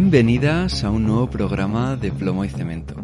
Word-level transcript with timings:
Bienvenidas 0.00 0.84
a 0.84 0.92
un 0.92 1.06
nuevo 1.06 1.28
programa 1.28 1.96
de 1.96 2.12
Plomo 2.12 2.44
y 2.44 2.48
Cemento. 2.48 2.94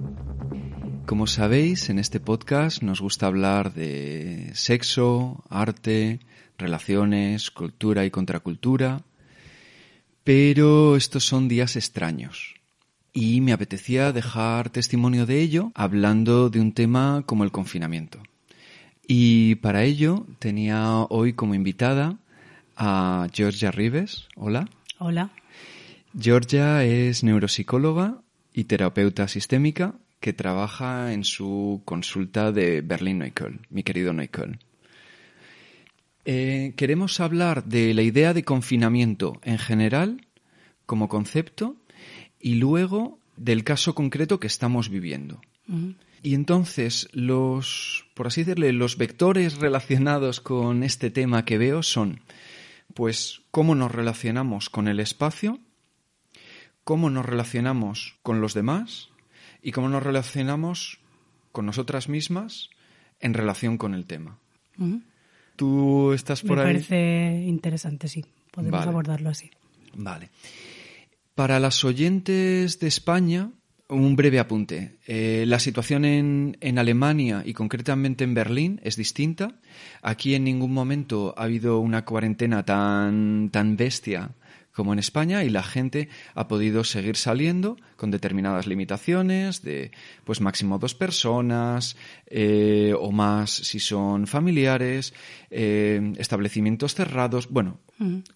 Como 1.07 1.27
sabéis, 1.27 1.91
en 1.91 1.99
este 1.99 2.21
podcast 2.21 2.85
nos 2.85 3.01
gusta 3.01 3.27
hablar 3.27 3.75
de 3.75 4.53
sexo, 4.55 5.43
arte, 5.51 6.21
relaciones, 6.57 7.51
cultura 7.51 8.05
y 8.05 8.13
contracultura, 8.13 9.03
pero 10.23 10.95
estos 10.95 11.25
son 11.25 11.49
días 11.49 11.75
extraños. 11.75 12.55
Y 13.13 13.41
me 13.41 13.53
apetecía 13.53 14.13
dejar 14.13 14.71
testimonio 14.71 15.27
de 15.27 15.41
ello 15.41 15.73
hablando 15.75 16.49
de 16.49 16.61
un 16.61 16.71
tema 16.71 17.25
como 17.27 17.43
el 17.43 17.51
confinamiento. 17.51 18.23
Y 19.09 19.57
para 19.57 19.83
ello 19.83 20.27
tenía 20.39 21.01
hoy 21.11 21.33
como 21.33 21.57
invitada 21.57 22.19
a 22.77 23.27
Georgia 23.33 23.73
Rives. 23.73 24.29
Hola. 24.37 24.69
Hola. 25.01 25.33
Georgia 26.19 26.85
es 26.85 27.25
neuropsicóloga 27.25 28.21
y 28.53 28.65
terapeuta 28.65 29.27
sistémica 29.27 29.97
que 30.21 30.33
trabaja 30.33 31.13
en 31.13 31.25
su 31.25 31.83
consulta 31.85 32.53
de 32.53 32.83
Berlín-Neukölln, 32.83 33.67
mi 33.69 33.83
querido 33.83 34.13
Neukölln. 34.13 34.61
Eh, 36.25 36.73
queremos 36.77 37.21
hablar 37.21 37.65
de 37.65 37.93
la 37.95 38.03
idea 38.03 38.33
de 38.33 38.45
confinamiento 38.45 39.41
en 39.43 39.59
general, 39.59 40.27
como 40.87 41.09
concepto, 41.09 41.77
y 42.41 42.55
luego 42.55 43.19
del 43.37 43.65
caso 43.65 43.95
concreto 43.95 44.39
que 44.39 44.47
estamos 44.47 44.89
viviendo. 44.89 45.41
Y 46.23 46.35
entonces 46.35 47.09
los, 47.13 48.07
por 48.15 48.29
así 48.29 48.45
decirle, 48.45 48.73
los 48.73 48.97
vectores 48.97 49.59
relacionados 49.59 50.41
con 50.41 50.85
este 50.85 51.11
tema 51.11 51.45
que 51.45 51.59
veo 51.59 51.83
son, 51.83 52.21
pues, 52.95 53.43
cómo 53.51 53.75
nos 53.75 53.93
relacionamos 53.93 54.71
con 54.71 54.89
el 54.89 55.01
espacio, 55.01 55.59
cómo 56.85 57.11
nos 57.11 57.27
relacionamos 57.27 58.17
con 58.23 58.41
los 58.41 58.55
demás 58.55 59.11
y 59.63 59.73
cómo 59.73 59.89
nos 59.89 60.03
relacionamos 60.03 61.01
con 61.53 61.67
nosotras 61.67 62.09
mismas 62.09 62.71
en 63.21 63.35
relación 63.35 63.79
con 63.79 63.95
el 63.95 64.05
tema. 64.07 64.39
¿Tú 65.57 66.13
estás 66.13 66.43
por 66.43 66.57
Me 66.57 66.63
ahí? 66.63 66.67
parece 66.75 67.45
interesante, 67.47 68.09
sí. 68.09 68.25
Podemos 68.51 68.81
Vale. 68.81 68.91
abordarlo 68.91 69.31
así. 69.31 69.51
Vale. 69.95 70.31
Para 71.35 71.59
las 71.59 71.85
oyentes 71.85 72.79
de 72.79 72.87
España, 72.87 73.51
un 73.89 74.17
breve 74.17 74.39
apunte. 74.39 74.97
Eh, 75.07 75.45
la 75.47 75.59
situación 75.59 76.05
en, 76.05 76.57
en 76.61 76.79
Alemania 76.79 77.43
y 77.45 77.53
concretamente 77.55 78.25
en 78.25 78.35
Berlín 78.35 78.81
es 78.85 78.97
distinta. 78.97 79.55
Aquí 80.03 80.35
en 80.35 80.45
ningún 80.45 80.73
momento 80.73 81.35
ha 81.37 81.45
habido 81.45 81.79
una 81.81 82.05
cuarentena 82.05 82.65
tan, 82.65 83.51
tan 83.51 83.77
bestia 83.77 84.31
como 84.75 84.93
en 84.93 84.99
España 84.99 85.45
y 85.45 85.51
la 85.51 85.63
gente 85.63 86.09
ha 86.35 86.49
podido 86.49 86.85
seguir 86.85 87.17
saliendo 87.17 87.77
con 87.97 88.11
determinadas 88.11 88.67
limitaciones 88.67 89.63
de 89.63 89.93
pues 90.25 90.41
máximo 90.41 90.79
dos 90.79 90.95
personas 90.95 91.97
eh, 92.27 92.95
o 92.99 93.13
más 93.13 93.51
si 93.51 93.79
son 93.79 94.27
familiares, 94.27 95.15
eh, 95.51 96.13
establecimientos 96.19 96.95
cerrados, 96.95 97.49
bueno, 97.49 97.79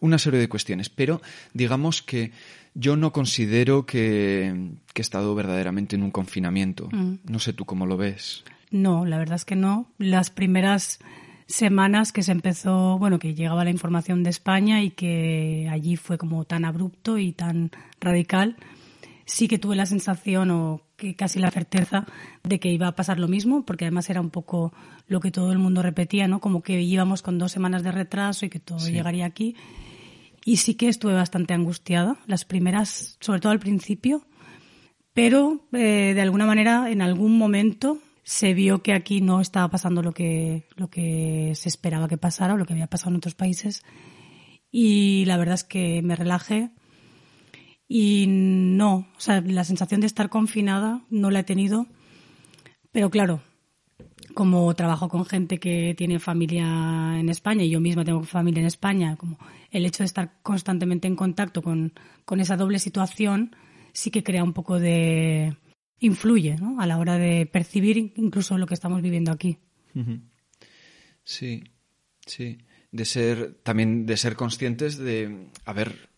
una 0.00 0.18
serie 0.18 0.38
de 0.38 0.48
cuestiones. 0.48 0.88
Pero 0.88 1.20
digamos 1.52 2.02
que 2.02 2.30
yo 2.74 2.96
no 2.96 3.12
considero 3.12 3.84
que, 3.84 4.70
que 4.94 5.02
he 5.02 5.02
estado 5.02 5.34
verdaderamente 5.34 5.96
en 5.96 6.02
un 6.02 6.12
confinamiento. 6.12 6.88
No 6.92 7.38
sé 7.40 7.52
tú 7.52 7.64
cómo 7.64 7.86
lo 7.86 7.96
ves. 7.96 8.44
No, 8.70 9.04
la 9.04 9.18
verdad 9.18 9.36
es 9.36 9.44
que 9.44 9.56
no. 9.56 9.90
Las 9.98 10.30
primeras 10.30 11.00
semanas 11.48 12.12
que 12.12 12.22
se 12.22 12.32
empezó, 12.32 12.98
bueno, 12.98 13.18
que 13.18 13.34
llegaba 13.34 13.64
la 13.64 13.70
información 13.70 14.22
de 14.22 14.30
España 14.30 14.82
y 14.82 14.90
que 14.90 15.66
allí 15.70 15.96
fue 15.96 16.18
como 16.18 16.44
tan 16.44 16.64
abrupto 16.64 17.18
y 17.18 17.32
tan 17.32 17.70
radical, 18.00 18.56
sí 19.24 19.48
que 19.48 19.58
tuve 19.58 19.74
la 19.74 19.86
sensación 19.86 20.50
o 20.50 20.82
que 20.96 21.16
casi 21.16 21.38
la 21.38 21.50
certeza 21.50 22.06
de 22.44 22.60
que 22.60 22.70
iba 22.70 22.86
a 22.86 22.94
pasar 22.94 23.18
lo 23.18 23.28
mismo, 23.28 23.64
porque 23.64 23.86
además 23.86 24.10
era 24.10 24.20
un 24.20 24.30
poco 24.30 24.72
lo 25.06 25.20
que 25.20 25.30
todo 25.30 25.50
el 25.50 25.58
mundo 25.58 25.82
repetía, 25.82 26.28
¿no? 26.28 26.40
Como 26.40 26.62
que 26.62 26.82
íbamos 26.82 27.22
con 27.22 27.38
dos 27.38 27.50
semanas 27.50 27.82
de 27.82 27.92
retraso 27.92 28.44
y 28.44 28.50
que 28.50 28.60
todo 28.60 28.86
llegaría 28.86 29.24
aquí. 29.24 29.56
Y 30.44 30.58
sí 30.58 30.74
que 30.74 30.88
estuve 30.88 31.14
bastante 31.14 31.54
angustiada, 31.54 32.18
las 32.26 32.44
primeras, 32.44 33.16
sobre 33.20 33.40
todo 33.40 33.52
al 33.52 33.58
principio, 33.58 34.26
pero 35.14 35.62
eh, 35.72 36.12
de 36.14 36.20
alguna 36.20 36.46
manera 36.46 36.90
en 36.90 37.00
algún 37.00 37.38
momento 37.38 37.98
se 38.28 38.52
vio 38.52 38.82
que 38.82 38.92
aquí 38.92 39.22
no 39.22 39.40
estaba 39.40 39.70
pasando 39.70 40.02
lo 40.02 40.12
que, 40.12 40.68
lo 40.76 40.90
que 40.90 41.54
se 41.54 41.70
esperaba 41.70 42.08
que 42.08 42.18
pasara 42.18 42.52
o 42.52 42.56
lo 42.58 42.66
que 42.66 42.74
había 42.74 42.86
pasado 42.86 43.08
en 43.12 43.16
otros 43.16 43.34
países. 43.34 43.82
Y 44.70 45.24
la 45.24 45.38
verdad 45.38 45.54
es 45.54 45.64
que 45.64 46.02
me 46.02 46.14
relajé 46.14 46.68
y 47.88 48.26
no, 48.28 49.08
o 49.16 49.20
sea, 49.20 49.40
la 49.40 49.64
sensación 49.64 50.02
de 50.02 50.08
estar 50.08 50.28
confinada 50.28 51.00
no 51.08 51.30
la 51.30 51.38
he 51.38 51.44
tenido, 51.44 51.86
pero 52.92 53.08
claro, 53.08 53.40
como 54.34 54.74
trabajo 54.74 55.08
con 55.08 55.24
gente 55.24 55.58
que 55.58 55.94
tiene 55.96 56.18
familia 56.18 57.18
en 57.18 57.30
España 57.30 57.64
y 57.64 57.70
yo 57.70 57.80
misma 57.80 58.04
tengo 58.04 58.24
familia 58.24 58.60
en 58.60 58.66
España, 58.66 59.16
como 59.16 59.38
el 59.70 59.86
hecho 59.86 60.02
de 60.02 60.06
estar 60.06 60.34
constantemente 60.42 61.08
en 61.08 61.16
contacto 61.16 61.62
con, 61.62 61.94
con 62.26 62.40
esa 62.40 62.58
doble 62.58 62.78
situación 62.78 63.56
sí 63.94 64.10
que 64.10 64.22
crea 64.22 64.44
un 64.44 64.52
poco 64.52 64.78
de 64.78 65.56
influye 66.00 66.56
¿no? 66.56 66.80
a 66.80 66.86
la 66.86 66.98
hora 66.98 67.18
de 67.18 67.46
percibir 67.46 67.96
incluso 68.16 68.56
lo 68.58 68.66
que 68.66 68.74
estamos 68.74 69.02
viviendo 69.02 69.32
aquí. 69.32 69.58
Sí, 71.24 71.64
sí. 72.26 72.58
De 72.90 73.04
ser, 73.04 73.54
también 73.62 74.06
de 74.06 74.16
ser 74.16 74.34
conscientes 74.34 74.96
de, 74.96 75.48
a 75.66 75.72
ver, 75.72 76.08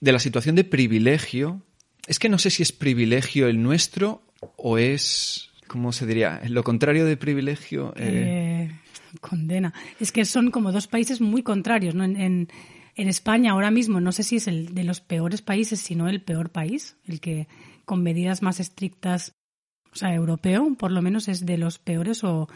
de 0.00 0.12
la 0.12 0.18
situación 0.18 0.56
de 0.56 0.64
privilegio. 0.64 1.62
Es 2.06 2.18
que 2.18 2.28
no 2.30 2.38
sé 2.38 2.50
si 2.50 2.62
es 2.62 2.72
privilegio 2.72 3.48
el 3.48 3.62
nuestro 3.62 4.22
o 4.56 4.78
es, 4.78 5.50
¿cómo 5.66 5.92
se 5.92 6.06
diría? 6.06 6.40
Lo 6.48 6.62
contrario 6.64 7.04
de 7.04 7.16
privilegio. 7.16 7.92
eh, 7.96 8.70
Eh, 8.70 9.16
condena. 9.20 9.74
Es 10.00 10.12
que 10.12 10.24
son 10.24 10.50
como 10.50 10.72
dos 10.72 10.86
países 10.86 11.20
muy 11.20 11.42
contrarios. 11.42 11.94
¿no? 11.94 12.04
En, 12.04 12.16
en, 12.16 12.48
en 12.98 13.08
España 13.08 13.52
ahora 13.52 13.70
mismo 13.70 14.00
no 14.00 14.10
sé 14.10 14.24
si 14.24 14.36
es 14.36 14.48
el 14.48 14.74
de 14.74 14.82
los 14.82 15.00
peores 15.00 15.40
países, 15.40 15.80
sino 15.80 16.08
el 16.08 16.20
peor 16.20 16.50
país, 16.50 16.96
el 17.06 17.20
que 17.20 17.46
con 17.84 18.02
medidas 18.02 18.42
más 18.42 18.58
estrictas, 18.58 19.32
o 19.92 19.96
sea, 19.96 20.12
europeo 20.12 20.74
por 20.76 20.90
lo 20.90 21.00
menos 21.00 21.28
es 21.28 21.46
de 21.46 21.58
los 21.58 21.78
peores 21.78 22.24
o, 22.24 22.48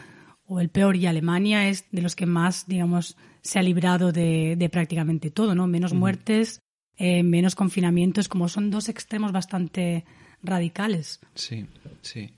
o 0.45 0.59
el 0.59 0.67
peor 0.67 0.97
y 0.97 1.07
Alemania 1.07 1.69
es 1.69 1.85
de 1.91 2.01
los 2.01 2.15
que 2.17 2.25
más, 2.25 2.67
digamos, 2.67 3.15
se 3.41 3.57
ha 3.57 3.63
librado 3.63 4.11
de, 4.11 4.55
de 4.57 4.69
prácticamente 4.69 5.31
todo, 5.31 5.55
¿no? 5.55 5.65
Menos 5.65 5.93
muertes, 5.93 6.59
eh, 6.97 7.23
menos 7.23 7.55
confinamientos, 7.55 8.27
como 8.27 8.49
son 8.49 8.69
dos 8.69 8.89
extremos 8.89 9.31
bastante 9.31 10.03
radicales. 10.43 11.21
Sí, 11.35 11.65
sí. 12.01 12.31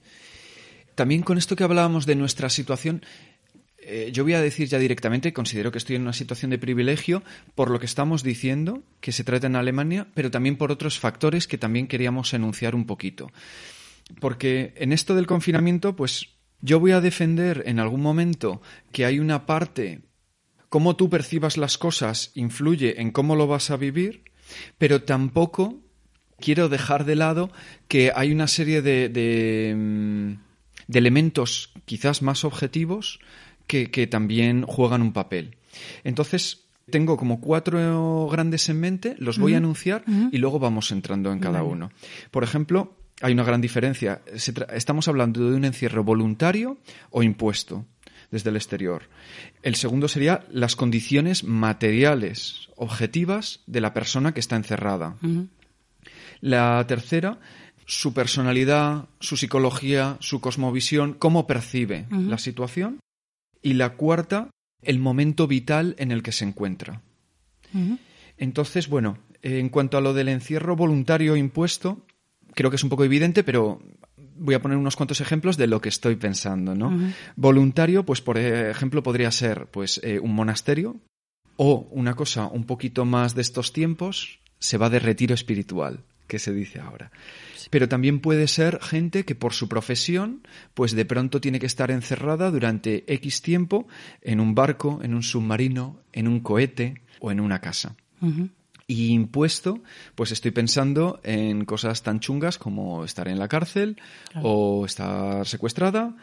También 0.93 1.23
con 1.23 1.39
esto 1.39 1.55
que 1.55 1.63
hablábamos 1.63 2.05
de 2.05 2.15
nuestra 2.15 2.49
situación, 2.49 3.03
eh, 3.87 4.09
yo 4.11 4.23
voy 4.23 4.33
a 4.33 4.41
decir 4.41 4.67
ya 4.67 4.79
directamente, 4.79 5.31
considero 5.31 5.71
que 5.71 5.77
estoy 5.77 5.95
en 5.95 6.01
una 6.01 6.13
situación 6.13 6.51
de 6.51 6.57
privilegio 6.57 7.23
por 7.53 7.69
lo 7.69 7.79
que 7.79 7.85
estamos 7.85 8.23
diciendo, 8.23 8.83
que 8.99 9.11
se 9.11 9.23
trata 9.23 9.47
en 9.47 9.55
Alemania, 9.55 10.07
pero 10.13 10.31
también 10.31 10.57
por 10.57 10.71
otros 10.71 10.99
factores 10.99 11.47
que 11.47 11.57
también 11.57 11.87
queríamos 11.87 12.33
enunciar 12.33 12.73
un 12.73 12.85
poquito. 12.85 13.31
Porque 14.19 14.73
en 14.77 14.91
esto 14.91 15.15
del 15.15 15.27
confinamiento, 15.27 15.95
pues 15.95 16.29
yo 16.61 16.79
voy 16.79 16.91
a 16.91 17.01
defender 17.01 17.63
en 17.67 17.79
algún 17.79 18.01
momento 18.01 18.61
que 18.91 19.05
hay 19.05 19.19
una 19.19 19.45
parte, 19.45 20.01
cómo 20.69 20.95
tú 20.95 21.09
percibas 21.09 21.57
las 21.57 21.77
cosas 21.77 22.31
influye 22.33 23.01
en 23.01 23.11
cómo 23.11 23.35
lo 23.35 23.45
vas 23.45 23.69
a 23.69 23.77
vivir, 23.77 24.23
pero 24.77 25.03
tampoco 25.03 25.79
quiero 26.39 26.69
dejar 26.69 27.05
de 27.05 27.15
lado 27.15 27.51
que 27.87 28.11
hay 28.15 28.31
una 28.31 28.47
serie 28.47 28.81
de, 28.81 29.09
de, 29.09 29.75
mm, 29.75 30.31
de 30.87 30.99
elementos 30.99 31.71
quizás 31.85 32.21
más 32.21 32.43
objetivos 32.43 33.19
que, 33.67 33.91
que 33.91 34.07
también 34.07 34.63
juegan 34.63 35.01
un 35.01 35.13
papel. 35.13 35.57
Entonces, 36.03 36.65
tengo 36.89 37.17
como 37.17 37.41
cuatro 37.41 38.27
grandes 38.31 38.69
en 38.69 38.79
mente, 38.79 39.15
los 39.17 39.39
voy 39.39 39.55
a 39.55 39.57
anunciar 39.57 40.03
y 40.31 40.37
luego 40.37 40.59
vamos 40.59 40.91
entrando 40.91 41.31
en 41.31 41.39
cada 41.39 41.63
uno. 41.63 41.91
Por 42.31 42.43
ejemplo, 42.43 42.95
hay 43.21 43.33
una 43.33 43.43
gran 43.43 43.61
diferencia. 43.61 44.21
Estamos 44.73 45.07
hablando 45.07 45.49
de 45.49 45.55
un 45.55 45.65
encierro 45.65 46.03
voluntario 46.03 46.77
o 47.09 47.23
impuesto 47.23 47.85
desde 48.31 48.49
el 48.49 48.55
exterior. 48.55 49.03
El 49.63 49.75
segundo 49.75 50.07
sería 50.07 50.45
las 50.51 50.75
condiciones 50.75 51.43
materiales, 51.43 52.69
objetivas 52.75 53.61
de 53.65 53.81
la 53.81 53.93
persona 53.93 54.33
que 54.33 54.39
está 54.39 54.55
encerrada. 54.55 55.15
La 56.41 56.85
tercera, 56.87 57.39
su 57.85 58.13
personalidad, 58.13 59.05
su 59.19 59.37
psicología, 59.37 60.17
su 60.19 60.39
cosmovisión, 60.39 61.13
cómo 61.13 61.47
percibe 61.47 62.05
la 62.11 62.37
situación. 62.37 62.99
Y 63.65 63.73
la 63.73 63.95
cuarta, 63.95 64.51
el 64.83 64.99
momento 64.99 65.47
vital 65.47 65.95
en 65.97 66.11
el 66.11 66.21
que 66.21 66.31
se 66.31 66.45
encuentra. 66.45 67.01
Entonces, 68.37 68.87
bueno, 68.87 69.17
en 69.41 69.69
cuanto 69.69 69.97
a 69.97 70.01
lo 70.01 70.13
del 70.13 70.29
encierro 70.29 70.75
voluntario 70.75 71.35
impuesto, 71.35 72.05
creo 72.53 72.69
que 72.69 72.75
es 72.75 72.83
un 72.83 72.91
poco 72.91 73.03
evidente, 73.03 73.43
pero 73.43 73.81
voy 74.37 74.53
a 74.53 74.61
poner 74.61 74.77
unos 74.77 74.95
cuantos 74.95 75.19
ejemplos 75.19 75.57
de 75.57 75.65
lo 75.65 75.81
que 75.81 75.89
estoy 75.89 76.15
pensando, 76.15 76.75
¿no? 76.75 76.95
Voluntario, 77.35 78.05
pues 78.05 78.21
por 78.21 78.37
ejemplo, 78.37 79.01
podría 79.01 79.31
ser 79.31 79.65
pues 79.67 79.99
eh, 80.03 80.19
un 80.19 80.35
monasterio 80.35 80.97
o 81.57 81.87
una 81.89 82.13
cosa 82.13 82.45
un 82.45 82.65
poquito 82.65 83.03
más 83.03 83.33
de 83.33 83.41
estos 83.41 83.73
tiempos, 83.73 84.39
se 84.59 84.77
va 84.77 84.91
de 84.91 84.99
retiro 84.99 85.33
espiritual, 85.33 86.01
que 86.27 86.37
se 86.37 86.53
dice 86.53 86.79
ahora. 86.79 87.11
Pero 87.69 87.89
también 87.89 88.19
puede 88.19 88.47
ser 88.47 88.79
gente 88.81 89.25
que 89.25 89.35
por 89.35 89.53
su 89.53 89.67
profesión, 89.67 90.41
pues 90.73 90.93
de 90.93 91.05
pronto 91.05 91.41
tiene 91.41 91.59
que 91.59 91.65
estar 91.65 91.91
encerrada 91.91 92.51
durante 92.51 93.11
X 93.13 93.41
tiempo 93.41 93.87
en 94.21 94.39
un 94.39 94.55
barco, 94.55 94.99
en 95.03 95.13
un 95.13 95.23
submarino, 95.23 95.99
en 96.13 96.27
un 96.27 96.39
cohete 96.39 97.01
o 97.19 97.31
en 97.31 97.39
una 97.39 97.59
casa. 97.59 97.95
Y 98.87 99.07
impuesto, 99.09 99.81
pues 100.15 100.31
estoy 100.31 100.51
pensando 100.51 101.19
en 101.23 101.65
cosas 101.65 102.03
tan 102.03 102.19
chungas 102.19 102.57
como 102.57 103.03
estar 103.03 103.27
en 103.27 103.39
la 103.39 103.47
cárcel 103.47 103.97
o 104.41 104.85
estar 104.85 105.45
secuestrada 105.47 106.15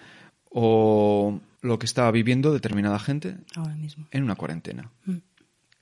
o 0.49 1.41
lo 1.63 1.79
que 1.79 1.87
está 1.87 2.11
viviendo 2.11 2.53
determinada 2.53 2.99
gente 2.99 3.37
Ahora 3.57 3.75
mismo. 3.75 4.07
en 4.11 4.23
una 4.23 4.35
cuarentena. 4.35 4.91
Mm. 5.07 5.17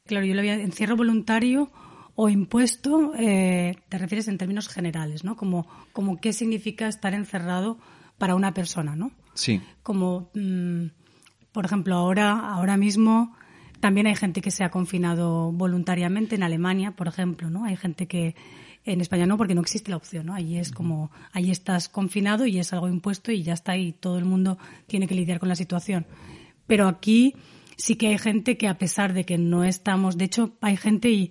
Claro, 0.06 0.26
yo 0.26 0.34
lo 0.34 0.40
había 0.40 0.54
encierro 0.54 0.96
voluntario 0.96 1.70
o 2.14 2.28
impuesto, 2.28 3.12
eh, 3.16 3.76
te 3.88 3.98
refieres 3.98 4.28
en 4.28 4.38
términos 4.38 4.68
generales, 4.68 5.24
¿no? 5.24 5.36
Como, 5.36 5.66
como 5.92 6.20
qué 6.20 6.32
significa 6.32 6.88
estar 6.88 7.14
encerrado 7.14 7.78
para 8.18 8.34
una 8.34 8.52
persona, 8.52 8.96
¿no? 8.96 9.12
Sí. 9.34 9.60
Como, 9.82 10.30
mm, 10.34 10.86
por 11.52 11.64
ejemplo, 11.64 11.94
ahora, 11.94 12.38
ahora 12.52 12.76
mismo 12.76 13.34
también 13.80 14.06
hay 14.06 14.14
gente 14.14 14.42
que 14.42 14.50
se 14.50 14.62
ha 14.62 14.70
confinado 14.70 15.52
voluntariamente 15.52 16.36
en 16.36 16.42
Alemania, 16.42 16.92
por 16.92 17.08
ejemplo, 17.08 17.48
¿no? 17.48 17.64
Hay 17.64 17.76
gente 17.76 18.06
que 18.06 18.34
en 18.84 19.00
España 19.00 19.26
no, 19.26 19.36
porque 19.36 19.54
no 19.54 19.60
existe 19.60 19.90
la 19.90 19.96
opción, 19.96 20.26
¿no? 20.26 20.34
Allí 20.34 20.58
es 20.58 20.70
como, 20.70 21.10
allí 21.32 21.50
estás 21.50 21.88
confinado 21.88 22.46
y 22.46 22.58
es 22.58 22.72
algo 22.72 22.88
impuesto 22.88 23.32
y 23.32 23.42
ya 23.42 23.54
está 23.54 23.76
y 23.76 23.92
todo 23.92 24.18
el 24.18 24.24
mundo 24.24 24.58
tiene 24.86 25.06
que 25.06 25.14
lidiar 25.14 25.38
con 25.38 25.48
la 25.48 25.56
situación. 25.56 26.06
Pero 26.66 26.88
aquí 26.88 27.34
sí 27.76 27.96
que 27.96 28.08
hay 28.08 28.18
gente 28.18 28.56
que 28.56 28.68
a 28.68 28.78
pesar 28.78 29.12
de 29.12 29.24
que 29.24 29.38
no 29.38 29.64
estamos, 29.64 30.16
de 30.16 30.26
hecho 30.26 30.52
hay 30.60 30.76
gente 30.76 31.10
y, 31.10 31.30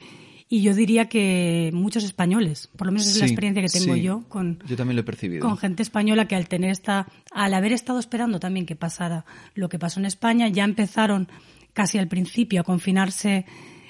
y 0.50 0.64
yo 0.64 0.74
diría 0.74 1.08
que 1.08 1.70
muchos 1.74 2.04
españoles, 2.04 2.70
por 2.76 2.88
lo 2.88 2.92
menos 2.92 3.08
es 3.08 3.20
la 3.20 3.28
experiencia 3.28 3.62
que 3.62 3.70
tengo 3.70 3.96
yo 3.96 4.24
con 4.28 4.60
yo 4.68 4.76
también 4.76 4.96
lo 4.96 5.02
he 5.02 5.06
percibido. 5.06 5.48
con 5.48 5.58
gente 5.58 5.84
española 5.84 6.28
que 6.28 6.36
al 6.36 6.48
tener 6.48 6.72
esta 6.72 7.08
al 7.32 7.54
haber 7.54 7.72
estado 7.72 8.00
esperando 8.00 8.40
también 8.40 8.66
que 8.66 8.76
pasara 8.76 9.26
lo 9.54 9.70
que 9.70 9.78
pasó 9.78 10.00
en 10.00 10.08
España 10.08 10.48
ya 10.48 10.64
empezaron 10.64 11.28
casi 11.74 11.98
al 11.98 12.08
principio 12.08 12.62
a 12.62 12.64
confinarse 12.64 13.46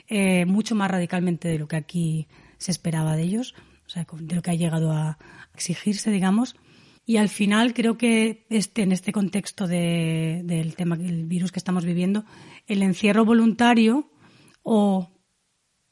eh, 0.10 0.46
mucho 0.46 0.76
más 0.76 0.90
radicalmente 0.90 1.48
de 1.48 1.60
lo 1.60 1.68
que 1.68 1.76
aquí 1.76 2.28
se 2.58 2.72
esperaba 2.72 3.16
de 3.16 3.24
ellos, 3.24 3.54
o 3.86 3.90
sea, 3.90 4.06
de 4.12 4.36
lo 4.36 4.42
que 4.42 4.52
ha 4.52 4.56
llegado 4.56 4.92
a 4.92 5.18
exigirse, 5.54 6.12
digamos. 6.12 6.56
Y 7.06 7.18
al 7.18 7.30
final 7.30 7.74
creo 7.74 7.98
que 7.98 8.46
este, 8.50 8.84
en 8.84 8.92
este 8.92 9.12
contexto 9.12 9.68
de, 9.68 10.42
del 10.44 10.76
tema 10.76 10.98
del 10.98 11.26
virus 11.26 11.52
que 11.52 11.60
estamos 11.60 11.86
viviendo, 11.86 12.26
el 12.68 12.84
encierro 12.84 13.24
voluntario 13.24 14.12
o 14.64 15.10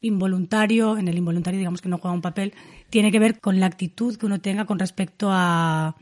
involuntario, 0.07 0.97
en 0.97 1.07
el 1.07 1.17
involuntario 1.17 1.57
digamos 1.57 1.81
que 1.81 1.89
no 1.89 1.97
juega 1.97 2.15
un 2.15 2.21
papel, 2.21 2.53
tiene 2.89 3.11
que 3.11 3.19
ver 3.19 3.39
con 3.39 3.59
la 3.59 3.65
actitud 3.65 4.17
que 4.17 4.25
uno 4.25 4.39
tenga 4.39 4.65
con 4.65 4.79
respecto 4.79 5.29
a, 5.31 5.95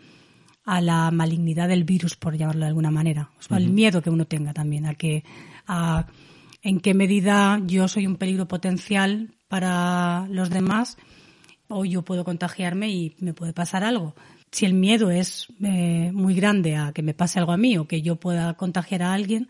a 0.66 0.82
la 0.82 1.12
malignidad 1.12 1.68
del 1.68 1.84
virus, 1.84 2.16
por 2.16 2.38
llamarlo 2.38 2.62
de 2.62 2.68
alguna 2.68 2.92
manera. 2.92 3.32
O 3.40 3.42
sea, 3.42 3.58
el 3.58 3.70
miedo 3.70 4.02
que 4.02 4.10
uno 4.10 4.26
tenga 4.26 4.54
también, 4.54 4.86
a 4.86 4.96
que 4.96 5.24
a 5.68 6.08
en 6.66 6.80
qué 6.80 6.96
medida 6.96 7.62
yo 7.66 7.88
soy 7.88 8.08
un 8.08 8.16
peligro 8.16 8.48
potencial 8.48 9.36
para 9.48 10.28
los 10.30 10.50
demás 10.50 10.98
o 11.68 11.86
yo 11.86 12.04
puedo 12.04 12.24
contagiarme 12.24 12.90
y 12.90 13.16
me 13.20 13.34
puede 13.34 13.54
pasar 13.54 13.84
algo. 13.84 14.16
Si 14.52 14.66
el 14.66 14.74
miedo 14.74 15.12
es 15.12 15.48
eh, 15.64 16.12
muy 16.12 16.34
grande 16.34 16.76
a 16.76 16.92
que 16.92 17.04
me 17.04 17.14
pase 17.14 17.40
algo 17.40 17.52
a 17.52 17.58
mí 17.58 17.78
o 17.78 17.88
que 17.88 18.02
yo 18.02 18.16
pueda 18.16 18.56
contagiar 18.56 19.04
a 19.04 19.14
alguien, 19.14 19.48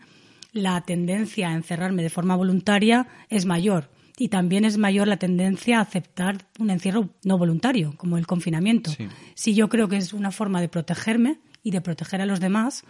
la 0.52 0.80
tendencia 0.82 1.48
a 1.48 1.54
encerrarme 1.54 2.02
de 2.02 2.10
forma 2.10 2.36
voluntaria 2.36 3.06
es 3.30 3.46
mayor. 3.46 3.90
Y 4.18 4.28
también 4.28 4.64
es 4.64 4.78
mayor 4.78 5.08
la 5.08 5.18
tendencia 5.18 5.78
a 5.78 5.82
aceptar 5.82 6.46
un 6.58 6.70
encierro 6.70 7.10
no 7.22 7.36
voluntario, 7.36 7.94
como 7.98 8.16
el 8.16 8.26
confinamiento. 8.26 8.90
Si 9.34 9.54
yo 9.54 9.68
creo 9.68 9.88
que 9.88 9.98
es 9.98 10.14
una 10.14 10.30
forma 10.30 10.60
de 10.60 10.68
protegerme 10.68 11.38
y 11.62 11.70
de 11.70 11.82
proteger 11.82 12.22
a 12.22 12.26
los 12.26 12.40
demás, 12.40 12.84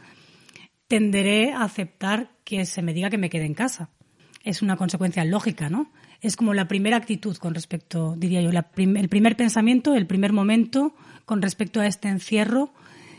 tenderé 0.86 1.52
a 1.52 1.64
aceptar 1.64 2.30
que 2.44 2.64
se 2.64 2.80
me 2.80 2.94
diga 2.94 3.10
que 3.10 3.18
me 3.18 3.28
quede 3.28 3.44
en 3.44 3.54
casa. 3.54 3.90
Es 4.44 4.62
una 4.62 4.76
consecuencia 4.76 5.24
lógica, 5.24 5.68
¿no? 5.68 5.90
Es 6.20 6.36
como 6.36 6.54
la 6.54 6.68
primera 6.68 6.96
actitud 6.96 7.36
con 7.36 7.54
respecto, 7.54 8.14
diría 8.16 8.40
yo, 8.40 8.50
el 8.50 9.08
primer 9.08 9.36
pensamiento, 9.36 9.96
el 9.96 10.06
primer 10.06 10.32
momento 10.32 10.94
con 11.24 11.42
respecto 11.42 11.80
a 11.80 11.86
este 11.88 12.08
encierro, 12.08 12.72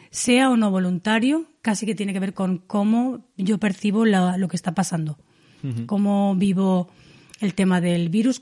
sea 0.09 0.49
o 0.49 0.55
no 0.55 0.71
voluntario, 0.71 1.45
casi 1.61 1.85
que 1.85 1.93
tiene 1.93 2.13
que 2.13 2.21
ver 2.21 2.33
con 2.33 2.59
cómo 2.59 3.25
yo 3.35 3.57
percibo 3.57 4.05
lo 4.05 4.47
que 4.47 4.55
está 4.55 4.73
pasando, 4.73 5.19
cómo 5.85 6.33
vivo 6.35 6.89
el 7.39 7.53
tema 7.53 7.81
del 7.81 8.09
virus, 8.09 8.41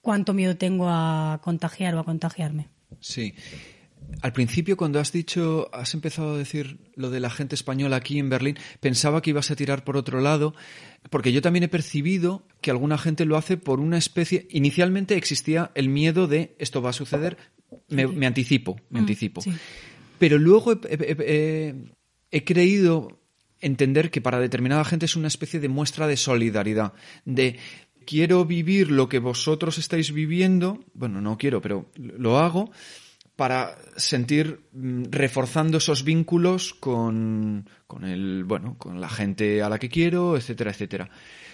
cuánto 0.00 0.34
miedo 0.34 0.56
tengo 0.56 0.88
a 0.88 1.40
contagiar 1.42 1.94
o 1.94 2.00
a 2.00 2.04
contagiarme. 2.04 2.68
Sí. 3.00 3.34
Al 4.20 4.32
principio, 4.32 4.76
cuando 4.76 5.00
has 5.00 5.12
dicho, 5.12 5.68
has 5.72 5.94
empezado 5.94 6.34
a 6.34 6.38
decir 6.38 6.78
lo 6.94 7.10
de 7.10 7.20
la 7.20 7.30
gente 7.30 7.54
española 7.54 7.96
aquí 7.96 8.18
en 8.18 8.28
Berlín, 8.28 8.56
pensaba 8.80 9.22
que 9.22 9.30
ibas 9.30 9.50
a 9.50 9.56
tirar 9.56 9.84
por 9.84 9.96
otro 9.96 10.20
lado, 10.20 10.54
porque 11.10 11.32
yo 11.32 11.42
también 11.42 11.64
he 11.64 11.68
percibido 11.68 12.46
que 12.60 12.70
alguna 12.70 12.98
gente 12.98 13.24
lo 13.24 13.36
hace 13.36 13.56
por 13.56 13.80
una 13.80 13.98
especie. 13.98 14.46
Inicialmente 14.50 15.16
existía 15.16 15.70
el 15.74 15.88
miedo 15.88 16.26
de 16.26 16.54
esto 16.58 16.82
va 16.82 16.90
a 16.90 16.94
suceder, 16.94 17.36
me, 17.88 18.26
anticipo, 18.26 18.76
me 18.90 19.00
mm, 19.00 19.02
anticipo. 19.02 19.42
Pero 20.18 20.38
luego 20.38 20.78
he 20.82 22.44
creído 22.44 23.20
entender 23.60 24.10
que 24.10 24.20
para 24.20 24.38
determinada 24.38 24.84
gente 24.84 25.06
es 25.06 25.16
una 25.16 25.28
especie 25.28 25.58
de 25.58 25.68
muestra 25.68 26.06
de 26.06 26.16
solidaridad, 26.16 26.92
de 27.24 27.56
quiero 28.04 28.44
vivir 28.44 28.90
lo 28.90 29.08
que 29.08 29.18
vosotros 29.18 29.78
estáis 29.78 30.12
viviendo, 30.12 30.84
bueno, 30.94 31.20
no 31.20 31.38
quiero, 31.38 31.60
pero 31.60 31.86
lo 31.96 32.38
hago, 32.38 32.70
para 33.36 33.76
sentir 33.96 34.60
mm, 34.72 35.04
reforzando 35.10 35.78
esos 35.78 36.04
vínculos 36.04 36.74
con, 36.74 37.68
con 37.86 38.04
el, 38.04 38.44
bueno, 38.44 38.76
con 38.78 39.00
la 39.00 39.08
gente 39.08 39.62
a 39.62 39.68
la 39.68 39.78
que 39.78 39.88
quiero, 39.88 40.36
etcétera, 40.36 40.70
etcétera. 40.70 41.10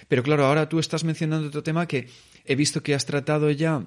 Pero 0.08 0.22
claro, 0.22 0.46
ahora 0.46 0.68
tú 0.68 0.78
estás 0.78 1.04
mencionando 1.04 1.48
otro 1.48 1.62
tema 1.62 1.86
que 1.86 2.08
he 2.44 2.56
visto 2.56 2.82
que 2.82 2.94
has 2.94 3.06
tratado 3.06 3.50
ya 3.50 3.86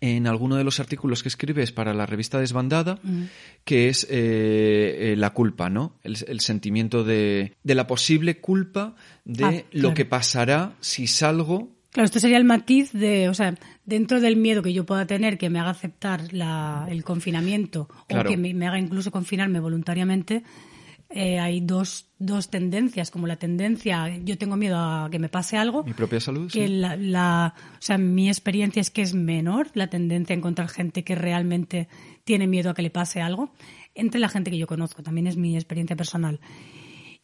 en 0.00 0.26
alguno 0.26 0.56
de 0.56 0.64
los 0.64 0.78
artículos 0.78 1.22
que 1.22 1.28
escribes 1.28 1.72
para 1.72 1.94
la 1.94 2.06
revista 2.06 2.38
Desbandada, 2.38 2.98
que 3.64 3.88
es 3.88 4.04
eh, 4.04 5.12
eh, 5.12 5.14
la 5.16 5.30
culpa, 5.30 5.70
¿no? 5.70 5.98
El, 6.02 6.40
sentimiento 6.40 7.02
de, 7.02 7.54
de, 7.62 7.74
la 7.74 7.86
posible 7.86 8.38
culpa 8.40 8.94
de 9.24 9.44
ah, 9.44 9.64
lo 9.72 9.94
que 9.94 10.04
pasará 10.04 10.76
si 10.80 11.06
salgo 11.06 11.75
Claro, 11.96 12.04
esto 12.04 12.20
sería 12.20 12.36
el 12.36 12.44
matiz 12.44 12.92
de, 12.92 13.30
o 13.30 13.32
sea, 13.32 13.54
dentro 13.86 14.20
del 14.20 14.36
miedo 14.36 14.60
que 14.62 14.74
yo 14.74 14.84
pueda 14.84 15.06
tener 15.06 15.38
que 15.38 15.48
me 15.48 15.60
haga 15.60 15.70
aceptar 15.70 16.24
el 16.90 17.04
confinamiento 17.04 17.88
o 18.10 18.22
que 18.22 18.36
me, 18.36 18.66
haga 18.66 18.78
incluso 18.78 19.10
confinarme 19.10 19.60
voluntariamente, 19.60 20.42
eh, 21.08 21.38
hay 21.38 21.62
dos, 21.62 22.10
dos 22.18 22.50
tendencias, 22.50 23.10
como 23.10 23.26
la 23.26 23.36
tendencia, 23.36 24.14
yo 24.18 24.36
tengo 24.36 24.56
miedo 24.56 24.76
a 24.76 25.08
que 25.10 25.18
me 25.18 25.30
pase 25.30 25.56
algo. 25.56 25.84
Mi 25.84 25.94
propia 25.94 26.20
salud. 26.20 26.52
Que 26.52 26.68
la, 26.68 27.54
o 27.56 27.80
sea, 27.80 27.96
mi 27.96 28.28
experiencia 28.28 28.80
es 28.80 28.90
que 28.90 29.00
es 29.00 29.14
menor 29.14 29.70
la 29.72 29.86
tendencia 29.86 30.34
a 30.34 30.36
encontrar 30.36 30.68
gente 30.68 31.02
que 31.02 31.14
realmente 31.14 31.88
tiene 32.24 32.46
miedo 32.46 32.68
a 32.68 32.74
que 32.74 32.82
le 32.82 32.90
pase 32.90 33.22
algo, 33.22 33.54
entre 33.94 34.20
la 34.20 34.28
gente 34.28 34.50
que 34.50 34.58
yo 34.58 34.66
conozco, 34.66 35.02
también 35.02 35.28
es 35.28 35.38
mi 35.38 35.54
experiencia 35.54 35.96
personal. 35.96 36.40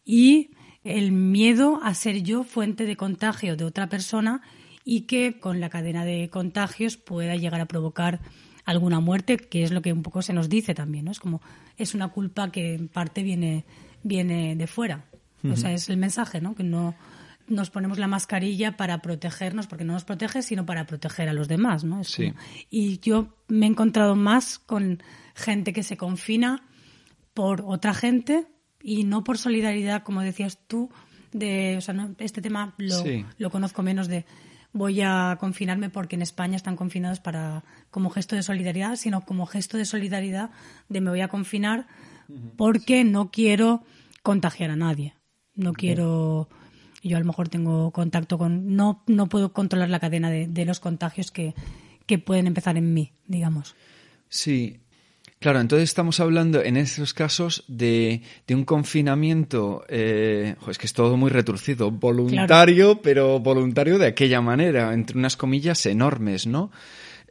Y 0.03 0.53
el 0.83 1.13
miedo 1.13 1.79
a 1.83 1.93
ser 1.93 2.23
yo 2.23 2.43
fuente 2.43 2.87
de 2.87 2.97
contagio 2.97 3.55
de 3.55 3.65
otra 3.65 3.91
persona 3.91 4.41
y 4.85 5.03
que 5.03 5.39
con 5.39 5.61
la 5.61 5.71
cadena 5.71 6.05
de 6.05 6.29
contagios 6.31 6.97
pueda 6.97 7.37
llegar 7.37 7.61
a 7.61 7.67
provocar 7.67 8.21
alguna 8.65 9.01
muerte, 9.01 9.37
que 9.37 9.63
es 9.63 9.73
lo 9.73 9.83
que 9.83 9.93
un 9.93 10.03
poco 10.03 10.23
se 10.23 10.33
nos 10.33 10.49
dice 10.49 10.75
también, 10.75 11.07
¿no? 11.07 11.11
Es 11.11 11.21
como, 11.21 11.41
es 11.77 11.95
una 11.95 12.09
culpa 12.09 12.51
que 12.51 12.75
en 12.75 12.89
parte 12.89 13.23
viene, 13.23 13.65
viene 14.03 14.57
de 14.57 14.67
fuera. 14.67 15.05
O 15.51 15.57
sea, 15.57 15.73
es 15.73 15.89
el 15.89 15.97
mensaje, 15.97 16.41
¿no? 16.41 16.55
Que 16.55 16.63
no 16.63 16.95
nos 17.49 17.71
ponemos 17.71 17.99
la 17.99 18.07
mascarilla 18.07 18.77
para 18.77 19.03
protegernos, 19.03 19.67
porque 19.67 19.85
no 19.85 19.93
nos 19.93 20.05
protege, 20.05 20.43
sino 20.43 20.65
para 20.65 20.87
proteger 20.87 21.29
a 21.29 21.33
los 21.33 21.49
demás, 21.49 21.83
¿no? 21.83 22.05
sí. 22.05 22.33
y 22.71 23.01
yo 23.01 23.35
me 23.49 23.67
he 23.67 23.69
encontrado 23.69 24.15
más 24.15 24.61
con 24.61 25.03
gente 25.35 25.73
que 25.73 25.83
se 25.83 25.97
confina 25.97 26.63
por 27.35 27.63
otra 27.67 27.93
gente 27.93 28.47
y 28.81 29.03
no 29.03 29.25
por 29.25 29.37
solidaridad, 29.37 30.05
como 30.05 30.23
decías 30.23 30.59
tú, 30.67 30.91
de, 31.33 31.77
o 31.79 31.81
sea, 31.81 31.95
no, 31.95 32.15
este 32.19 32.41
tema 32.41 32.75
lo, 32.79 33.03
lo 33.39 33.51
conozco 33.51 33.83
menos 33.83 34.07
de 34.07 34.25
voy 34.73 35.01
a 35.03 35.37
confinarme 35.39 35.91
porque 35.91 36.17
en 36.17 36.23
España 36.23 36.57
están 36.57 36.77
confinados 36.77 37.21
para 37.21 37.65
como 37.91 38.11
gesto 38.11 38.37
de 38.37 38.43
solidaridad, 38.43 38.97
sino 38.97 39.25
como 39.25 39.47
gesto 39.47 39.77
de 39.77 39.85
solidaridad 39.85 40.51
de 40.89 41.01
me 41.01 41.11
voy 41.11 41.21
a 41.21 41.29
confinar 41.29 41.87
porque 42.57 43.05
no 43.05 43.31
quiero 43.31 43.83
contagiar 44.23 44.71
a 44.71 44.77
nadie. 44.77 45.15
No 45.55 45.73
quiero 45.75 46.49
yo 47.03 47.17
a 47.17 47.21
lo 47.21 47.27
mejor 47.27 47.49
tengo 47.49 47.91
contacto 47.91 48.39
con 48.39 48.75
no 48.75 49.03
no 49.07 49.29
puedo 49.29 49.53
controlar 49.53 49.91
la 49.91 50.01
cadena 50.01 50.31
de, 50.31 50.65
los 50.65 50.81
contagios 50.81 51.31
que, 51.31 51.55
que 52.07 52.19
pueden 52.19 52.47
empezar 52.47 52.77
en 52.77 52.95
mí, 52.95 53.13
digamos. 53.27 53.75
Sí, 54.29 54.82
Claro, 55.43 55.59
entonces 55.59 55.91
estamos 55.91 56.21
hablando 56.21 56.63
en 56.63 56.77
esos 56.77 57.15
casos 57.15 57.65
de, 57.67 58.23
de 58.47 58.55
un 58.55 58.65
confinamiento, 58.65 59.85
eh, 59.89 60.55
es 60.71 60.79
que 60.79 60.87
es 60.87 60.93
todo 60.93 61.17
muy 61.17 61.31
retorcido, 61.31 61.91
voluntario, 61.91 63.03
pero 63.03 63.41
voluntario 63.41 63.99
de 63.99 64.07
aquella 64.07 64.41
manera, 64.41 64.95
entre 64.95 65.19
unas 65.19 65.37
comillas 65.37 65.85
enormes, 65.87 66.47
¿no? 66.47 66.71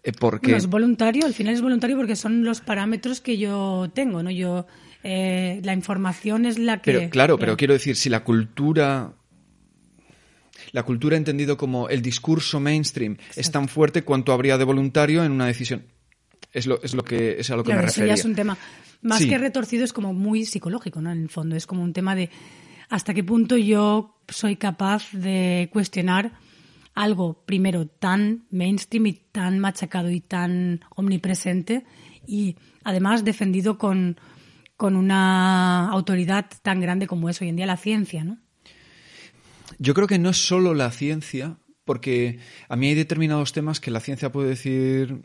Eh, 0.04 0.12
porque... 0.12 0.58
es 0.58 0.68
voluntario, 0.68 1.26
al 1.26 1.34
final 1.34 1.54
es 1.54 1.62
voluntario 1.62 1.96
porque 1.96 2.18
son 2.18 2.44
los 2.44 2.60
parámetros 2.60 3.22
que 3.22 3.38
yo 3.38 3.90
tengo, 3.94 4.22
¿no? 4.22 4.30
Yo, 4.30 4.68
eh, 5.04 5.62
la 5.64 5.74
información 5.74 6.46
es 6.46 6.60
la 6.60 6.82
que... 6.82 6.92
Pero, 6.92 7.10
claro, 7.10 7.40
pero 7.40 7.56
quiero 7.56 7.74
decir, 7.74 7.96
si 7.96 8.10
la 8.10 8.26
cultura 8.26 9.14
la 10.74 10.84
cultura 10.84 11.16
entendido 11.16 11.56
como 11.56 11.88
el 11.88 12.02
discurso 12.02 12.60
mainstream 12.60 13.16
es 13.38 13.52
tan 13.52 13.70
fuerte 13.70 14.04
cuanto 14.04 14.34
habría 14.34 14.58
de 14.58 14.66
voluntario 14.66 15.24
en 15.24 15.32
una 15.32 15.46
decisión. 15.46 15.86
Es 16.54 16.68
lo, 16.68 16.82
es 16.84 16.94
lo 16.94 17.04
que 17.04 17.40
es 17.40 17.50
a 17.50 17.56
lo 17.56 17.64
que 17.64 17.74
me 17.74 17.82
refería. 17.82 18.14
Eso 18.14 18.16
ya 18.16 18.20
es 18.20 18.26
un 18.26 18.36
tema 18.36 18.58
más 19.02 19.26
que 19.26 19.38
retorcido, 19.38 19.84
es 19.84 19.94
como 19.94 20.14
muy 20.14 20.46
psicológico, 20.46 21.02
¿no? 21.02 21.12
En 21.12 21.24
el 21.24 21.30
fondo, 21.30 21.56
es 21.56 21.66
como 21.66 21.84
un 21.84 21.94
tema 21.94 22.16
de 22.16 22.30
hasta 22.90 23.14
qué 23.14 23.24
punto 23.24 23.58
yo 23.58 24.18
soy 24.28 24.58
capaz 24.58 25.12
de 25.14 25.70
cuestionar 25.72 26.34
algo, 26.94 27.44
primero, 27.46 27.88
tan 27.88 28.46
mainstream 28.52 29.08
y 29.08 29.14
tan 29.14 29.60
machacado 29.60 30.10
y 30.10 30.20
tan 30.20 30.82
omnipresente 30.96 31.86
y 32.28 32.58
además 32.84 33.24
defendido 33.24 33.78
con, 33.78 34.20
con 34.76 34.96
una 34.96 35.90
autoridad 35.90 36.48
tan 36.62 36.82
grande 36.82 37.08
como 37.08 37.30
es 37.30 37.42
hoy 37.42 37.50
en 37.50 37.56
día 37.56 37.66
la 37.66 37.78
ciencia, 37.78 38.24
¿no? 38.24 38.40
Yo 39.80 39.94
creo 39.94 40.08
que 40.08 40.20
no 40.20 40.30
es 40.30 40.38
solo 40.38 40.74
la 40.74 40.92
ciencia, 40.92 41.58
porque 41.86 42.40
a 42.68 42.76
mí 42.76 42.90
hay 42.90 42.96
determinados 42.96 43.54
temas 43.54 43.80
que 43.80 43.90
la 43.90 44.00
ciencia 44.00 44.32
puede 44.32 44.50
decir 44.50 45.22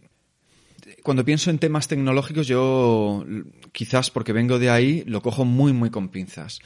cuando 1.03 1.25
pienso 1.25 1.51
en 1.51 1.59
temas 1.59 1.89
tecnológicos, 1.89 2.47
yo 2.47 3.25
quizás 3.73 4.11
porque 4.11 4.33
vengo 4.33 4.59
de 4.59 4.71
ahí, 4.71 5.05
lo 5.07 5.23
cojo 5.23 5.45
muy, 5.45 5.73
muy 5.73 5.91
con 5.91 6.09
pinzas. 6.09 6.61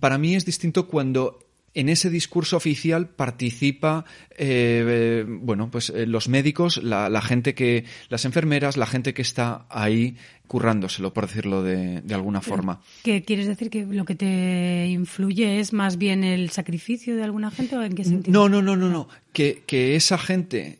Para 0.00 0.18
mí 0.18 0.34
es 0.34 0.44
distinto 0.44 0.86
cuando 0.86 1.38
en 1.76 1.90
ese 1.90 2.08
discurso 2.08 2.56
oficial 2.56 3.10
participa, 3.10 4.06
eh, 4.36 5.26
bueno, 5.28 5.70
pues 5.70 5.90
eh, 5.90 6.06
los 6.06 6.26
médicos, 6.26 6.82
la, 6.82 7.20
gente 7.20 7.54
que, 7.54 7.84
las 8.08 8.24
enfermeras, 8.24 8.78
la 8.78 8.86
gente 8.86 9.12
que 9.12 9.20
está 9.20 9.66
ahí 9.68 10.16
currándoselo, 10.46 11.12
por 11.12 11.26
decirlo 11.26 11.62
de, 11.62 12.02
alguna 12.14 12.40
forma. 12.40 12.80
¿Qué 13.04 13.22
quieres 13.24 13.46
decir 13.46 13.68
que 13.68 13.84
lo 13.84 14.06
que 14.06 14.14
te 14.14 14.86
influye 14.86 15.60
es 15.60 15.74
más 15.74 15.98
bien 15.98 16.24
el 16.24 16.48
sacrificio 16.48 17.14
de 17.14 17.24
alguna 17.24 17.50
gente 17.50 17.76
o 17.76 17.82
en 17.82 17.94
qué 17.94 18.04
sentido? 18.04 18.32
No, 18.32 18.48
no, 18.48 18.62
no, 18.62 18.74
no, 18.74 18.88
no. 18.88 19.08
Que, 19.34 19.62
que 19.66 19.96
esa 19.96 20.16
gente 20.16 20.78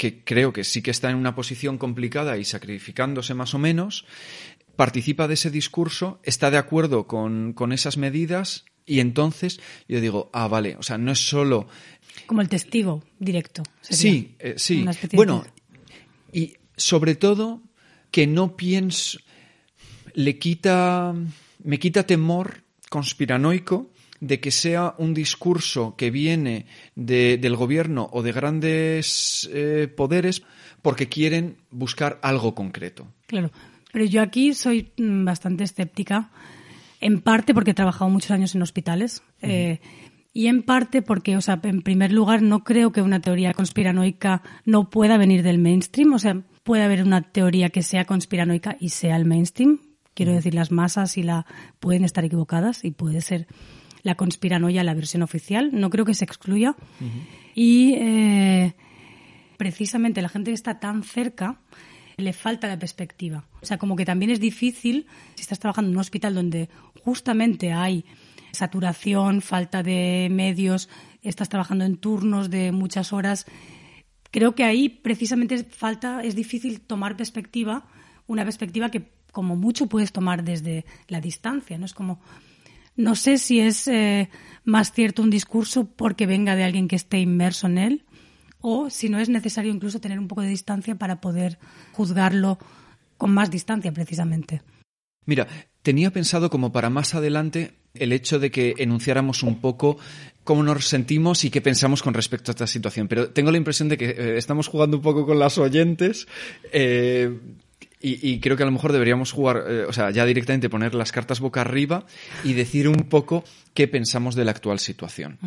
que 0.00 0.24
creo 0.24 0.50
que 0.54 0.64
sí 0.64 0.80
que 0.80 0.90
está 0.90 1.10
en 1.10 1.16
una 1.16 1.34
posición 1.34 1.76
complicada 1.76 2.38
y 2.38 2.44
sacrificándose 2.46 3.34
más 3.34 3.52
o 3.52 3.58
menos, 3.58 4.06
participa 4.74 5.28
de 5.28 5.34
ese 5.34 5.50
discurso, 5.50 6.20
está 6.22 6.50
de 6.50 6.56
acuerdo 6.56 7.06
con, 7.06 7.54
esas 7.70 7.98
medidas 7.98 8.64
y 8.86 9.00
entonces 9.00 9.60
yo 9.88 10.00
digo, 10.00 10.30
ah, 10.32 10.48
vale, 10.48 10.76
o 10.78 10.82
sea, 10.82 10.96
no 10.96 11.12
es 11.12 11.28
solo... 11.28 11.68
Como 12.24 12.40
el 12.40 12.48
testigo 12.48 13.04
directo. 13.18 13.62
sí, 13.82 14.36
eh, 14.38 14.54
sí. 14.56 14.86
Bueno, 15.12 15.44
y 16.32 16.54
sobre 16.78 17.14
todo 17.14 17.60
que 18.10 18.26
no 18.26 18.56
pienso, 18.56 19.18
le 20.14 20.38
quita, 20.38 21.14
me 21.62 21.78
quita 21.78 22.06
temor 22.06 22.64
conspiranoico 22.88 23.92
de 24.20 24.38
que 24.40 24.50
sea 24.50 24.94
un 24.98 25.14
discurso 25.14 25.96
que 25.96 26.10
viene 26.10 26.66
del 26.94 27.56
gobierno 27.56 28.08
o 28.12 28.22
de 28.22 28.32
grandes 28.32 29.48
eh, 29.52 29.88
poderes 29.88 30.42
porque 30.82 31.08
quieren 31.08 31.56
buscar 31.70 32.18
algo 32.22 32.54
concreto. 32.54 33.06
Claro, 33.26 33.50
pero 33.92 34.04
yo 34.04 34.22
aquí 34.22 34.54
soy 34.54 34.92
mm, 34.96 35.24
bastante 35.24 35.64
escéptica, 35.64 36.30
en 37.00 37.20
parte 37.20 37.54
porque 37.54 37.72
he 37.72 37.74
trabajado 37.74 38.10
muchos 38.10 38.30
años 38.30 38.54
en 38.54 38.62
hospitales. 38.62 39.22
Eh, 39.40 39.80
y 40.32 40.46
en 40.46 40.62
parte 40.62 41.02
porque, 41.02 41.36
o 41.36 41.40
sea, 41.40 41.58
en 41.62 41.82
primer 41.82 42.12
lugar, 42.12 42.42
no 42.42 42.62
creo 42.62 42.92
que 42.92 43.02
una 43.02 43.20
teoría 43.20 43.52
conspiranoica 43.52 44.42
no 44.64 44.90
pueda 44.90 45.16
venir 45.16 45.42
del 45.42 45.58
mainstream. 45.58 46.12
O 46.12 46.18
sea, 46.18 46.42
puede 46.62 46.84
haber 46.84 47.02
una 47.02 47.22
teoría 47.22 47.70
que 47.70 47.82
sea 47.82 48.04
conspiranoica 48.04 48.76
y 48.78 48.90
sea 48.90 49.16
el 49.16 49.24
mainstream. 49.24 49.80
Quiero 50.14 50.32
decir, 50.32 50.54
las 50.54 50.70
masas 50.70 51.16
y 51.16 51.22
la 51.22 51.46
pueden 51.80 52.04
estar 52.04 52.24
equivocadas 52.24 52.84
y 52.84 52.90
puede 52.90 53.22
ser 53.22 53.48
la 54.02 54.14
conspiranoia, 54.14 54.84
la 54.84 54.94
versión 54.94 55.22
oficial. 55.22 55.70
No 55.72 55.90
creo 55.90 56.04
que 56.04 56.14
se 56.14 56.24
excluya. 56.24 56.76
Y 57.54 57.94
eh, 57.94 58.74
precisamente 59.56 60.22
la 60.22 60.28
gente 60.28 60.50
que 60.50 60.54
está 60.54 60.80
tan 60.80 61.02
cerca 61.02 61.60
le 62.16 62.32
falta 62.32 62.68
la 62.68 62.78
perspectiva. 62.78 63.46
O 63.62 63.66
sea, 63.66 63.78
como 63.78 63.96
que 63.96 64.04
también 64.04 64.30
es 64.30 64.40
difícil, 64.40 65.06
si 65.34 65.42
estás 65.42 65.58
trabajando 65.58 65.90
en 65.90 65.96
un 65.96 66.00
hospital 66.00 66.34
donde 66.34 66.68
justamente 67.02 67.72
hay 67.72 68.04
saturación, 68.52 69.40
falta 69.40 69.82
de 69.82 70.28
medios, 70.30 70.88
estás 71.22 71.48
trabajando 71.48 71.84
en 71.84 71.96
turnos 71.96 72.50
de 72.50 72.72
muchas 72.72 73.12
horas, 73.12 73.46
creo 74.30 74.54
que 74.54 74.64
ahí 74.64 74.88
precisamente 74.88 75.64
falta, 75.64 76.22
es 76.22 76.34
difícil 76.34 76.80
tomar 76.80 77.16
perspectiva, 77.16 77.86
una 78.26 78.44
perspectiva 78.44 78.90
que 78.90 79.10
como 79.32 79.56
mucho 79.56 79.86
puedes 79.86 80.12
tomar 80.12 80.42
desde 80.42 80.84
la 81.08 81.20
distancia, 81.20 81.78
¿no? 81.78 81.86
Es 81.86 81.94
como 81.94 82.20
no 83.00 83.14
sé 83.14 83.38
si 83.38 83.60
es 83.60 83.88
eh, 83.88 84.28
más 84.64 84.92
cierto 84.92 85.22
un 85.22 85.30
discurso 85.30 85.84
porque 85.84 86.26
venga 86.26 86.56
de 86.56 86.64
alguien 86.64 86.88
que 86.88 86.96
esté 86.96 87.18
inmerso 87.18 87.66
en 87.66 87.78
él 87.78 88.04
o 88.60 88.90
si 88.90 89.08
no 89.08 89.18
es 89.18 89.28
necesario 89.28 89.72
incluso 89.72 90.00
tener 90.00 90.18
un 90.18 90.28
poco 90.28 90.42
de 90.42 90.48
distancia 90.48 90.94
para 90.94 91.20
poder 91.20 91.58
juzgarlo 91.92 92.58
con 93.16 93.32
más 93.32 93.50
distancia 93.50 93.92
precisamente. 93.92 94.62
Mira, 95.26 95.46
tenía 95.82 96.10
pensado 96.10 96.50
como 96.50 96.72
para 96.72 96.90
más 96.90 97.14
adelante 97.14 97.74
el 97.94 98.12
hecho 98.12 98.38
de 98.38 98.50
que 98.50 98.74
enunciáramos 98.78 99.42
un 99.42 99.60
poco 99.60 99.98
cómo 100.44 100.62
nos 100.62 100.86
sentimos 100.86 101.44
y 101.44 101.50
qué 101.50 101.60
pensamos 101.60 102.02
con 102.02 102.14
respecto 102.14 102.50
a 102.50 102.52
esta 102.52 102.66
situación, 102.66 103.08
pero 103.08 103.30
tengo 103.30 103.50
la 103.50 103.58
impresión 103.58 103.88
de 103.88 103.98
que 103.98 104.10
eh, 104.10 104.38
estamos 104.38 104.68
jugando 104.68 104.98
un 104.98 105.02
poco 105.02 105.26
con 105.26 105.38
las 105.38 105.58
oyentes. 105.58 106.26
Eh, 106.72 107.38
y, 108.02 108.40
creo 108.40 108.56
que 108.56 108.62
a 108.62 108.66
lo 108.66 108.72
mejor 108.72 108.92
deberíamos 108.92 109.30
jugar, 109.30 109.64
eh, 109.68 109.84
o 109.86 109.92
sea, 109.92 110.10
ya 110.10 110.24
directamente 110.24 110.70
poner 110.70 110.94
las 110.94 111.12
cartas 111.12 111.38
boca 111.38 111.60
arriba 111.60 112.06
y 112.44 112.54
decir 112.54 112.88
un 112.88 113.08
poco 113.10 113.44
qué 113.74 113.88
pensamos 113.88 114.34
de 114.34 114.46
la 114.46 114.52
actual 114.52 114.78
situación. 114.78 115.38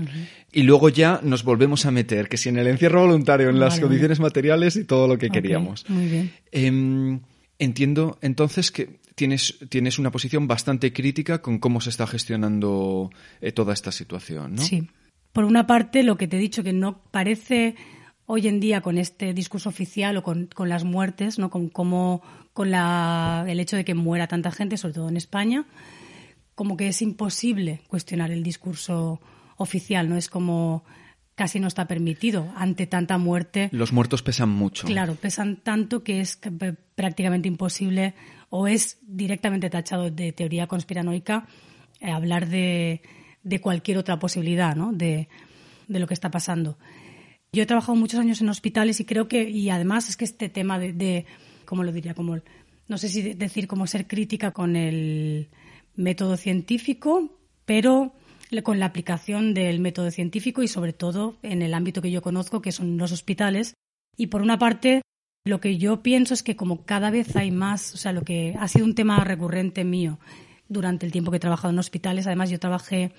Y 0.52 0.62
luego 0.62 0.90
ya 0.90 1.20
nos 1.24 1.44
volvemos 1.44 1.88
a 1.88 1.92
meter, 1.92 2.30
que 2.30 2.38
si 2.38 2.50
en 2.50 2.60
el 2.60 2.68
encierro 2.68 3.02
voluntario, 3.02 3.50
en 3.50 3.60
las 3.60 3.80
condiciones 3.80 4.20
materiales 4.20 4.76
y 4.76 4.84
todo 4.84 5.08
lo 5.08 5.18
que 5.18 5.32
queríamos. 5.32 5.90
Muy 5.90 6.06
bien. 6.06 6.32
Em, 6.52 7.22
entiendo 7.58 8.20
entonces 8.22 8.72
que 8.72 9.00
tienes, 9.16 9.58
tienes 9.70 9.98
una 9.98 10.12
posición 10.12 10.48
bastante 10.48 10.94
crítica 10.94 11.42
con 11.42 11.58
cómo 11.58 11.82
se 11.82 11.90
está 11.90 12.06
gestionando 12.06 13.10
eh, 13.42 13.52
toda 13.52 13.74
esta 13.74 13.92
situación, 13.92 14.56
¿no? 14.56 14.62
Sí. 14.62 14.88
Por 15.32 15.46
una 15.46 15.66
parte, 15.66 16.04
lo 16.04 16.18
que 16.18 16.28
te 16.28 16.38
he 16.38 16.40
dicho, 16.40 16.62
que 16.64 16.74
no 16.74 17.02
parece 17.10 17.76
hoy 18.26 18.48
en 18.48 18.60
día 18.60 18.82
con 18.82 18.98
este 18.98 19.34
discurso 19.34 19.70
oficial 19.70 20.18
o 20.18 20.24
con, 20.24 20.48
con 20.54 20.70
las 20.70 20.84
muertes, 20.84 21.40
¿no? 21.40 21.50
con 21.50 21.70
cómo 21.70 22.22
con 22.54 22.72
la, 22.72 23.46
el 23.48 23.60
hecho 23.60 23.76
de 23.76 23.84
que 23.84 23.96
muera 23.96 24.28
tanta 24.28 24.52
gente, 24.52 24.78
sobre 24.78 24.94
todo 24.94 25.10
en 25.10 25.18
España, 25.18 25.66
como 26.56 26.78
que 26.78 26.88
es 26.88 27.02
imposible 27.02 27.82
cuestionar 27.88 28.32
el 28.32 28.44
discurso 28.44 29.20
oficial, 29.58 30.08
¿no? 30.08 30.18
Es 30.18 30.30
como 30.30 30.84
casi 31.36 31.60
no 31.60 31.68
está 31.68 31.88
permitido 31.88 32.54
ante 32.56 32.86
tanta 32.86 33.18
muerte. 33.18 33.70
Los 33.72 33.92
muertos 33.92 34.22
pesan 34.22 34.50
mucho. 34.50 34.86
Claro, 34.86 35.16
pesan 35.16 35.58
tanto 35.58 36.04
que 36.04 36.22
es 36.22 36.40
prácticamente 36.96 37.48
imposible 37.48 38.14
o 38.50 38.68
es 38.68 39.00
directamente 39.02 39.72
tachado 39.72 40.12
de 40.12 40.32
teoría 40.32 40.68
conspiranoica 40.68 41.48
eh, 42.00 42.12
hablar 42.12 42.48
de, 42.48 43.02
de, 43.42 43.62
cualquier 43.62 43.98
otra 43.98 44.20
posibilidad, 44.20 44.76
¿no? 44.76 44.94
De, 44.94 45.28
de, 45.88 46.00
lo 46.00 46.06
que 46.06 46.14
está 46.14 46.30
pasando. 46.30 46.78
Yo 47.52 47.64
he 47.64 47.66
trabajado 47.66 47.96
muchos 47.96 48.20
años 48.20 48.42
en 48.42 48.50
hospitales 48.50 49.00
y 49.00 49.06
creo 49.06 49.28
que, 49.28 49.50
y 49.50 49.72
además 49.72 50.10
es 50.10 50.18
que 50.18 50.26
este 50.26 50.50
tema 50.50 50.78
de 50.78 51.26
¿cómo 51.74 51.84
lo 51.84 51.92
diría? 51.92 52.14
Como, 52.14 52.38
no 52.88 52.98
sé 53.00 53.10
si 53.10 53.34
decir 53.34 53.68
como 53.68 53.88
ser 53.88 54.06
crítica 54.06 54.52
con 54.52 54.76
el 54.76 55.50
método 55.96 56.38
científico, 56.38 57.36
pero 57.66 58.14
con 58.62 58.78
la 58.78 58.86
aplicación 58.86 59.56
del 59.56 59.80
método 59.80 60.12
científico 60.12 60.62
y 60.62 60.68
sobre 60.68 60.94
todo 60.94 61.40
en 61.42 61.64
el 61.64 61.74
ámbito 61.74 62.04
que 62.04 62.12
yo 62.12 62.22
conozco, 62.22 62.62
que 62.62 62.72
son 62.72 63.00
los 63.00 63.12
hospitales. 63.12 63.74
Y 64.16 64.28
por 64.28 64.44
una 64.44 64.60
parte, 64.60 65.02
lo 65.46 65.60
que 65.60 65.80
yo 65.80 66.04
pienso 66.04 66.36
es 66.36 66.44
que 66.44 66.56
como 66.56 66.86
cada 66.86 67.10
vez 67.10 67.36
hay 67.36 67.50
más, 67.50 67.96
o 67.96 67.98
sea, 67.98 68.14
lo 68.14 68.22
que 68.22 68.56
ha 68.60 68.68
sido 68.68 68.86
un 68.86 68.94
tema 68.94 69.24
recurrente 69.24 69.84
mío 69.84 70.20
durante 70.70 71.08
el 71.08 71.12
tiempo 71.12 71.32
que 71.32 71.38
he 71.38 71.40
trabajado 71.40 71.74
en 71.74 71.80
hospitales, 71.80 72.28
además 72.28 72.52
yo 72.52 72.60
trabajé 72.60 73.14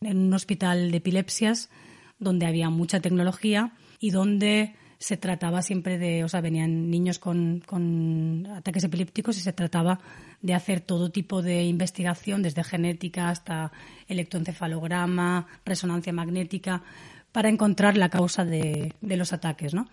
en 0.00 0.18
un 0.18 0.34
hospital 0.34 0.90
de 0.90 0.96
epilepsias 0.96 1.70
donde 2.18 2.46
había 2.46 2.68
mucha 2.68 2.98
tecnología 2.98 3.74
y 4.00 4.10
donde 4.10 4.74
se 5.02 5.16
trataba 5.16 5.62
siempre 5.62 5.98
de, 5.98 6.22
o 6.22 6.28
sea, 6.28 6.40
venían 6.40 6.88
niños 6.88 7.18
con, 7.18 8.46
ataques 8.56 8.84
epilépticos 8.84 9.36
y 9.36 9.40
se 9.40 9.52
trataba 9.52 9.98
de 10.40 10.54
hacer 10.54 10.80
todo 10.80 11.10
tipo 11.10 11.42
de 11.42 11.64
investigación, 11.64 12.40
desde 12.42 12.62
genética 12.62 13.28
hasta 13.28 13.72
electroencefalograma, 14.06 15.48
resonancia 15.64 16.12
magnética, 16.12 16.84
para 17.32 17.48
encontrar 17.48 17.96
la 17.96 18.10
causa 18.10 18.44
de, 18.44 18.92
de 19.00 19.16
los 19.16 19.32
ataques, 19.32 19.74
¿no? 19.74 19.88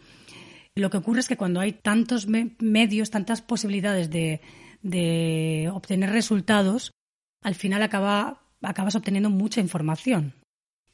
Lo 0.75 0.91
que 0.91 0.97
ocurre 0.97 1.21
es 1.21 1.27
que 1.27 1.37
cuando 1.37 1.59
hay 1.59 1.73
tantos 1.73 2.27
medios, 2.27 3.09
tantas 3.09 3.41
posibilidades 3.41 4.11
de, 4.11 4.41
de 4.83 5.71
obtener 5.73 6.11
resultados, 6.11 6.91
al 7.41 7.55
final 7.55 7.81
acaba, 7.81 8.43
acabas 8.61 8.95
obteniendo 8.95 9.31
mucha 9.31 9.59
información. 9.59 10.33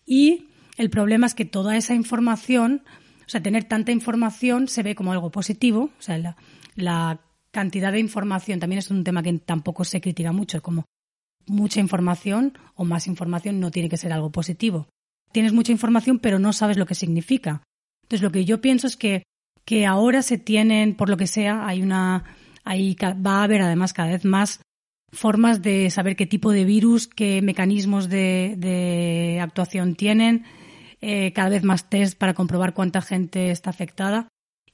Y 0.06 0.48
el 0.78 0.90
problema 0.90 1.28
es 1.28 1.36
que 1.36 1.44
toda 1.44 1.76
esa 1.76 1.96
información, 1.96 2.82
o 3.25 3.29
sea, 3.29 3.41
tener 3.41 3.63
tanta 3.63 3.91
información 3.91 4.67
se 4.67 4.84
ve 4.84 4.96
como 4.96 5.12
algo 5.12 5.32
positivo, 5.32 5.89
o 5.98 6.01
sea, 6.01 6.36
la, 6.75 7.22
cantidad 7.51 7.94
de 7.94 8.01
información 8.01 8.60
también 8.60 8.79
es 8.79 8.91
un 8.91 9.05
tema 9.05 9.24
que 9.24 9.32
tampoco 9.39 9.86
se 9.86 10.01
critica 10.01 10.34
mucho, 10.34 10.62
como 10.62 10.84
mucha 11.48 11.79
información 11.79 12.58
o 12.75 12.84
más 12.84 13.08
información 13.08 13.62
no 13.62 13.72
tiene 13.72 13.88
que 13.88 13.96
ser 13.96 14.12
algo 14.12 14.29
positivo. 14.29 14.89
Tienes 15.32 15.53
mucha 15.53 15.72
información 15.72 16.20
pero 16.20 16.38
no 16.38 16.51
sabes 16.51 16.75
lo 16.75 16.86
que 16.86 16.96
significa. 16.96 17.63
Entonces 18.03 18.24
lo 18.24 18.32
que 18.32 18.44
yo 18.44 18.60
pienso 18.60 18.88
es 18.88 18.98
que, 18.98 19.24
que 19.63 19.86
ahora 19.86 20.22
se 20.22 20.38
tienen, 20.38 20.96
por 20.96 21.10
lo 21.10 21.15
que 21.15 21.27
sea, 21.27 21.65
hay 21.65 21.82
una, 21.82 22.25
hay, 22.65 22.94
va 22.96 23.39
a 23.39 23.44
haber 23.44 23.62
además 23.62 23.94
cada 23.94 24.10
vez 24.10 24.25
más 24.25 24.60
formas 25.13 25.62
de 25.62 25.89
saber 25.91 26.17
qué 26.17 26.25
tipo 26.25 26.51
de 26.51 26.65
virus, 26.65 27.08
qué 27.08 27.41
mecanismos 27.41 28.10
de, 28.10 28.55
de 28.58 29.39
actuación 29.41 29.96
tienen, 29.96 30.44
eh, 31.08 31.34
cada 31.34 31.50
vez 31.50 31.64
más 31.64 31.88
test 31.88 32.18
para 32.18 32.34
comprobar 32.34 32.74
cuánta 32.74 33.00
gente 33.00 33.52
está 33.52 33.70
afectada. 33.70 34.28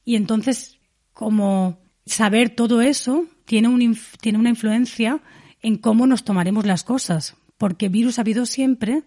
Y 0.05 0.15
entonces, 0.15 0.79
como 1.11 1.81
saber 2.05 2.55
todo 2.55 2.81
eso 2.81 3.25
tiene, 3.43 3.67
un, 3.67 3.97
tiene 4.21 4.39
una 4.39 4.47
influencia 4.47 5.19
en 5.61 5.75
cómo 5.75 6.07
nos 6.07 6.23
tomaremos 6.23 6.65
las 6.65 6.85
cosas, 6.85 7.35
porque 7.57 7.89
virus 7.89 8.17
ha 8.17 8.21
habido 8.21 8.45
siempre 8.45 9.03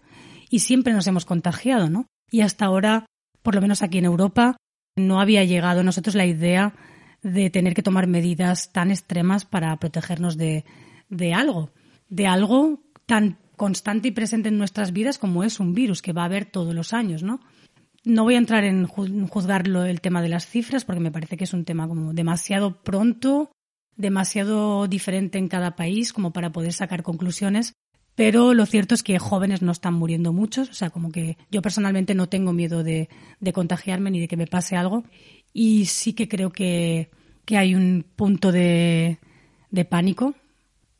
y 0.51 0.59
siempre 0.59 0.93
nos 0.93 1.07
hemos 1.07 1.25
contagiado, 1.25 1.89
¿no? 1.89 2.05
Y 2.29 2.41
hasta 2.41 2.65
ahora, 2.65 3.07
por 3.41 3.55
lo 3.55 3.61
menos 3.61 3.81
aquí 3.81 3.97
en 3.97 4.05
Europa, 4.05 4.57
no 4.95 5.19
había 5.19 5.43
llegado 5.45 5.79
a 5.79 5.83
nosotros 5.83 6.13
la 6.13 6.27
idea 6.27 6.75
de 7.23 7.49
tener 7.49 7.73
que 7.73 7.81
tomar 7.81 8.05
medidas 8.05 8.71
tan 8.71 8.91
extremas 8.91 9.45
para 9.45 9.75
protegernos 9.77 10.37
de, 10.37 10.63
de 11.09 11.33
algo, 11.33 11.71
de 12.07 12.27
algo 12.27 12.83
tan 13.07 13.39
constante 13.55 14.09
y 14.09 14.11
presente 14.11 14.49
en 14.49 14.57
nuestras 14.57 14.93
vidas 14.93 15.17
como 15.17 15.43
es 15.43 15.59
un 15.59 15.73
virus 15.73 16.01
que 16.01 16.13
va 16.13 16.23
a 16.23 16.25
haber 16.25 16.45
todos 16.45 16.73
los 16.73 16.93
años, 16.93 17.23
¿no? 17.23 17.39
No 18.03 18.23
voy 18.23 18.35
a 18.35 18.39
entrar 18.39 18.63
en 18.63 18.85
juzgarlo 18.85 19.85
el 19.85 20.01
tema 20.01 20.21
de 20.21 20.29
las 20.29 20.45
cifras 20.45 20.85
porque 20.85 21.01
me 21.01 21.11
parece 21.11 21.37
que 21.37 21.45
es 21.45 21.53
un 21.53 21.65
tema 21.65 21.87
como 21.87 22.13
demasiado 22.13 22.83
pronto 22.83 23.51
demasiado 23.95 24.87
diferente 24.87 25.37
en 25.37 25.47
cada 25.47 25.75
país 25.75 26.13
como 26.13 26.31
para 26.31 26.51
poder 26.51 26.73
sacar 26.73 27.03
conclusiones. 27.03 27.73
Pero 28.15 28.53
lo 28.53 28.65
cierto 28.65 28.95
es 28.95 29.03
que 29.03 29.19
jóvenes 29.19 29.61
no 29.61 29.73
están 29.73 29.93
muriendo 29.93 30.31
muchos, 30.31 30.69
o 30.69 30.73
sea, 30.73 30.89
como 30.89 31.11
que 31.11 31.37
yo 31.51 31.61
personalmente 31.61 32.15
no 32.15 32.29
tengo 32.29 32.53
miedo 32.53 32.81
de, 32.81 33.09
contagiarme 33.53 34.09
ni 34.09 34.21
de 34.21 34.29
que 34.29 34.37
me 34.37 34.47
pase 34.47 34.77
algo. 34.77 35.03
Y 35.51 35.85
sí 35.85 36.13
que 36.13 36.29
creo 36.29 36.51
que, 36.51 37.09
hay 37.49 37.75
un 37.75 38.05
punto 38.15 38.53
de, 38.53 39.19
de 39.69 39.85
pánico. 39.85 40.33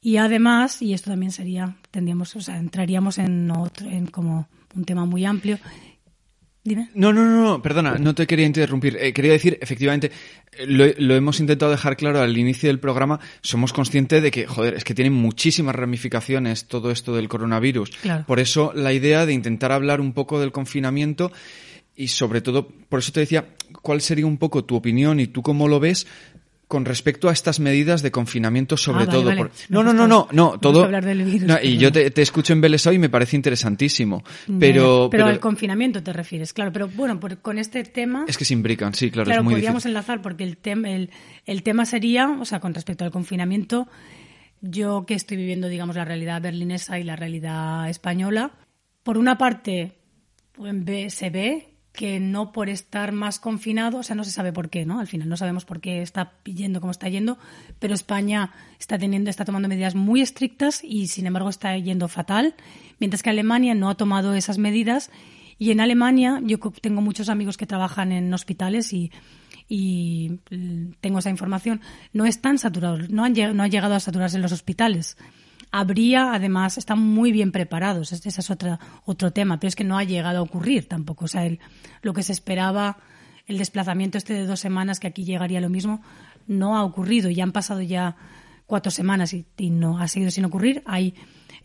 Y 0.05 0.17
además, 0.17 0.83
y 0.83 0.93
esto 0.93 1.09
también 1.09 1.31
sería, 1.31 1.77
tendríamos, 1.89 2.35
o 2.35 2.39
sea, 2.39 2.57
entraríamos 2.57 3.17
en 3.17 3.49
otro, 3.49 3.89
en 3.89 4.05
como 4.05 4.47
un 4.75 4.85
tema 4.85 5.03
muy 5.05 5.25
amplio, 5.25 5.57
no, 6.93 7.11
no, 7.11 7.25
no, 7.25 7.43
no, 7.43 7.61
perdona, 7.61 7.95
no 7.95 8.13
te 8.13 8.27
quería 8.27 8.45
interrumpir. 8.45 8.97
Eh, 8.99 9.13
quería 9.13 9.31
decir, 9.31 9.57
efectivamente, 9.59 10.11
lo, 10.67 11.15
hemos 11.15 11.39
intentado 11.39 11.71
dejar 11.71 11.97
claro 11.97 12.21
al 12.21 12.37
inicio 12.37 12.69
del 12.69 12.79
programa, 12.79 13.19
somos 13.41 13.73
conscientes 13.73 14.21
de 14.21 14.29
que, 14.29 14.45
joder, 14.45 14.75
es 14.75 14.83
que 14.83 14.93
tiene 14.93 15.09
muchísimas 15.09 15.73
ramificaciones 15.73 16.67
todo 16.67 16.91
esto 16.91 17.15
del 17.15 17.27
coronavirus. 17.27 17.91
Por 18.27 18.39
eso 18.39 18.73
la 18.75 18.93
idea 18.93 19.25
de 19.25 19.33
intentar 19.33 19.71
hablar 19.71 20.01
un 20.01 20.13
poco 20.13 20.39
del 20.39 20.51
confinamiento 20.51 21.31
y 21.95 22.09
sobre 22.09 22.41
todo, 22.41 22.67
por 22.67 22.99
eso 22.99 23.11
te 23.11 23.21
decía, 23.21 23.47
¿cuál 23.81 24.01
sería 24.01 24.27
un 24.27 24.37
poco 24.37 24.65
tu 24.65 24.75
opinión 24.75 25.19
y 25.19 25.25
tú 25.25 25.41
cómo 25.41 25.67
lo 25.67 25.79
ves 25.79 26.05
con 26.67 26.85
respecto 26.85 27.29
a 27.29 27.33
estas 27.33 27.59
medidas 27.59 28.01
de 28.01 28.11
confinamiento, 28.11 28.75
sobre 28.75 29.03
ah, 29.03 29.09
todo. 29.09 29.31
No, 29.69 29.83
no, 29.83 29.93
no, 29.93 30.07
no, 30.07 30.27
no, 30.31 30.59
todo. 30.59 30.89
y 31.61 31.77
yo 31.77 31.91
te, 31.91 32.21
escucho 32.21 32.53
en 32.53 32.61
Belesao 32.61 32.93
y 32.93 32.99
me 32.99 33.09
parece 33.09 33.35
interesantísimo. 33.35 34.23
Pero, 34.59 35.09
pero, 35.11 35.25
al 35.25 35.39
confinamiento 35.39 36.01
te 36.01 36.11
refieres, 36.11 36.53
claro. 36.53 36.71
Pero 36.71 36.87
bueno, 36.87 37.19
con 37.41 37.59
este 37.59 37.83
tema. 37.83 38.25
Es 38.27 38.37
que 38.37 38.45
se 38.45 38.53
imbrican, 38.53 38.93
sí, 38.93 39.11
claro. 39.11 39.25
Claro, 39.25 39.41
es 39.41 39.45
muy 39.45 39.53
podríamos 39.53 39.85
enlazar 39.85 40.21
porque 40.21 40.43
el, 40.43 40.57
tema 40.57 40.89
el, 40.89 41.11
el 41.45 41.61
tema 41.61 41.85
sería, 41.85 42.29
o 42.39 42.45
sea, 42.45 42.59
con 42.59 42.73
respecto 42.73 43.05
al 43.05 43.11
confinamiento, 43.11 43.87
yo 44.61 45.05
que 45.05 45.13
estoy 45.13 45.37
viviendo, 45.37 45.67
digamos, 45.67 45.95
la 45.95 46.05
realidad 46.05 46.41
berlinesa 46.41 46.97
y 46.97 47.03
la 47.03 47.15
realidad 47.15 47.89
española, 47.89 48.53
por 49.03 49.19
una 49.19 49.37
parte, 49.37 49.93
pues, 50.53 51.13
se 51.13 51.29
ve 51.29 51.74
que 51.95 52.19
no 52.19 52.51
por 52.51 52.69
estar 52.69 53.11
más 53.11 53.39
confinado, 53.39 53.99
o 53.99 54.03
sea, 54.03 54.15
no 54.15 54.23
se 54.23 54.31
sabe 54.31 54.53
por 54.53 54.69
qué, 54.69 54.85
¿no? 54.85 54.99
Al 54.99 55.07
final 55.07 55.27
no 55.27 55.37
sabemos 55.37 55.65
por 55.65 55.81
qué 55.81 56.01
está 56.01 56.33
yendo 56.43 56.81
como 56.81 56.91
está 56.91 57.09
yendo, 57.09 57.37
pero 57.79 57.93
España 57.93 58.51
está 58.79 58.97
teniendo, 58.97 59.29
está 59.29 59.45
tomando 59.45 59.67
medidas 59.67 59.95
muy 59.95 60.21
estrictas 60.21 60.83
y 60.83 61.07
sin 61.07 61.25
embargo 61.25 61.49
está 61.49 61.75
yendo 61.77 62.07
fatal, 62.07 62.55
mientras 62.99 63.23
que 63.23 63.29
Alemania 63.29 63.73
no 63.73 63.89
ha 63.89 63.95
tomado 63.95 64.33
esas 64.33 64.57
medidas 64.57 65.09
y 65.57 65.71
en 65.71 65.79
Alemania 65.79 66.41
yo 66.43 66.59
tengo 66.81 67.01
muchos 67.01 67.29
amigos 67.29 67.57
que 67.57 67.65
trabajan 67.65 68.11
en 68.11 68.33
hospitales 68.33 68.93
y, 68.93 69.11
tengo 71.01 71.17
esa 71.19 71.31
información, 71.31 71.81
no 72.13 72.27
están 72.27 72.59
saturados, 72.59 73.09
no 73.09 73.23
han, 73.23 73.33
no 73.33 73.63
han 73.63 73.71
llegado 73.71 73.95
a 73.95 73.99
saturarse 73.99 74.35
en 74.35 74.43
los 74.43 74.51
hospitales 74.51 75.17
habría, 75.79 76.33
además, 76.33 76.77
están 76.77 76.99
muy 76.99 77.33
bien 77.33 77.51
preparados, 77.51 78.13
ese 78.13 78.29
es 78.29 78.49
otra, 78.49 78.79
otro 79.03 79.31
tema, 79.31 79.59
pero 79.59 79.67
es 79.67 79.75
que 79.75 79.83
no 79.83 79.97
ha 79.97 80.05
llegado 80.05 80.39
a 80.39 80.41
ocurrir 80.41 80.87
tampoco. 80.87 81.25
O 81.25 81.27
sea, 81.27 81.45
el, 81.45 81.59
lo 82.01 82.13
que 82.13 82.23
se 82.23 82.31
esperaba, 82.31 82.97
el 83.45 83.57
desplazamiento 83.57 84.17
este 84.17 84.33
de 84.33 84.45
dos 84.45 84.61
semanas, 84.61 85.01
que 85.01 85.07
aquí 85.07 85.25
llegaría 85.25 85.59
lo 85.59 85.69
mismo, 85.69 86.01
no 86.47 86.77
ha 86.77 86.83
ocurrido. 86.85 87.29
Ya 87.29 87.43
han 87.43 87.51
pasado 87.51 87.81
ya 87.81 88.15
cuatro 88.65 88.89
semanas 88.89 89.33
y, 89.33 89.45
no 89.69 89.99
ha 89.99 90.07
seguido 90.07 90.31
sin 90.31 90.45
ocurrir. 90.45 90.81
Hay, 90.85 91.13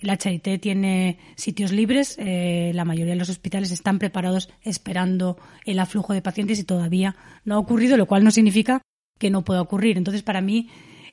el 0.01 0.11
HIT 0.11 0.61
tiene 0.61 1.21
sitios 1.37 1.71
libres, 1.71 2.17
eh, 2.19 2.73
la 2.75 2.85
mayoría 2.85 3.13
de 3.13 3.19
los 3.21 3.29
hospitales 3.29 3.71
están 3.71 4.01
preparados 4.01 4.51
esperando 4.63 5.39
el 5.65 5.79
aflujo 5.79 6.15
de 6.15 6.23
pacientes 6.23 6.59
y 6.59 6.65
todavía 6.65 7.15
no 7.45 7.55
ha 7.55 7.59
ocurrido, 7.59 7.97
lo 7.97 8.07
cual 8.07 8.25
no 8.25 8.33
significa 8.33 8.83
que 9.19 9.31
no 9.31 9.45
pueda 9.45 9.61
ocurrir. 9.61 9.99
Entonces, 9.99 10.25
para 10.25 10.41
mí, 10.41 10.69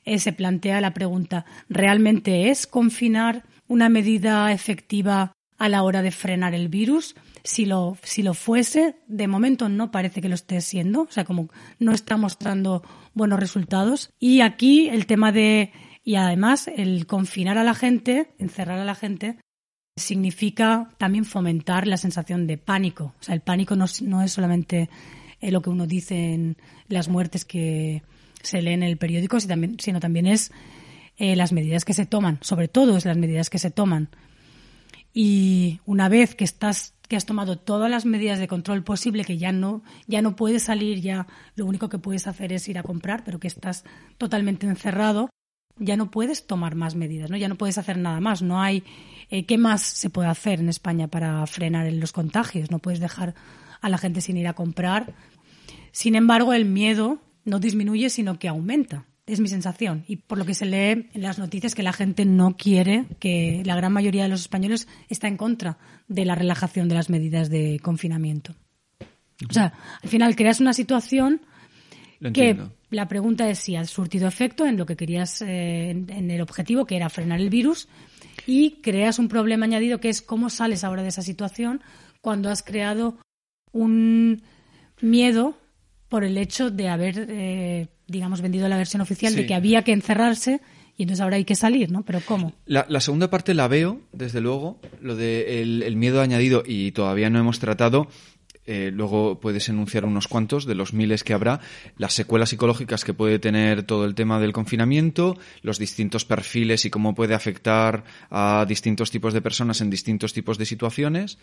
eh, 0.08 0.18
se 0.18 0.32
plantea 0.32 0.80
la 0.80 0.94
pregunta, 0.94 1.44
¿realmente 1.68 2.50
es 2.50 2.66
confinar 2.66 3.44
una 3.66 3.88
medida 3.88 4.50
efectiva 4.52 5.32
a 5.58 5.68
la 5.68 5.82
hora 5.82 6.02
de 6.02 6.10
frenar 6.10 6.54
el 6.54 6.68
virus? 6.68 7.14
Si 7.44 7.66
lo, 7.66 7.96
si 8.02 8.22
lo 8.22 8.34
fuese, 8.34 8.96
de 9.06 9.28
momento 9.28 9.68
no 9.68 9.90
parece 9.90 10.20
que 10.20 10.28
lo 10.28 10.34
esté 10.34 10.60
siendo, 10.60 11.02
o 11.02 11.10
sea, 11.10 11.24
como 11.24 11.48
no 11.78 11.92
está 11.92 12.16
mostrando 12.16 12.82
buenos 13.14 13.38
resultados. 13.38 14.10
Y 14.18 14.40
aquí 14.40 14.88
el 14.88 15.06
tema 15.06 15.30
de, 15.30 15.72
y 16.04 16.14
además 16.16 16.68
el 16.68 17.06
confinar 17.06 17.58
a 17.58 17.64
la 17.64 17.74
gente, 17.74 18.30
encerrar 18.38 18.78
a 18.78 18.84
la 18.84 18.94
gente, 18.94 19.36
significa 19.96 20.88
también 20.96 21.24
fomentar 21.24 21.86
la 21.86 21.96
sensación 21.96 22.46
de 22.46 22.56
pánico. 22.56 23.14
O 23.20 23.22
sea, 23.22 23.34
el 23.34 23.40
pánico 23.40 23.76
no, 23.76 23.86
no 24.02 24.22
es 24.22 24.32
solamente 24.32 24.88
eh, 25.40 25.50
lo 25.50 25.60
que 25.60 25.70
uno 25.70 25.86
dice 25.86 26.34
en 26.34 26.56
las 26.88 27.08
muertes 27.08 27.44
que, 27.44 28.02
se 28.42 28.62
lee 28.62 28.72
en 28.72 28.82
el 28.82 28.96
periódico, 28.96 29.38
sino 29.40 30.00
también 30.00 30.26
es 30.26 30.52
eh, 31.16 31.36
las 31.36 31.52
medidas 31.52 31.84
que 31.84 31.94
se 31.94 32.06
toman, 32.06 32.38
sobre 32.42 32.68
todo 32.68 32.96
es 32.96 33.04
las 33.04 33.16
medidas 33.16 33.50
que 33.50 33.58
se 33.58 33.70
toman. 33.70 34.08
Y 35.12 35.80
una 35.84 36.08
vez 36.08 36.34
que 36.34 36.44
estás 36.44 36.94
que 37.08 37.16
has 37.16 37.24
tomado 37.24 37.58
todas 37.58 37.90
las 37.90 38.04
medidas 38.04 38.38
de 38.38 38.48
control 38.48 38.84
posible, 38.84 39.24
que 39.24 39.38
ya 39.38 39.50
no, 39.50 39.82
ya 40.06 40.20
no 40.20 40.36
puedes 40.36 40.64
salir, 40.64 41.00
ya 41.00 41.26
lo 41.56 41.64
único 41.64 41.88
que 41.88 41.98
puedes 41.98 42.26
hacer 42.26 42.52
es 42.52 42.68
ir 42.68 42.78
a 42.78 42.82
comprar, 42.82 43.24
pero 43.24 43.40
que 43.40 43.48
estás 43.48 43.84
totalmente 44.18 44.66
encerrado, 44.66 45.30
ya 45.78 45.96
no 45.96 46.10
puedes 46.10 46.46
tomar 46.46 46.74
más 46.74 46.94
medidas, 46.94 47.30
¿no? 47.30 47.36
Ya 47.36 47.48
no 47.48 47.56
puedes 47.56 47.78
hacer 47.78 47.96
nada 47.96 48.20
más. 48.20 48.42
No 48.42 48.60
hay 48.60 48.84
eh, 49.30 49.46
qué 49.46 49.58
más 49.58 49.82
se 49.82 50.10
puede 50.10 50.28
hacer 50.28 50.60
en 50.60 50.68
España 50.68 51.08
para 51.08 51.46
frenar 51.46 51.90
los 51.92 52.12
contagios. 52.12 52.70
No 52.70 52.78
puedes 52.78 53.00
dejar 53.00 53.34
a 53.80 53.88
la 53.88 53.98
gente 53.98 54.20
sin 54.20 54.36
ir 54.36 54.48
a 54.48 54.54
comprar. 54.54 55.14
Sin 55.92 56.14
embargo, 56.14 56.52
el 56.52 56.64
miedo 56.64 57.20
no 57.48 57.58
disminuye, 57.58 58.10
sino 58.10 58.38
que 58.38 58.48
aumenta. 58.48 59.06
Es 59.26 59.40
mi 59.40 59.48
sensación. 59.48 60.04
Y 60.06 60.16
por 60.16 60.38
lo 60.38 60.46
que 60.46 60.54
se 60.54 60.66
lee 60.66 61.08
en 61.12 61.22
las 61.22 61.38
noticias, 61.38 61.74
que 61.74 61.82
la 61.82 61.92
gente 61.92 62.24
no 62.24 62.56
quiere, 62.56 63.06
que 63.18 63.62
la 63.64 63.76
gran 63.76 63.92
mayoría 63.92 64.22
de 64.22 64.28
los 64.28 64.42
españoles 64.42 64.88
está 65.08 65.28
en 65.28 65.36
contra 65.36 65.78
de 66.06 66.24
la 66.24 66.34
relajación 66.34 66.88
de 66.88 66.94
las 66.94 67.10
medidas 67.10 67.50
de 67.50 67.80
confinamiento. 67.82 68.54
O 69.48 69.52
sea, 69.52 69.72
al 70.02 70.08
final 70.08 70.34
creas 70.34 70.60
una 70.60 70.72
situación 70.72 71.42
que 72.32 72.58
la 72.90 73.06
pregunta 73.06 73.48
es 73.48 73.58
si 73.58 73.76
ha 73.76 73.84
surtido 73.84 74.26
efecto 74.26 74.66
en 74.66 74.76
lo 74.76 74.86
que 74.86 74.96
querías, 74.96 75.42
eh, 75.42 75.90
en 75.90 76.30
el 76.30 76.40
objetivo, 76.40 76.86
que 76.86 76.96
era 76.96 77.10
frenar 77.10 77.40
el 77.40 77.50
virus, 77.50 77.88
y 78.46 78.80
creas 78.82 79.18
un 79.18 79.28
problema 79.28 79.66
añadido 79.66 80.00
que 80.00 80.08
es 80.08 80.22
cómo 80.22 80.50
sales 80.50 80.84
ahora 80.84 81.02
de 81.02 81.08
esa 81.08 81.22
situación 81.22 81.82
cuando 82.20 82.50
has 82.50 82.62
creado 82.62 83.18
un 83.72 84.42
miedo 85.00 85.56
por 86.08 86.24
el 86.24 86.38
hecho 86.38 86.70
de 86.70 86.88
haber, 86.88 87.26
eh, 87.28 87.88
digamos, 88.06 88.40
vendido 88.40 88.68
la 88.68 88.76
versión 88.76 89.00
oficial 89.00 89.34
de 89.34 89.46
que 89.46 89.54
había 89.54 89.82
que 89.82 89.92
encerrarse 89.92 90.60
y 90.96 91.02
entonces 91.02 91.22
ahora 91.22 91.36
hay 91.36 91.44
que 91.44 91.54
salir, 91.54 91.92
¿no? 91.92 92.02
Pero 92.04 92.20
¿cómo? 92.24 92.52
La, 92.66 93.00
segunda 93.00 93.30
parte 93.30 93.54
la 93.54 93.68
veo, 93.68 94.00
desde 94.12 94.40
luego, 94.40 94.80
lo 95.00 95.14
del 95.14 95.80
de 95.80 95.86
el 95.86 95.96
miedo 95.96 96.20
añadido 96.20 96.64
y 96.66 96.90
todavía 96.92 97.30
no 97.30 97.38
hemos 97.38 97.60
tratado 97.60 98.08
eh, 98.70 98.90
luego 98.92 99.40
puedes 99.40 99.70
enunciar 99.70 100.04
unos 100.04 100.28
cuantos 100.28 100.66
de 100.66 100.74
los 100.74 100.92
miles 100.92 101.24
que 101.24 101.32
habrá, 101.32 101.58
las 101.96 102.12
secuelas 102.12 102.50
psicológicas 102.50 103.02
que 103.02 103.14
puede 103.14 103.38
tener 103.38 103.82
todo 103.84 104.04
el 104.04 104.14
tema 104.14 104.38
del 104.40 104.52
confinamiento, 104.52 105.38
los 105.62 105.78
distintos 105.78 106.26
perfiles 106.26 106.84
y 106.84 106.90
cómo 106.90 107.14
puede 107.14 107.32
afectar 107.32 108.04
a 108.28 108.66
distintos 108.68 109.10
tipos 109.10 109.32
de 109.32 109.40
personas 109.40 109.80
en 109.80 109.88
distintos 109.88 110.34
tipos 110.34 110.58
de 110.58 110.66
situaciones. 110.66 111.38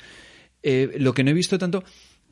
Eh, 0.62 0.97
lo 0.99 1.15
que 1.15 1.23
no 1.23 1.32
he 1.32 1.34
visto 1.34 1.58
tanto, 1.58 1.84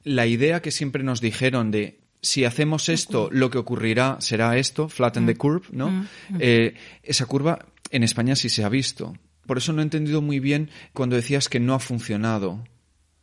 la 0.04 0.28
idea 0.28 0.62
que 0.62 0.70
siempre 0.70 1.02
nos 1.04 1.22
dijeron 1.22 1.72
de 1.72 2.03
si 2.24 2.46
hacemos 2.46 2.88
esto, 2.88 3.30
lo 3.32 3.52
que 3.52 3.58
ocurrirá 3.58 4.18
será 4.20 4.58
esto, 4.58 4.88
flatten 4.88 5.26
the 5.26 5.34
mm. 5.34 5.38
curve, 5.38 5.68
¿no? 5.72 5.90
Mm, 5.90 6.08
mm. 6.30 6.38
Eh, 6.40 6.74
esa 7.04 7.26
curva 7.26 7.66
en 7.92 8.04
España 8.04 8.36
sí 8.36 8.50
se 8.50 8.64
ha 8.64 8.70
visto. 8.70 9.14
Por 9.46 9.58
eso 9.58 9.74
no 9.74 9.82
he 9.82 9.84
entendido 9.84 10.22
muy 10.22 10.40
bien 10.40 10.70
cuando 10.94 11.18
decías 11.18 11.50
que 11.50 11.60
no 11.60 11.74
ha 11.74 11.80
funcionado. 11.80 12.64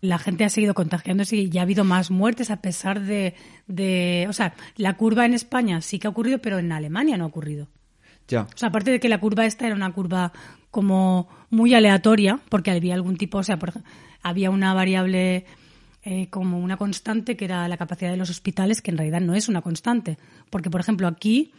La 0.03 0.19
gente 0.19 0.45
ha 0.45 0.51
seguido 0.51 0.75
contagiándose 0.75 1.37
y 1.37 1.49
ya 1.49 1.63
ha 1.63 1.65
habido 1.65 1.83
más 1.83 2.11
muertes 2.11 2.51
a 2.51 2.61
pesar 2.61 3.01
de, 3.01 3.35
de, 3.67 4.27
O 4.29 4.35
sea, 4.35 4.55
la 4.77 4.97
curva 4.97 5.25
en 5.25 5.33
España 5.33 5.81
sí 5.81 5.99
que 5.99 6.07
ha 6.07 6.11
ocurrido, 6.11 6.39
pero 6.39 6.59
en 6.59 6.71
Alemania 6.71 7.17
no 7.17 7.25
ha 7.25 7.29
ocurrido. 7.29 7.69
Ya. 8.29 8.43
O 8.43 8.57
sea, 8.59 8.69
aparte 8.69 8.91
de 8.91 9.01
que 9.01 9.09
la 9.09 9.19
curva 9.19 9.47
esta 9.47 9.67
era 9.67 9.75
una 9.75 9.93
curva 9.93 10.33
como 10.71 11.29
muy 11.49 11.75
aleatoria, 11.75 12.39
porque 12.51 12.71
había 12.71 12.95
algún 12.95 13.17
tipo, 13.17 13.39
o 13.39 13.43
sea, 13.43 13.59
por, 13.59 13.73
había 14.23 14.51
una 14.51 14.75
variable 14.75 15.47
eh, 16.03 16.29
como 16.31 16.59
una 16.59 16.77
constante 16.77 17.37
que 17.37 17.45
era 17.45 17.69
la 17.69 17.77
capacidad 17.77 18.11
de 18.11 18.17
los 18.17 18.31
hospitales, 18.31 18.81
que 18.81 18.91
en 18.91 18.99
realidad 18.99 19.21
no 19.21 19.35
es 19.35 19.49
una 19.49 19.61
constante. 19.61 20.19
Porque, 20.49 20.71
por 20.71 20.81
ejemplo, 20.81 21.07
aquí 21.07 21.53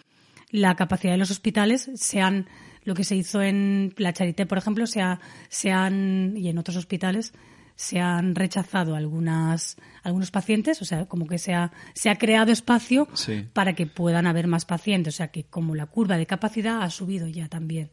la 0.49 0.75
capacidad 0.75 1.13
de 1.13 1.19
los 1.19 1.32
hospitales 1.32 1.89
se 1.95 2.21
han, 2.21 2.47
lo 2.84 2.95
que 2.95 3.04
se 3.04 3.15
hizo 3.15 3.41
en 3.41 3.93
la 3.97 4.13
Charité, 4.13 4.45
por 4.45 4.58
ejemplo, 4.58 4.88
se, 4.88 5.01
se 5.49 5.71
han, 5.71 6.34
y 6.36 6.49
en 6.49 6.58
otros 6.58 6.77
hospitales, 6.77 7.34
se 7.75 7.99
han 7.99 8.36
rechazado 8.36 8.95
algunas, 8.95 9.77
algunos 10.04 10.30
pacientes, 10.30 10.82
o 10.82 10.86
sea, 10.86 11.06
como 11.06 11.27
que 11.27 11.39
se 11.39 11.54
ha, 11.54 11.71
se 11.93 12.10
ha 12.10 12.17
creado 12.17 12.51
espacio 12.51 13.08
para 13.54 13.73
que 13.73 13.88
puedan 13.88 14.27
haber 14.27 14.45
más 14.47 14.65
pacientes, 14.65 15.15
o 15.15 15.17
sea, 15.17 15.30
que 15.30 15.45
como 15.45 15.73
la 15.73 15.88
curva 15.88 16.17
de 16.17 16.27
capacidad 16.27 16.84
ha 16.84 16.89
subido 16.91 17.27
ya 17.27 17.47
también. 17.47 17.89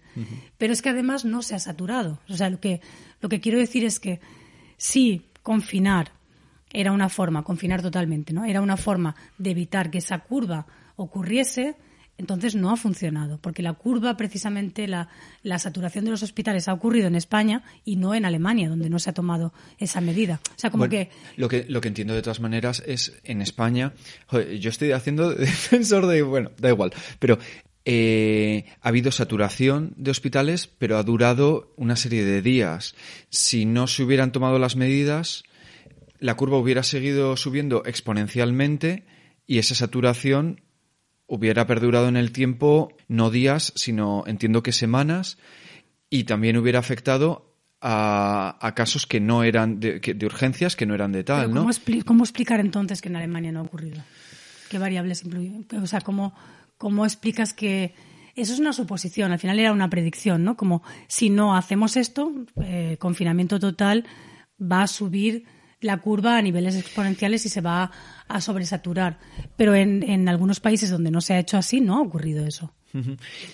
Pero 0.59 0.73
es 0.73 0.83
que 0.83 0.91
además 0.91 1.25
no 1.25 1.43
se 1.43 1.55
ha 1.55 1.59
saturado. 1.59 2.21
O 2.29 2.37
sea, 2.37 2.51
lo 2.51 2.61
que, 2.61 2.83
lo 3.21 3.29
que 3.29 3.41
quiero 3.41 3.59
decir 3.59 3.85
es 3.85 3.99
que 3.99 4.21
sí, 4.77 5.27
confinar 5.43 6.13
era 6.73 6.93
una 6.93 7.09
forma, 7.09 7.43
confinar 7.43 7.83
totalmente, 7.83 8.33
¿no? 8.33 8.45
Era 8.45 8.61
una 8.61 8.77
forma 8.77 9.15
de 9.39 9.51
evitar 9.51 9.91
que 9.91 9.99
esa 9.99 10.19
curva 10.19 10.67
ocurriese, 10.97 11.77
entonces 12.19 12.57
no 12.57 12.71
ha 12.71 12.77
funcionado, 12.77 13.39
porque 13.41 13.63
la 13.63 13.75
curva, 13.75 14.17
precisamente 14.17 14.89
la, 14.89 15.09
la, 15.43 15.59
saturación 15.59 16.05
de 16.05 16.11
los 16.11 16.23
hospitales 16.25 16.67
ha 16.67 16.73
ocurrido 16.73 17.07
en 17.07 17.15
España 17.15 17.63
y 17.85 17.97
no 17.97 18.15
en 18.15 18.25
Alemania, 18.25 18.69
donde 18.69 18.91
no 18.91 18.99
se 18.99 19.11
ha 19.11 19.15
tomado 19.15 19.53
esa 19.79 20.01
medida. 20.01 20.41
O 20.45 20.59
sea, 20.59 20.71
como 20.71 20.89
que... 20.89 21.11
Lo 21.37 21.49
que... 21.49 21.65
Lo 21.69 21.81
que 21.81 21.89
entiendo 21.89 22.15
de 22.15 22.23
todas 22.23 22.41
maneras 22.41 22.83
es, 22.87 23.21
en 23.23 23.41
España, 23.41 23.93
yo 24.33 24.71
estoy 24.71 24.93
haciendo 24.93 25.31
defensor 25.35 26.07
de... 26.07 26.23
Bueno, 26.23 26.51
da 26.59 26.71
igual, 26.71 26.93
pero 27.21 27.39
eh, 27.91 28.67
ha 28.83 28.89
habido 28.89 29.11
saturación 29.11 29.95
de 29.97 30.11
hospitales, 30.11 30.67
pero 30.67 30.99
ha 30.99 31.03
durado 31.03 31.73
una 31.77 31.97
serie 31.97 32.23
de 32.23 32.43
días. 32.43 32.95
Si 33.31 33.65
no 33.65 33.87
se 33.87 34.03
hubieran 34.03 34.31
tomado 34.31 34.59
las 34.59 34.77
medidas, 34.77 35.45
la 36.21 36.37
curva 36.37 36.59
hubiera 36.59 36.83
seguido 36.83 37.37
subiendo 37.37 37.83
exponencialmente 37.85 39.05
y 39.47 39.59
esa 39.59 39.75
saturación 39.75 40.61
hubiera 41.27 41.67
perdurado 41.67 42.09
en 42.09 42.17
el 42.17 42.33
tiempo 42.33 42.93
no 43.07 43.31
días, 43.31 43.73
sino 43.77 44.25
entiendo 44.27 44.63
que 44.63 44.73
semanas 44.73 45.39
y 46.11 46.25
también 46.25 46.57
hubiera 46.57 46.79
afectado 46.79 47.55
a, 47.81 48.73
casos 48.75 49.07
que 49.07 49.21
no 49.21 49.45
eran 49.45 49.79
de, 49.79 50.01
urgencias, 50.25 50.75
que 50.75 50.87
no 50.87 50.95
eran 50.95 51.13
de 51.13 51.23
tal, 51.23 51.55
¿no? 51.55 51.67
¿cómo, 52.05 52.25
explicar 52.25 52.61
entonces 52.61 53.01
que 53.01 53.09
en 53.09 53.17
Alemania 53.17 53.53
no 53.53 53.61
ha 53.61 53.63
ocurrido? 53.63 54.03
¿Qué 54.69 54.79
variables 54.79 55.23
influyen? 55.23 55.67
O 55.81 55.87
sea, 55.87 56.01
¿cómo, 56.01 56.35
cómo 56.77 57.05
explicas 57.05 57.53
que 57.53 57.95
eso 58.35 58.53
es 58.53 58.59
una 58.59 58.73
suposición? 58.73 59.33
Al 59.33 59.39
final 59.39 59.59
era 59.61 59.73
una 59.73 59.89
predicción, 59.89 60.45
¿no? 60.45 60.57
Como 60.57 60.83
si 61.07 61.31
no 61.31 61.57
hacemos 61.57 61.97
esto, 61.97 62.33
eh, 62.63 62.97
confinamiento 62.99 63.61
total 63.61 64.05
va 64.61 64.83
a 64.83 64.87
subir 64.87 65.45
la 65.81 65.99
curva 65.99 66.37
a 66.37 66.43
niveles 66.43 66.77
exponenciales 66.77 67.47
y 67.47 67.49
se 67.49 67.61
va 67.61 67.91
a 68.27 68.41
sobresaturar. 68.41 69.19
Pero 69.57 69.75
en, 69.75 70.03
en 70.03 70.29
algunos 70.29 70.61
países 70.61 70.91
donde 70.91 71.11
no 71.11 71.21
se 71.21 71.35
ha 71.35 71.39
hecho 71.39 71.57
así, 71.57 71.81
no 71.81 71.99
ha 71.99 72.03
ocurrido 72.03 72.47
eso. 72.47 72.73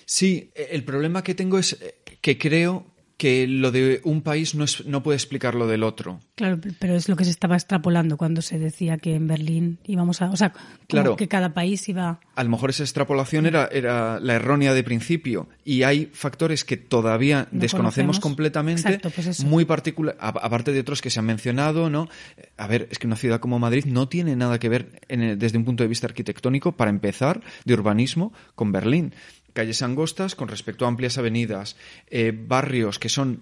Sí, 0.06 0.52
el 0.54 0.84
problema 0.84 1.22
que 1.22 1.34
tengo 1.34 1.58
es 1.58 1.76
que 2.20 2.38
creo 2.38 2.93
que 3.16 3.46
lo 3.46 3.70
de 3.70 4.00
un 4.04 4.22
país 4.22 4.54
no, 4.54 4.64
es, 4.64 4.84
no 4.86 5.02
puede 5.02 5.16
explicar 5.16 5.54
lo 5.54 5.66
del 5.66 5.84
otro. 5.84 6.20
Claro, 6.34 6.58
pero 6.80 6.94
es 6.94 7.08
lo 7.08 7.16
que 7.16 7.24
se 7.24 7.30
estaba 7.30 7.54
extrapolando 7.54 8.16
cuando 8.16 8.42
se 8.42 8.58
decía 8.58 8.98
que 8.98 9.14
en 9.14 9.28
Berlín 9.28 9.78
íbamos 9.84 10.20
a... 10.20 10.30
O 10.30 10.36
sea, 10.36 10.52
claro, 10.88 11.14
que 11.16 11.28
cada 11.28 11.54
país 11.54 11.88
iba... 11.88 12.20
A 12.34 12.44
lo 12.44 12.50
mejor 12.50 12.70
esa 12.70 12.82
extrapolación 12.82 13.46
era, 13.46 13.68
era 13.70 14.18
la 14.18 14.34
errónea 14.34 14.74
de 14.74 14.82
principio 14.82 15.48
y 15.64 15.84
hay 15.84 16.10
factores 16.12 16.64
que 16.64 16.76
todavía 16.76 17.46
desconocemos 17.52 18.18
completamente, 18.18 18.98
pues 18.98 19.44
muy 19.44 19.64
particular, 19.64 20.16
aparte 20.18 20.72
de 20.72 20.80
otros 20.80 21.00
que 21.00 21.10
se 21.10 21.20
han 21.20 21.26
mencionado, 21.26 21.90
¿no? 21.90 22.08
A 22.56 22.66
ver, 22.66 22.88
es 22.90 22.98
que 22.98 23.06
una 23.06 23.16
ciudad 23.16 23.38
como 23.38 23.60
Madrid 23.60 23.84
no 23.84 24.08
tiene 24.08 24.34
nada 24.34 24.58
que 24.58 24.68
ver 24.68 25.00
desde 25.08 25.56
un 25.56 25.64
punto 25.64 25.84
de 25.84 25.88
vista 25.88 26.08
arquitectónico, 26.08 26.72
para 26.72 26.90
empezar, 26.90 27.42
de 27.64 27.74
urbanismo, 27.74 28.32
con 28.56 28.72
Berlín 28.72 29.14
calles 29.54 29.80
angostas 29.82 30.34
con 30.34 30.48
respecto 30.48 30.84
a 30.84 30.88
amplias 30.88 31.16
avenidas, 31.16 31.76
eh, 32.10 32.32
barrios 32.36 32.98
que 32.98 33.08
son 33.08 33.40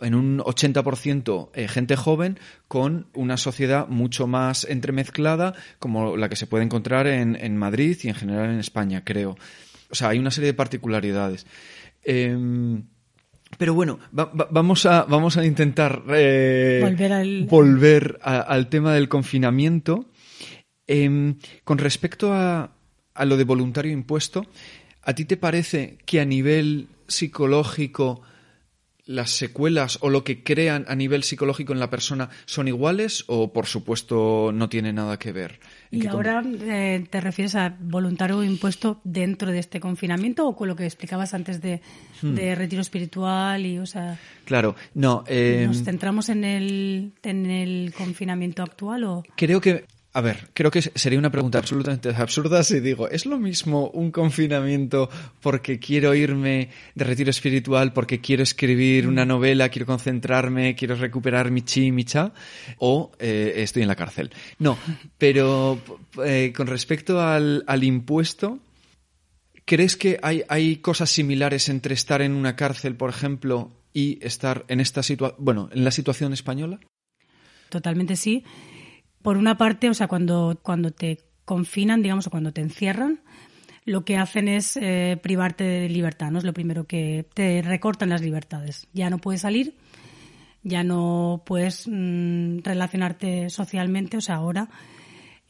en 0.00 0.14
un 0.14 0.38
80% 0.38 1.50
eh, 1.54 1.68
gente 1.68 1.96
joven 1.96 2.38
con 2.68 3.06
una 3.14 3.36
sociedad 3.36 3.88
mucho 3.88 4.26
más 4.26 4.64
entremezclada 4.64 5.54
como 5.78 6.16
la 6.16 6.28
que 6.28 6.36
se 6.36 6.46
puede 6.46 6.64
encontrar 6.64 7.06
en, 7.06 7.56
Madrid 7.56 7.98
y 8.02 8.08
en 8.08 8.14
general 8.14 8.50
en 8.50 8.60
España, 8.60 9.02
creo. 9.04 9.36
O 9.90 9.94
sea, 9.94 10.10
hay 10.10 10.18
una 10.18 10.30
serie 10.30 10.48
de 10.48 10.54
particularidades. 10.54 11.46
Em, 12.04 12.84
pero 13.56 13.74
bueno, 13.74 13.98
vamos, 14.12 14.86
a, 14.86 15.04
vamos 15.04 15.36
a 15.36 15.44
intentar 15.44 16.02
eh, 16.10 17.46
volver, 17.48 18.18
al... 18.22 18.68
tema 18.68 18.94
del 18.94 19.08
confinamiento. 19.08 20.06
Em, 20.86 21.36
con 21.64 21.78
respecto 21.78 22.32
a, 22.32 22.70
a, 23.14 23.24
lo 23.24 23.36
de 23.36 23.44
voluntario 23.44 23.92
impuesto, 23.92 24.46
¿A 25.02 25.14
ti 25.14 25.24
te 25.24 25.36
parece 25.36 25.98
que 26.04 26.20
a 26.20 26.24
nivel 26.24 26.88
psicológico 27.06 28.22
las 29.08 29.30
secuelas 29.30 29.98
o 30.02 30.10
lo 30.10 30.22
que 30.22 30.42
crean 30.44 30.84
a 30.86 30.94
nivel 30.94 31.22
psicológico 31.22 31.72
en 31.72 31.80
la 31.80 31.88
persona 31.88 32.28
son 32.44 32.68
iguales 32.68 33.24
o 33.26 33.54
por 33.54 33.64
supuesto 33.64 34.52
no 34.52 34.68
tiene 34.68 34.92
nada 34.92 35.18
que 35.18 35.32
ver? 35.32 35.60
¿Y 35.90 36.06
ahora 36.06 36.42
eh, 36.44 37.06
te 37.08 37.20
refieres 37.22 37.54
a 37.54 37.74
voluntario 37.80 38.44
impuesto 38.44 39.00
dentro 39.04 39.50
de 39.50 39.60
este 39.60 39.80
confinamiento 39.80 40.46
o 40.46 40.54
con 40.54 40.68
lo 40.68 40.76
que 40.76 40.84
explicabas 40.84 41.32
antes 41.32 41.62
de, 41.62 41.80
hmm. 42.20 42.36
retiro 42.54 42.82
espiritual 42.82 43.64
y 43.64 43.78
o 43.78 43.86
sea 43.86 44.18
Claro, 44.44 44.76
no. 44.94 45.24
¿Nos 45.26 45.28
em, 45.28 45.72
centramos 45.72 46.28
en 46.28 46.44
el, 46.44 47.12
en 47.22 47.46
el 47.46 47.94
confinamiento 47.96 48.62
actual 48.62 49.04
o...? 49.04 49.22
Creo 49.36 49.60
que 49.60 49.86
a 50.18 50.20
ver, 50.20 50.48
creo 50.52 50.72
que 50.72 50.82
sería 50.82 51.16
una 51.16 51.30
pregunta 51.30 51.58
absolutamente 51.58 52.08
absurda 52.08 52.64
si 52.64 52.80
digo, 52.80 53.08
¿es 53.08 53.24
lo 53.24 53.38
mismo 53.38 53.88
un 53.90 54.10
confinamiento 54.10 55.08
porque 55.40 55.78
quiero 55.78 56.12
irme 56.12 56.70
de 56.96 57.04
retiro 57.04 57.30
espiritual, 57.30 57.92
porque 57.92 58.20
quiero 58.20 58.42
escribir 58.42 59.06
una 59.06 59.24
mm. 59.24 59.28
novela, 59.28 59.68
quiero 59.68 59.86
concentrarme, 59.86 60.74
quiero 60.74 60.96
recuperar 60.96 61.52
mi 61.52 61.62
chi, 61.62 61.92
mi 61.92 62.02
cha, 62.02 62.32
o 62.78 63.12
eh, 63.20 63.52
estoy 63.58 63.82
en 63.82 63.88
la 63.88 63.94
cárcel? 63.94 64.32
No, 64.58 64.76
pero 65.18 65.78
eh, 66.24 66.52
con 66.52 66.66
respecto 66.66 67.20
al, 67.20 67.62
impuesto, 67.84 68.58
¿crees 69.64 69.96
que 69.96 70.18
hay, 70.20 70.42
hay 70.48 70.78
cosas 70.78 71.10
similares 71.10 71.68
entre 71.68 71.94
estar 71.94 72.22
en 72.22 72.32
una 72.32 72.56
cárcel, 72.56 72.96
por 72.96 73.10
ejemplo, 73.10 73.70
y 73.94 74.18
estar 74.20 74.64
en 74.66 74.80
esta 74.80 75.04
situación, 75.04 75.36
bueno, 75.38 75.70
en 75.72 75.84
la 75.84 75.92
situación 75.92 76.32
española? 76.32 76.80
Totalmente 77.68 78.16
sí 78.16 78.42
por 79.28 79.36
una 79.36 79.58
parte, 79.58 79.90
o 79.90 79.92
sea, 79.92 80.08
cuando, 80.08 80.58
cuando 80.62 80.90
te 80.90 81.18
confinan, 81.44 82.00
digamos, 82.00 82.26
o 82.26 82.30
cuando 82.30 82.54
te 82.54 82.62
encierran, 82.62 83.20
lo 83.84 84.02
que 84.02 84.16
hacen 84.16 84.48
es 84.48 84.78
eh, 84.78 85.18
privarte 85.22 85.64
de 85.64 85.90
libertad, 85.90 86.30
¿no? 86.30 86.38
Es 86.38 86.44
lo 86.44 86.54
primero 86.54 86.86
que 86.86 87.26
te 87.34 87.60
recortan 87.60 88.08
las 88.08 88.22
libertades. 88.22 88.88
Ya 88.94 89.10
no 89.10 89.18
puedes 89.18 89.42
salir, 89.42 89.76
ya 90.62 90.82
no 90.82 91.42
puedes 91.44 91.86
mm, 91.86 92.60
relacionarte 92.60 93.50
socialmente, 93.50 94.16
o 94.16 94.22
sea, 94.22 94.36
ahora 94.36 94.70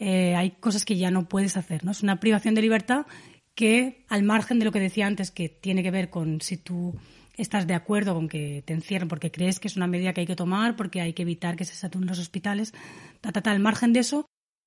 eh, 0.01 0.35
hay 0.35 0.51
cosas 0.59 0.85
que 0.85 0.97
ya 0.97 1.13
no 1.13 1.29
puedes 1.29 1.57
hacer, 1.57 1.85
¿no? 1.85 1.93
Es 1.93 2.03
una 2.03 2.19
privación 2.19 2.57
de 2.57 2.63
libertad 2.63 3.07
que, 3.55 4.05
al 4.09 4.25
margen 4.25 4.59
de 4.59 4.65
lo 4.65 4.73
que 4.73 4.81
decía 4.81 5.07
antes, 5.07 5.31
que 5.31 5.49
tiene 5.49 5.85
que 5.85 5.93
ver 5.93 6.11
con 6.11 6.41
si 6.41 6.57
tú 6.57 6.97
estás 7.39 7.67
de 7.67 7.75
acuerdo 7.75 8.15
con 8.15 8.29
que 8.29 8.63
te 8.67 8.75
encierren 8.75 9.09
porque 9.09 9.31
crees 9.31 9.61
que 9.61 9.69
es 9.69 9.77
una 9.77 9.87
medida 9.87 10.13
que 10.13 10.21
hay 10.23 10.27
que 10.27 10.37
tomar, 10.37 10.77
porque 10.77 11.01
hay 11.01 11.15
que 11.15 11.23
evitar 11.23 11.57
que 11.57 11.65
se 11.65 11.75
saturen 11.75 12.09
los 12.09 12.19
hospitales, 12.19 12.75
ta, 13.21 13.33
ta, 13.33 13.51
al 13.51 13.61
margen 13.61 13.93
de 13.93 14.01
eso, 14.01 14.27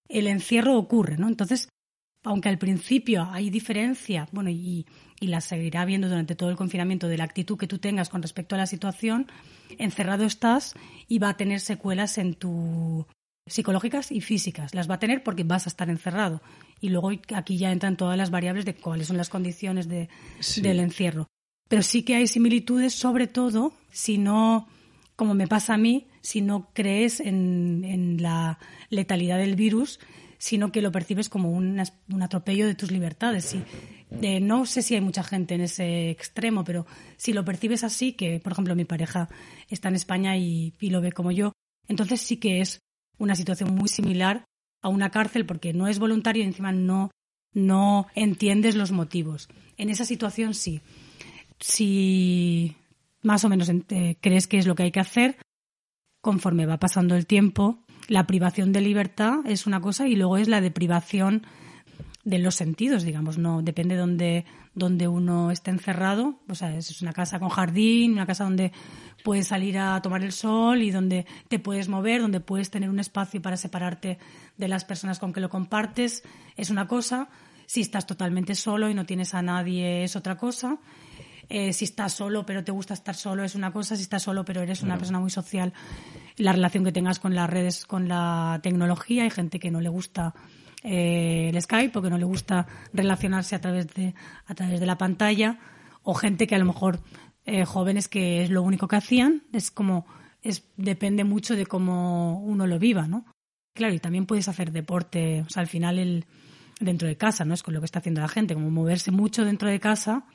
el 0.10 0.27
encierro 0.27 0.77
ocurre, 0.77 1.17
¿no? 1.17 1.27
Entonces, 1.27 1.69
aunque 2.23 2.49
al 2.49 2.57
principio 2.57 3.27
hay 3.31 3.49
diferencia, 3.49 4.27
bueno, 4.31 4.49
y, 4.49 4.86
y 5.19 5.27
la 5.27 5.41
seguirá 5.41 5.86
viendo 5.86 6.07
durante 6.07 6.36
todo 6.36 6.49
el 6.49 6.55
confinamiento 6.55 7.07
de 7.07 7.17
la 7.17 7.25
actitud 7.25 7.57
que 7.57 7.67
tú 7.67 7.79
tengas 7.79 8.10
con 8.10 8.21
respecto 8.21 8.55
a 8.55 8.57
la 8.57 8.67
situación, 8.67 9.27
encerrado 9.77 10.25
estás 10.25 10.73
y 11.07 11.19
va 11.19 11.29
a 11.29 11.38
tener 11.38 11.60
secuelas 11.60 12.17
en 12.17 12.36
tu 12.36 13.05
psicológicas 13.47 14.12
y 14.12 14.21
físicas. 14.21 14.73
Las 14.73 14.89
va 14.89 14.95
a 14.95 14.99
tener 14.99 15.23
porque 15.23 15.43
vas 15.43 15.65
a 15.65 15.69
estar 15.69 15.89
encerrado. 15.89 16.41
Y 16.79 16.89
luego 16.89 17.12
aquí 17.36 17.57
ya 17.57 17.71
entran 17.71 17.97
todas 17.97 18.17
las 18.17 18.29
variables 18.29 18.65
de 18.65 18.75
cuáles 18.75 19.07
son 19.07 19.17
las 19.17 19.29
condiciones 19.29 19.88
de, 19.88 20.10
del 20.62 20.79
encierro. 20.79 21.27
Pero 21.71 21.84
sí 21.84 22.03
que 22.03 22.15
hay 22.15 22.27
similitudes, 22.27 22.93
sobre 22.93 23.27
todo 23.27 23.71
si 23.91 24.17
no, 24.17 24.67
como 25.15 25.34
me 25.34 25.47
pasa 25.47 25.75
a 25.75 25.77
mí, 25.77 26.05
si 26.19 26.41
no 26.41 26.69
crees 26.73 27.21
en, 27.21 28.17
la 28.19 28.60
letalidad 28.89 29.38
del 29.38 29.55
virus, 29.55 30.01
sino 30.38 30.73
que 30.73 30.81
lo 30.81 30.91
percibes 30.91 31.29
como 31.29 31.49
un, 31.49 31.81
un 32.12 32.21
atropello 32.21 32.67
de 32.67 32.75
tus 32.75 32.91
libertades. 32.91 33.55
Y, 33.55 34.41
no 34.41 34.65
sé 34.65 34.81
si 34.81 34.95
hay 34.95 35.01
mucha 35.01 35.23
gente 35.23 35.55
en 35.55 35.62
ese 35.62 36.10
extremo, 36.10 36.65
pero 36.65 36.86
si 37.15 37.31
lo 37.31 37.45
percibes 37.45 37.86
así, 37.86 38.12
que 38.12 38.41
por 38.41 38.51
ejemplo 38.51 38.75
mi 38.75 38.84
pareja 38.84 39.29
está 39.69 39.88
en 39.88 39.95
España 39.95 40.36
y, 40.36 40.73
y 40.81 40.89
lo 40.89 40.99
ve 40.99 41.13
como 41.13 41.31
yo, 41.31 41.53
entonces 41.88 42.19
sí 42.19 42.36
que 42.36 42.60
es 42.60 42.79
una 43.17 43.36
situación 43.36 43.73
muy 43.73 43.88
similar 43.88 44.43
a 44.81 44.89
una 44.89 45.10
cárcel 45.10 45.45
porque 45.45 45.71
no 45.71 45.88
es 45.88 45.99
voluntario 45.99 46.43
y 46.43 46.47
encima 46.47 46.73
no, 46.73 47.12
no 47.53 48.07
entiendes 48.13 48.75
los 48.75 48.91
motivos. 48.91 49.47
En 49.77 49.89
esa 49.89 50.03
situación 50.03 50.53
sí. 50.53 50.81
Si 51.62 52.76
más 53.21 53.45
o 53.45 53.50
menos 53.50 53.69
eh, 53.69 54.17
crees 54.19 54.47
que 54.47 54.58
es 54.58 54.67
lo 54.67 54.76
que 54.76 54.84
hay 54.84 54.91
que 54.91 55.00
hacer, 55.00 55.38
conforme 56.19 56.65
va 56.65 56.78
pasando 56.78 57.15
el 57.15 57.26
tiempo, 57.26 57.80
la 58.08 58.28
privación 58.28 58.71
de 58.74 58.82
libertad 58.82 59.39
es 59.45 59.67
una 59.67 59.80
cosa 59.80 60.08
y 60.08 60.15
luego 60.15 60.38
es 60.38 60.47
la 60.47 60.60
deprivación 60.60 61.43
de 62.24 62.38
los 62.38 62.56
sentidos, 62.56 63.04
digamos, 63.04 63.38
no 63.38 63.62
depende 63.63 63.95
de 63.95 64.02
donde, 64.02 64.45
donde 64.76 65.08
uno 65.08 65.50
esté 65.50 65.71
encerrado, 65.71 66.39
o 66.47 66.54
sea, 66.54 66.76
es 66.76 67.02
una 67.02 67.13
casa 67.13 67.39
con 67.39 67.50
jardín, 67.50 68.13
una 68.13 68.28
casa 68.28 68.43
donde 68.43 68.71
puedes 69.24 69.47
salir 69.47 69.80
a 69.80 70.00
tomar 70.02 70.24
el 70.24 70.32
sol 70.32 70.84
y 70.84 70.91
donde 70.91 71.26
te 71.47 71.58
puedes 71.58 71.89
mover, 71.89 72.21
donde 72.21 72.39
puedes 72.39 72.69
tener 72.69 72.89
un 72.89 73.00
espacio 73.00 73.41
para 73.41 73.58
separarte 73.58 74.19
de 74.58 74.67
las 74.67 74.86
personas 74.86 75.17
con 75.17 75.34
que 75.34 75.41
lo 75.41 75.50
compartes, 75.50 76.24
es 76.58 76.69
una 76.69 76.88
cosa. 76.88 77.30
Si 77.65 77.82
estás 77.82 78.06
totalmente 78.06 78.54
solo 78.54 78.89
y 78.89 78.93
no 78.93 79.06
tienes 79.06 79.34
a 79.34 79.41
nadie, 79.41 80.04
es 80.04 80.15
otra 80.15 80.38
cosa. 80.38 80.78
Eh, 81.53 81.73
si 81.73 81.83
estás 81.83 82.13
solo 82.13 82.45
pero 82.45 82.63
te 82.63 82.71
gusta 82.71 82.93
estar 82.93 83.13
solo 83.13 83.43
es 83.43 83.55
una 83.55 83.73
cosa, 83.73 83.97
si 83.97 84.03
estás 84.03 84.23
solo 84.23 84.45
pero 84.45 84.61
eres 84.61 84.83
una 84.83 84.97
persona 84.97 85.19
muy 85.19 85.29
social, 85.29 85.73
la 86.37 86.53
relación 86.53 86.85
que 86.85 86.93
tengas 86.93 87.19
con 87.19 87.35
las 87.35 87.49
redes, 87.49 87.85
con 87.85 88.07
la 88.07 88.61
tecnología, 88.63 89.23
hay 89.23 89.31
gente 89.31 89.59
que 89.59 89.69
no 89.69 89.81
le 89.81 89.89
gusta 89.89 90.33
eh, 90.81 91.49
el 91.53 91.61
Skype 91.61 91.99
o 91.99 92.01
que 92.01 92.09
no 92.09 92.17
le 92.17 92.23
gusta 92.23 92.67
relacionarse 92.93 93.57
a 93.57 93.59
través 93.59 93.93
de, 93.93 94.15
a 94.45 94.55
través 94.55 94.79
de 94.79 94.85
la 94.85 94.97
pantalla, 94.97 95.59
o 96.03 96.13
gente 96.13 96.47
que 96.47 96.55
a 96.55 96.57
lo 96.59 96.63
mejor 96.63 97.01
eh, 97.45 97.65
jóvenes 97.65 98.07
que 98.07 98.43
es 98.43 98.49
lo 98.49 98.63
único 98.63 98.87
que 98.87 98.95
hacían, 98.95 99.43
es 99.51 99.71
como, 99.71 100.05
es, 100.41 100.63
depende 100.77 101.25
mucho 101.25 101.57
de 101.57 101.65
cómo 101.65 102.39
uno 102.39 102.65
lo 102.65 102.79
viva, 102.79 103.09
¿no? 103.09 103.25
Claro, 103.75 103.93
y 103.93 103.99
también 103.99 104.25
puedes 104.25 104.47
hacer 104.47 104.71
deporte, 104.71 105.41
o 105.45 105.49
sea, 105.49 105.59
al 105.59 105.67
final 105.67 105.99
el, 105.99 106.25
dentro 106.81 107.07
de 107.07 107.15
casa, 107.15 107.45
¿no? 107.45 107.53
Es 107.53 107.63
con 107.63 107.73
lo 107.73 107.79
que 107.79 107.85
está 107.85 107.99
haciendo 107.99 108.21
la 108.21 108.27
gente, 108.27 108.53
como 108.53 108.69
moverse 108.69 109.11
mucho 109.11 109.45
dentro 109.45 109.69
de 109.69 109.79
casa 109.79 110.25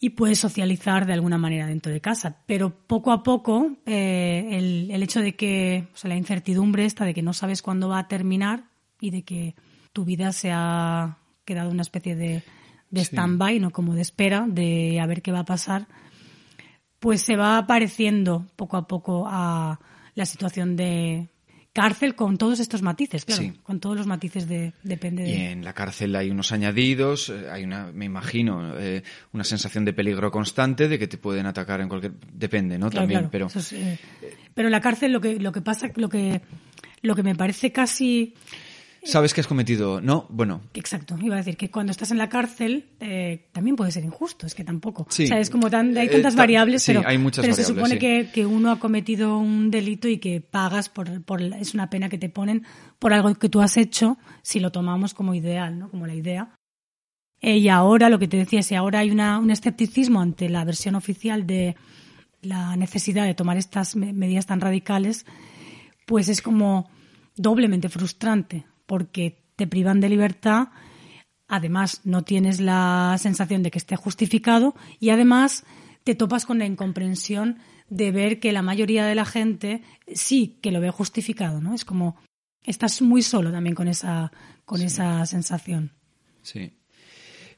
y 0.00 0.10
puedes 0.10 0.38
socializar 0.38 1.06
de 1.06 1.12
alguna 1.12 1.38
manera 1.38 1.66
dentro 1.66 1.92
de 1.92 2.00
casa. 2.00 2.42
Pero 2.46 2.70
poco 2.70 3.12
a 3.12 3.22
poco, 3.22 3.76
eh, 3.84 4.48
el, 4.52 4.90
el, 4.90 5.02
hecho 5.02 5.20
de 5.20 5.34
que, 5.34 5.88
o 5.92 5.96
sea, 5.96 6.08
la 6.08 6.16
incertidumbre 6.16 6.84
esta 6.84 7.04
de 7.04 7.14
que 7.14 7.22
no 7.22 7.32
sabes 7.32 7.62
cuándo 7.62 7.88
va 7.88 7.98
a 7.98 8.08
terminar 8.08 8.64
y 9.00 9.10
de 9.10 9.22
que 9.22 9.54
tu 9.92 10.04
vida 10.04 10.32
se 10.32 10.50
ha 10.52 11.18
quedado 11.44 11.70
una 11.70 11.82
especie 11.82 12.14
de, 12.14 12.42
de 12.90 13.00
stand-by, 13.00 13.58
¿no? 13.60 13.70
Como 13.70 13.94
de 13.94 14.02
espera, 14.02 14.46
de 14.48 15.00
a 15.00 15.06
ver 15.06 15.22
qué 15.22 15.32
va 15.32 15.40
a 15.40 15.44
pasar, 15.44 15.88
pues 17.00 17.22
se 17.22 17.36
va 17.36 17.58
apareciendo 17.58 18.46
poco 18.56 18.76
a 18.76 18.86
poco 18.86 19.24
a 19.26 19.80
la 20.14 20.26
situación 20.26 20.76
de 20.76 21.28
cárcel 21.72 22.14
con 22.14 22.38
todos 22.38 22.60
estos 22.60 22.82
matices, 22.82 23.24
claro, 23.24 23.52
con 23.62 23.80
todos 23.80 23.96
los 23.96 24.06
matices 24.06 24.48
de 24.48 24.72
depende 24.82 25.22
de. 25.22 25.30
Y 25.30 25.34
en 25.34 25.64
la 25.64 25.72
cárcel 25.72 26.14
hay 26.16 26.30
unos 26.30 26.52
añadidos, 26.52 27.28
eh, 27.28 27.48
hay 27.50 27.64
una, 27.64 27.92
me 27.92 28.04
imagino, 28.04 28.78
eh, 28.78 29.02
una 29.32 29.44
sensación 29.44 29.84
de 29.84 29.92
peligro 29.92 30.30
constante, 30.30 30.88
de 30.88 30.98
que 30.98 31.06
te 31.06 31.18
pueden 31.18 31.46
atacar 31.46 31.80
en 31.80 31.88
cualquier, 31.88 32.12
depende, 32.32 32.78
¿no? 32.78 32.90
También, 32.90 33.28
pero. 33.30 33.48
Eh, 33.72 33.98
pero 34.54 34.68
en 34.68 34.72
la 34.72 34.80
cárcel 34.80 35.12
lo 35.12 35.20
que 35.20 35.38
lo 35.38 35.52
que 35.52 35.60
pasa, 35.60 35.90
lo 35.94 36.08
que 36.08 36.40
lo 37.02 37.14
que 37.14 37.22
me 37.22 37.34
parece 37.34 37.70
casi 37.70 38.34
sabes 39.08 39.34
que 39.34 39.40
has 39.40 39.46
cometido, 39.46 40.00
¿no? 40.00 40.26
Bueno. 40.28 40.60
Exacto, 40.74 41.16
iba 41.20 41.34
a 41.34 41.38
decir 41.38 41.56
que 41.56 41.70
cuando 41.70 41.90
estás 41.90 42.10
en 42.10 42.18
la 42.18 42.28
cárcel 42.28 42.86
eh, 43.00 43.48
también 43.52 43.76
puede 43.76 43.90
ser 43.90 44.04
injusto, 44.04 44.46
es 44.46 44.54
que 44.54 44.64
tampoco. 44.64 45.06
Sí. 45.10 45.24
O 45.24 45.26
sea, 45.26 45.40
es 45.40 45.50
como 45.50 45.70
tan, 45.70 45.96
hay 45.96 46.06
eh, 46.06 46.10
tantas 46.10 46.36
variables, 46.36 46.82
sí, 46.82 46.92
pero, 46.92 47.08
hay 47.08 47.18
muchas 47.18 47.42
pero 47.42 47.54
se 47.54 47.64
supone 47.64 47.98
que, 47.98 48.30
que, 48.32 48.46
uno 48.46 48.70
ha 48.70 48.78
cometido 48.78 49.38
un 49.38 49.70
delito 49.70 50.08
y 50.08 50.18
que 50.18 50.40
pagas 50.40 50.88
por, 50.88 51.22
por, 51.22 51.42
es 51.42 51.74
una 51.74 51.90
pena 51.90 52.08
que 52.08 52.18
te 52.18 52.28
ponen 52.28 52.64
por 52.98 53.12
algo 53.12 53.34
que 53.34 53.48
tú 53.48 53.60
has 53.60 53.76
hecho, 53.76 54.18
si 54.42 54.60
lo 54.60 54.70
tomamos 54.70 55.14
como 55.14 55.34
ideal, 55.34 55.78
¿no? 55.78 55.90
Como 55.90 56.06
la 56.06 56.14
idea. 56.14 56.54
Eh, 57.40 57.58
y 57.58 57.68
ahora, 57.68 58.08
lo 58.08 58.18
que 58.18 58.28
te 58.28 58.36
decía, 58.36 58.62
si 58.62 58.74
ahora 58.74 59.00
hay 59.00 59.10
una, 59.10 59.38
un 59.38 59.50
escepticismo 59.50 60.20
ante 60.20 60.48
la 60.48 60.64
versión 60.64 60.94
oficial 60.94 61.46
de 61.46 61.76
la 62.42 62.76
necesidad 62.76 63.24
de 63.24 63.34
tomar 63.34 63.56
estas 63.56 63.96
medidas 63.96 64.46
tan 64.46 64.60
radicales, 64.60 65.24
pues 66.06 66.28
es 66.28 66.42
como 66.42 66.88
doblemente 67.36 67.88
frustrante 67.88 68.64
porque 68.88 69.44
te 69.54 69.66
privan 69.66 70.00
de 70.00 70.08
libertad, 70.08 70.68
además 71.46 72.00
no 72.04 72.22
tienes 72.22 72.58
la 72.58 73.14
sensación 73.18 73.62
de 73.62 73.70
que 73.70 73.78
esté 73.78 73.96
justificado 73.96 74.74
y 74.98 75.10
además 75.10 75.64
te 76.04 76.14
topas 76.14 76.46
con 76.46 76.58
la 76.58 76.64
incomprensión 76.64 77.58
de 77.90 78.10
ver 78.12 78.40
que 78.40 78.50
la 78.50 78.62
mayoría 78.62 79.04
de 79.04 79.14
la 79.14 79.26
gente 79.26 79.82
sí 80.14 80.58
que 80.62 80.72
lo 80.72 80.80
ve 80.80 80.90
justificado, 80.90 81.60
¿no? 81.60 81.74
Es 81.74 81.84
como 81.84 82.16
estás 82.64 83.02
muy 83.02 83.20
solo 83.20 83.52
también 83.52 83.74
con 83.74 83.88
esa 83.88 84.32
con 84.64 84.80
esa 84.80 85.24
sensación. 85.26 85.92
Sí. 86.42 86.72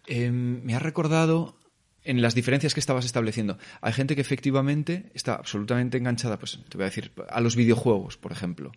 Em, 0.07 0.63
me 0.65 0.75
ha 0.75 0.81
recordado 0.81 1.57
en 2.03 2.23
las 2.23 2.35
diferencias 2.35 2.75
que 2.75 2.81
estabas 2.81 3.05
estableciendo. 3.05 3.57
Hay 3.83 3.93
gente 3.93 4.17
que 4.17 4.21
efectivamente 4.21 5.13
está 5.15 5.35
absolutamente 5.35 5.99
enganchada, 5.99 6.41
pues 6.41 6.59
te 6.69 6.77
voy 6.77 6.85
a 6.85 6.91
decir, 6.91 7.13
a 7.29 7.41
los 7.41 7.55
videojuegos, 7.55 8.17
por 8.17 8.33
ejemplo. 8.33 8.73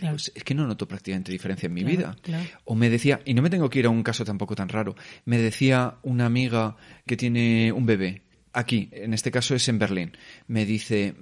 Pues 0.00 0.32
es 0.34 0.44
que 0.44 0.54
no 0.54 0.66
noto 0.66 0.86
prácticamente 0.86 1.32
diferencia 1.32 1.66
en 1.66 1.74
mi 1.74 1.84
vida. 1.84 2.16
O 2.64 2.74
me 2.74 2.90
decía, 2.90 3.20
y 3.24 3.34
no 3.34 3.42
me 3.42 3.50
tengo 3.50 3.68
que 3.68 3.80
ir 3.80 3.86
a 3.86 3.90
un 3.90 4.02
caso 4.02 4.24
tampoco 4.24 4.54
tan 4.54 4.68
raro, 4.68 4.94
me 5.24 5.38
decía 5.38 5.96
una 6.02 6.26
amiga 6.26 6.76
que 7.06 7.16
tiene 7.16 7.72
un 7.72 7.86
bebé, 7.86 8.22
aquí, 8.52 8.88
en 8.92 9.14
este 9.14 9.30
caso 9.30 9.54
es 9.54 9.68
en 9.68 9.78
Berlín, 9.78 10.16
me 10.46 10.64
dice, 10.64 11.14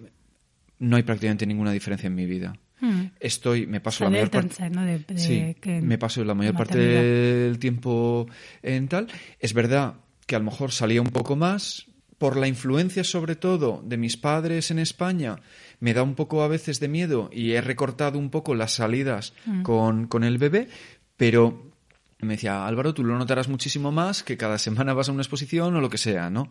no 0.78 0.96
hay 0.96 1.02
prácticamente 1.02 1.46
ninguna 1.46 1.72
diferencia 1.72 2.06
en 2.06 2.14
mi 2.14 2.26
vida. 2.26 2.58
Hmm. 2.80 3.06
Estoy, 3.18 3.66
me 3.66 3.80
paso 3.80 4.04
la 4.04 4.10
mayor 4.10 4.30
parte, 4.30 4.70
me 5.80 5.98
paso 5.98 6.24
la 6.24 6.34
mayor 6.34 6.54
parte 6.54 6.78
del 6.78 7.58
tiempo 7.58 8.28
en 8.62 8.86
tal. 8.88 9.08
Es 9.40 9.52
verdad 9.52 9.94
que 10.26 10.36
a 10.36 10.38
lo 10.38 10.44
mejor 10.44 10.70
salía 10.70 11.02
un 11.02 11.08
poco 11.08 11.34
más 11.34 11.86
por 12.18 12.36
la 12.36 12.46
influencia 12.46 13.04
sobre 13.04 13.36
todo 13.36 13.82
de 13.84 13.96
mis 13.96 14.16
padres 14.16 14.70
en 14.70 14.78
España 14.78 15.40
me 15.80 15.94
da 15.94 16.02
un 16.02 16.14
poco 16.14 16.42
a 16.42 16.48
veces 16.48 16.80
de 16.80 16.88
miedo 16.88 17.30
y 17.32 17.52
he 17.52 17.60
recortado 17.60 18.18
un 18.18 18.30
poco 18.30 18.54
las 18.54 18.72
salidas 18.72 19.34
mm. 19.46 19.62
con, 19.62 20.06
con 20.06 20.24
el 20.24 20.38
bebé, 20.38 20.68
pero 21.16 21.68
me 22.20 22.34
decía, 22.34 22.66
Álvaro, 22.66 22.94
tú 22.94 23.04
lo 23.04 23.16
notarás 23.16 23.48
muchísimo 23.48 23.92
más 23.92 24.22
que 24.22 24.36
cada 24.36 24.58
semana 24.58 24.94
vas 24.94 25.08
a 25.08 25.12
una 25.12 25.22
exposición 25.22 25.76
o 25.76 25.80
lo 25.80 25.90
que 25.90 25.98
sea, 25.98 26.30
¿no? 26.30 26.50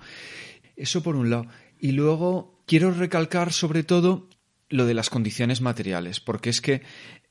Eso 0.76 1.04
por 1.04 1.16
un 1.16 1.30
lado. 1.30 1.48
Y 1.80 1.92
luego 1.92 2.62
quiero 2.66 2.92
recalcar 2.92 3.52
sobre 3.52 3.84
todo 3.84 4.30
lo 4.70 4.86
de 4.86 4.94
las 4.94 5.10
condiciones 5.10 5.62
materiales, 5.62 6.20
porque 6.20 6.50
es 6.50 6.62
que 6.62 6.84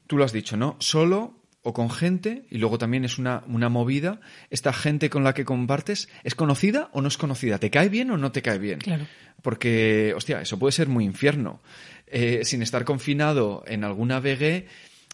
tú 0.06 0.16
lo 0.16 0.24
has 0.24 0.32
dicho, 0.32 0.56
¿no? 0.56 0.76
Solo 0.80 1.40
o 1.66 1.72
con 1.72 1.90
gente, 1.90 2.44
y 2.48 2.59
luego 2.59 2.79
también 2.79 3.05
es 3.05 3.18
una, 3.18 3.42
una 3.48 3.68
movida, 3.68 4.20
esta 4.50 4.72
gente 4.72 5.11
con 5.11 5.24
la 5.24 5.35
que 5.35 5.44
compartes, 5.44 6.09
¿es 6.22 6.37
conocida 6.37 6.90
o 6.92 7.02
no 7.02 7.09
es 7.09 7.16
conocida? 7.16 7.59
¿Te 7.59 7.70
cae 7.70 7.88
bien 7.88 8.12
o 8.12 8.16
no 8.16 8.31
te 8.31 8.40
cae 8.40 8.61
bien? 8.61 8.79
Claro. 8.79 9.05
Porque, 9.42 10.14
hostia, 10.16 10.40
eso 10.40 10.61
puede 10.61 10.70
ser 10.70 10.87
muy 10.87 11.05
infierno. 11.05 11.61
Eh, 12.07 12.42
sin 12.44 12.62
estar 12.62 12.85
confinado 12.85 13.64
en 13.66 13.83
alguna 13.83 14.20
VG, 14.20 14.66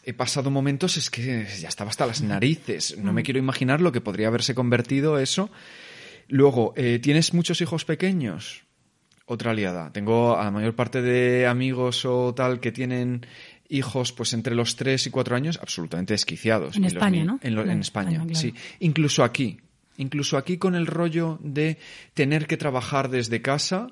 he 0.05 0.13
pasado 0.13 0.51
momentos, 0.51 0.99
es 0.99 1.09
que 1.09 1.47
ya 1.59 1.69
estaba 1.69 1.89
hasta 1.89 2.05
las 2.05 2.21
narices. 2.21 2.99
No 2.99 3.15
me 3.15 3.23
mm. 3.23 3.25
quiero 3.25 3.41
imaginar 3.41 3.81
lo 3.81 3.91
que 3.91 4.03
podría 4.03 4.29
haberse 4.29 4.55
convertido 4.55 5.19
eso. 5.19 5.51
Luego, 6.29 6.75
eh, 6.77 6.99
¿tienes 6.99 7.33
muchos 7.33 7.63
hijos 7.63 7.87
pequeños? 7.87 8.65
Otra 9.25 9.53
aliada. 9.53 9.91
Tengo 9.91 10.37
a 10.37 10.45
la 10.45 10.51
mayor 10.51 10.75
parte 10.75 11.01
de 11.01 11.47
amigos 11.47 12.05
o 12.05 12.35
tal 12.35 12.61
que 12.61 12.73
tienen 12.73 13.25
hijos 13.73 14.13
pues 14.13 14.33
entre 14.35 14.55
los 14.55 14.77
3 14.77 15.07
y 15.07 15.11
4 15.11 15.37
años 15.37 15.59
absolutamente 15.61 16.15
desquiciados. 16.15 16.77
En 16.77 16.85
España, 16.85 17.25
¿no? 17.25 17.39
En, 17.43 17.81
España, 17.81 18.25
sí. 18.33 18.55
Incluso 18.81 19.25
aquí. 19.25 19.59
Incluso 19.97 20.37
aquí 20.37 20.59
con 20.59 20.75
el 20.75 20.87
rollo 20.87 21.39
de 21.43 21.79
tener 22.15 22.47
que 22.47 22.57
trabajar 22.57 23.09
desde 23.09 23.43
casa. 23.43 23.89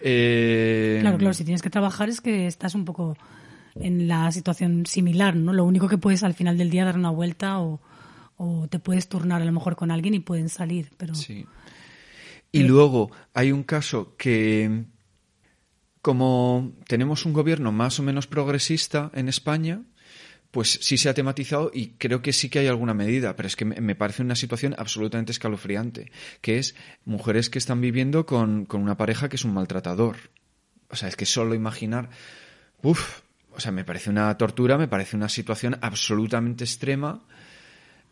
Eh... 0.00 0.98
Claro, 1.00 1.18
claro, 1.18 1.34
si 1.34 1.44
tienes 1.44 1.62
que 1.62 1.70
trabajar 1.70 2.08
es 2.08 2.20
que 2.20 2.46
estás 2.46 2.74
un 2.74 2.84
poco 2.84 3.16
en 3.74 4.08
la 4.08 4.30
situación 4.32 4.86
similar, 4.86 5.36
¿no? 5.36 5.52
Lo 5.52 5.64
único 5.64 5.88
que 5.88 5.98
puedes 5.98 6.22
al 6.22 6.34
final 6.34 6.56
del 6.56 6.70
día 6.70 6.84
dar 6.84 6.96
una 6.96 7.10
vuelta 7.10 7.60
o, 7.60 7.80
o 8.36 8.68
te 8.68 8.78
puedes 8.78 9.08
turnar 9.08 9.42
a 9.42 9.44
lo 9.44 9.52
mejor 9.52 9.76
con 9.76 9.90
alguien 9.90 10.14
y 10.14 10.20
pueden 10.20 10.48
salir, 10.48 10.90
pero... 10.96 11.14
Sí. 11.14 11.46
Y 12.52 12.62
luego 12.62 13.10
hay 13.32 13.50
un 13.50 13.64
caso 13.64 14.14
que 14.16 14.84
como 16.04 16.74
tenemos 16.86 17.24
un 17.24 17.32
gobierno 17.32 17.72
más 17.72 17.98
o 17.98 18.02
menos 18.02 18.26
progresista 18.26 19.10
en 19.14 19.26
España, 19.26 19.84
pues 20.50 20.78
sí 20.82 20.98
se 20.98 21.08
ha 21.08 21.14
tematizado 21.14 21.70
y 21.72 21.92
creo 21.96 22.20
que 22.20 22.34
sí 22.34 22.50
que 22.50 22.58
hay 22.58 22.66
alguna 22.66 22.92
medida, 22.92 23.34
pero 23.36 23.46
es 23.46 23.56
que 23.56 23.64
me 23.64 23.94
parece 23.94 24.20
una 24.20 24.36
situación 24.36 24.74
absolutamente 24.76 25.32
escalofriante, 25.32 26.12
que 26.42 26.58
es 26.58 26.74
mujeres 27.06 27.48
que 27.48 27.58
están 27.58 27.80
viviendo 27.80 28.26
con, 28.26 28.66
con 28.66 28.82
una 28.82 28.98
pareja 28.98 29.30
que 29.30 29.36
es 29.36 29.46
un 29.46 29.54
maltratador. 29.54 30.16
O 30.90 30.96
sea, 30.96 31.08
es 31.08 31.16
que 31.16 31.24
solo 31.24 31.54
imaginar, 31.54 32.10
uff, 32.82 33.22
o 33.50 33.58
sea, 33.58 33.72
me 33.72 33.84
parece 33.84 34.10
una 34.10 34.36
tortura, 34.36 34.76
me 34.76 34.88
parece 34.88 35.16
una 35.16 35.30
situación 35.30 35.78
absolutamente 35.80 36.64
extrema 36.64 37.24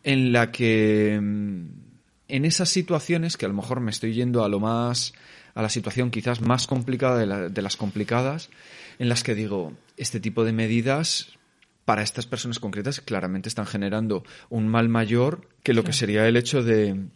en 0.03 0.33
la 0.33 0.51
que 0.51 1.19
mm, 1.21 1.65
en 2.27 2.45
esas 2.45 2.69
situaciones 2.69 3.37
que 3.37 3.45
a 3.45 3.49
lo 3.49 3.53
mejor 3.53 3.81
me 3.81 3.91
estoy 3.91 4.13
yendo 4.15 4.43
a 4.43 4.49
lo 4.49 4.59
más 4.59 5.13
a 5.55 5.61
la 5.61 5.69
situación 5.69 6.11
quizás 6.11 6.41
más 6.41 6.67
complicada 6.67 7.17
de, 7.17 7.49
de 7.49 7.61
las 7.61 7.77
complicadas 7.77 8.49
en 8.99 9.09
las 9.09 9.23
que 9.23 9.35
digo 9.35 9.73
este 9.97 10.19
tipo 10.19 10.43
de 10.43 10.53
medidas 10.53 11.37
para 11.85 12.01
estas 12.01 12.25
personas 12.25 12.59
concretas 12.59 13.01
claramente 13.01 13.49
están 13.49 13.65
generando 13.65 14.23
un 14.49 14.67
mal 14.67 14.89
mayor 14.89 15.49
que 15.63 15.73
lo 15.73 15.83
que 15.83 15.93
sería 15.93 16.27
el 16.27 16.37
hecho 16.37 16.63
de 16.63 17.07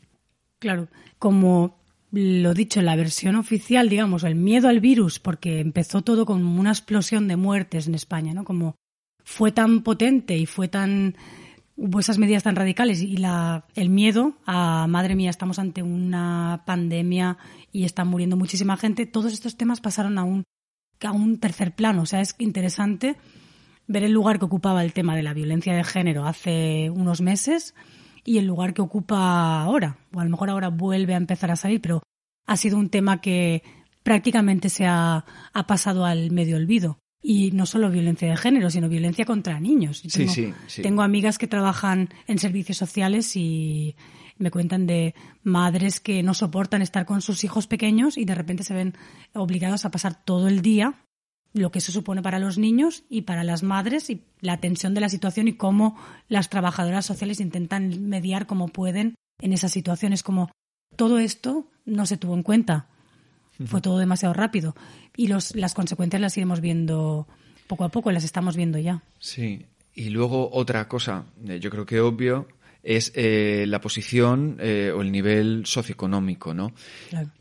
claro 0.60 0.88
como 1.20 1.78
lo 2.12 2.54
dicho, 2.54 2.82
la 2.82 2.96
versión 2.96 3.36
oficial, 3.36 3.90
digamos, 3.90 4.24
el 4.24 4.36
miedo 4.36 4.70
al 4.70 4.80
virus, 4.80 5.20
porque 5.20 5.60
empezó 5.60 6.02
todo 6.02 6.26
con 6.26 6.46
una 6.46 6.72
explosión 6.72 7.28
de 7.28 7.36
muertes 7.36 7.88
en 7.88 7.96
España, 7.96 8.34
¿no? 8.34 8.44
Como 8.44 8.76
fue 9.24 9.52
tan 9.52 9.82
potente 9.82 10.38
y 10.38 10.46
fue 10.46 10.70
tan 10.70 11.16
esas 12.00 12.18
medidas 12.18 12.44
tan 12.44 12.56
radicales 12.56 13.02
y 13.02 13.18
la, 13.18 13.66
el 13.76 13.90
miedo 13.90 14.38
a 14.46 14.88
madre 14.88 15.16
mía 15.16 15.30
estamos 15.30 15.60
ante 15.60 15.84
una 15.84 16.64
pandemia 16.66 17.38
y 17.72 17.84
está 17.84 18.04
muriendo 18.04 18.36
muchísima 18.36 18.78
gente 18.78 19.06
todos 19.06 19.34
estos 19.34 19.58
temas 19.58 19.80
pasaron 19.80 20.18
a 20.18 20.24
un 20.24 20.44
a 21.04 21.12
un 21.12 21.40
tercer 21.40 21.76
plano 21.76 22.02
o 22.02 22.06
sea 22.08 22.22
es 22.22 22.36
interesante 22.40 23.18
ver 23.88 24.04
el 24.04 24.12
lugar 24.12 24.40
que 24.40 24.46
ocupaba 24.46 24.84
el 24.84 24.94
tema 24.94 25.16
de 25.16 25.24
la 25.24 25.34
violencia 25.34 25.76
de 25.76 25.84
género 25.84 26.26
hace 26.26 26.90
unos 26.90 27.22
meses 27.22 27.74
y 28.28 28.38
el 28.38 28.46
lugar 28.46 28.74
que 28.74 28.82
ocupa 28.82 29.62
ahora. 29.62 29.98
O 30.14 30.20
a 30.20 30.26
lo 30.26 30.30
mejor 30.30 30.50
ahora 30.50 30.68
vuelve 30.68 31.14
a 31.14 31.18
empezar 31.18 31.50
a 31.50 31.56
salir, 31.56 31.82
pero 31.82 32.04
ha 32.46 32.58
sido 32.58 32.78
un 32.78 32.90
tema 32.90 33.22
que 33.22 33.64
prácticamente 34.04 34.70
se 34.70 34.86
ha, 34.86 35.26
pasado 35.66 36.06
al 36.06 36.32
medio 36.32 36.58
olvido. 36.58 37.00
Y 37.22 37.52
no 37.52 37.66
solo 37.66 37.90
violencia 37.90 38.30
de 38.30 38.38
género, 38.38 38.70
sino 38.70 38.90
violencia 38.90 39.26
contra 39.26 39.60
niños. 39.60 40.04
Tengo, 40.04 40.32
sí, 40.32 40.54
sí, 40.68 40.82
tengo 40.82 41.02
amigas 41.02 41.38
que 41.38 41.48
trabajan 41.48 42.10
en 42.28 42.38
servicios 42.38 42.78
sociales 42.78 43.36
y 43.36 43.96
me 44.38 44.52
cuentan 44.52 44.86
de 44.86 45.16
madres 45.44 46.00
que 46.00 46.22
no 46.22 46.34
soportan 46.34 46.82
estar 46.82 47.06
con 47.06 47.22
sus 47.22 47.44
hijos 47.44 47.68
pequeños 47.68 48.18
y 48.18 48.26
de 48.26 48.36
repente 48.36 48.64
se 48.64 48.76
ven 48.76 48.94
obligados 49.34 49.84
a 49.84 49.92
pasar 49.92 50.24
todo 50.24 50.48
el 50.48 50.62
día 50.62 51.08
lo 51.54 51.72
que 51.72 51.80
eso 51.80 51.92
supone 51.92 52.22
para 52.22 52.40
los 52.40 52.58
niños 52.58 53.04
y 53.10 53.24
para 53.24 53.44
las 53.44 53.64
madres 53.64 54.10
y 54.10 54.24
la 54.42 54.60
tensión 54.60 54.94
de 54.94 55.02
la 55.02 55.10
situación 55.10 55.48
y 55.48 55.54
cómo 55.54 55.98
las 56.28 56.50
trabajadoras 56.50 57.06
sociales 57.06 57.40
intentan 57.40 58.08
mediar 58.08 58.46
como 58.46 58.68
pueden 58.68 59.16
en 59.42 59.54
esas 59.54 59.72
situaciones. 59.72 60.24
Como 60.24 60.52
todo 60.96 61.20
esto 61.20 61.70
no 61.86 62.06
se 62.06 62.18
tuvo 62.18 62.36
en 62.36 62.44
cuenta. 62.44 62.90
Fue 63.66 63.82
todo 63.82 63.98
demasiado 63.98 64.34
rápido. 64.34 64.76
Y 65.16 65.28
los, 65.28 65.56
las 65.56 65.74
consecuencias 65.74 66.22
las 66.22 66.38
iremos 66.38 66.62
viendo 66.62 67.28
poco 67.68 67.84
a 67.84 67.90
poco, 67.90 68.12
las 68.12 68.24
estamos 68.24 68.56
viendo 68.56 68.78
ya. 68.80 69.04
Sí. 69.20 69.66
Y 69.94 70.10
luego 70.10 70.50
otra 70.52 70.88
cosa, 70.88 71.26
eh, 71.48 71.60
yo 71.60 71.70
creo 71.70 71.86
que 71.86 72.00
obvio, 72.00 72.48
es 72.84 73.12
eh, 73.16 73.66
la 73.68 73.82
posición 73.82 74.58
eh, 74.60 74.94
o 74.96 75.02
el 75.02 75.12
nivel 75.12 75.66
socioeconómico, 75.66 76.54
¿no? 76.54 76.72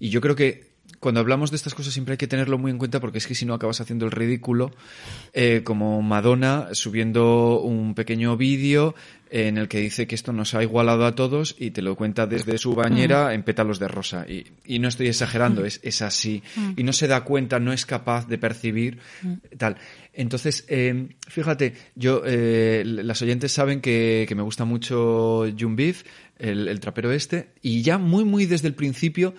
Y 0.01 0.09
yo 0.09 0.21
creo 0.21 0.35
que 0.35 0.76
cuando 1.01 1.21
hablamos 1.21 1.51
de 1.51 1.57
estas 1.57 1.75
cosas 1.75 1.93
siempre 1.93 2.13
hay 2.13 2.19
que 2.19 2.27
tenerlo 2.27 2.59
muy 2.59 2.71
en 2.71 2.79
cuenta 2.79 3.01
porque 3.01 3.19
es 3.19 3.27
que 3.27 3.35
si 3.35 3.45
no 3.45 3.55
acabas 3.55 3.81
haciendo 3.81 4.07
el 4.07 4.13
ridículo, 4.13 4.73
eh, 5.33 5.63
como 5.65 6.03
Madonna 6.03 6.69
subiendo 6.73 7.61
un 7.61 7.95
pequeño 7.95 8.37
vídeo 8.37 8.95
en 9.31 9.59
el 9.59 9.69
que 9.69 9.81
dice 9.81 10.07
que 10.07 10.15
esto 10.15 10.33
nos 10.33 10.55
ha 10.55 10.63
igualado 10.63 11.05
a 11.05 11.15
todos 11.15 11.57
y 11.59 11.73
te 11.73 11.83
lo 11.83 11.97
cuenta 11.97 12.27
desde 12.27 12.59
su 12.59 12.75
bañera 12.75 13.35
en 13.35 13.43
pétalos 13.43 13.79
de 13.79 13.89
rosa. 13.89 14.25
Y, 14.29 14.79
no 14.79 14.89
estoy 14.89 15.09
exagerando, 15.09 15.65
es, 15.65 15.81
es, 15.83 16.01
así. 16.03 16.43
Y 16.77 16.85
no 16.85 16.93
se 16.93 17.09
da 17.09 17.25
cuenta, 17.25 17.59
no 17.59 17.73
es 17.73 17.87
capaz 17.87 18.29
de 18.29 18.39
percibir 18.39 18.99
tal. 19.59 19.79
Entonces, 20.13 20.65
eh, 20.69 21.09
fíjate, 21.27 21.75
yo, 21.97 22.23
eh, 22.25 22.85
las 22.87 23.21
oyentes 23.21 23.51
saben 23.51 23.81
que, 23.81 24.33
me 24.37 24.43
gusta 24.43 24.65
mucho 24.65 25.45
Jun 25.59 25.75
Beef, 25.75 26.05
el 26.39 26.79
trapero 26.81 27.11
este, 27.11 27.49
y 27.63 27.83
ya 27.83 27.99
muy, 27.99 28.25
muy 28.25 28.47
desde 28.47 28.69
el 28.69 28.75
principio 28.75 29.35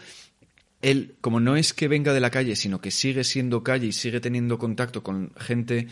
él, 0.81 1.15
como 1.21 1.39
no 1.39 1.55
es 1.55 1.73
que 1.73 1.87
venga 1.87 2.13
de 2.13 2.19
la 2.19 2.29
calle, 2.29 2.55
sino 2.55 2.81
que 2.81 2.91
sigue 2.91 3.23
siendo 3.23 3.63
calle 3.63 3.87
y 3.87 3.91
sigue 3.91 4.19
teniendo 4.19 4.57
contacto 4.57 5.03
con 5.03 5.33
gente, 5.37 5.87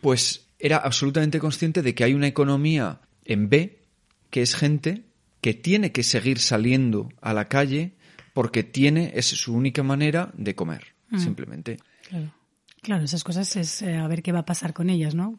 pues 0.00 0.46
era 0.58 0.76
absolutamente 0.76 1.38
consciente 1.38 1.82
de 1.82 1.94
que 1.94 2.04
hay 2.04 2.14
una 2.14 2.28
economía 2.28 3.00
en 3.24 3.48
B, 3.48 3.82
que 4.30 4.42
es 4.42 4.54
gente 4.54 5.04
que 5.40 5.54
tiene 5.54 5.92
que 5.92 6.02
seguir 6.02 6.38
saliendo 6.38 7.08
a 7.20 7.32
la 7.32 7.48
calle 7.48 7.94
porque 8.32 8.62
tiene, 8.62 9.12
es 9.14 9.26
su 9.26 9.54
única 9.54 9.82
manera 9.82 10.30
de 10.34 10.54
comer, 10.54 10.94
mm. 11.10 11.18
simplemente. 11.18 11.78
Claro. 12.08 12.34
claro, 12.82 13.04
esas 13.04 13.24
cosas 13.24 13.56
es 13.56 13.82
eh, 13.82 13.96
a 13.96 14.06
ver 14.06 14.22
qué 14.22 14.32
va 14.32 14.40
a 14.40 14.46
pasar 14.46 14.72
con 14.72 14.90
ellas, 14.90 15.14
¿no? 15.14 15.38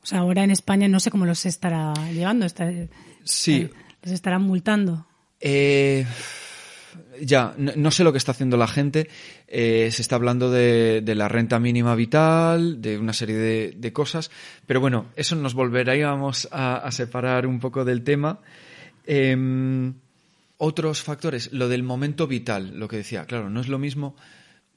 O 0.00 0.06
sea, 0.06 0.20
ahora 0.20 0.44
en 0.44 0.50
España 0.50 0.86
no 0.86 1.00
sé 1.00 1.10
cómo 1.10 1.26
los 1.26 1.44
estará 1.44 1.92
llevando. 2.12 2.46
Está, 2.46 2.70
sí. 3.24 3.54
Eh, 3.54 3.70
¿Les 4.02 4.12
estarán 4.12 4.42
multando? 4.42 5.06
Eh 5.40 6.06
ya, 7.20 7.54
no, 7.56 7.90
sé 7.90 8.04
lo 8.04 8.12
que 8.12 8.18
está 8.18 8.32
haciendo 8.32 8.56
la 8.56 8.68
gente. 8.68 9.08
Eh, 9.46 9.90
se 9.92 10.02
está 10.02 10.16
hablando 10.16 10.50
de, 10.50 11.02
la 11.16 11.28
renta 11.28 11.58
mínima 11.58 11.94
vital, 11.94 12.80
de 12.80 12.98
una 12.98 13.12
serie 13.12 13.36
de, 13.36 13.92
cosas. 13.92 14.30
Pero 14.66 14.80
bueno, 14.80 15.06
eso 15.16 15.36
nos 15.36 15.54
volveríamos 15.54 16.48
a, 16.52 16.76
a 16.76 16.90
separar 16.92 17.46
un 17.46 17.60
poco 17.60 17.84
del 17.84 18.02
tema. 18.02 18.40
Em, 19.06 19.94
otros 20.58 21.02
factores, 21.02 21.52
lo 21.52 21.68
del 21.68 21.82
momento 21.82 22.26
vital, 22.26 22.78
lo 22.78 22.88
que 22.88 22.98
decía, 22.98 23.24
claro, 23.24 23.48
no 23.48 23.60
es 23.60 23.68
lo 23.68 23.78
mismo. 23.78 24.16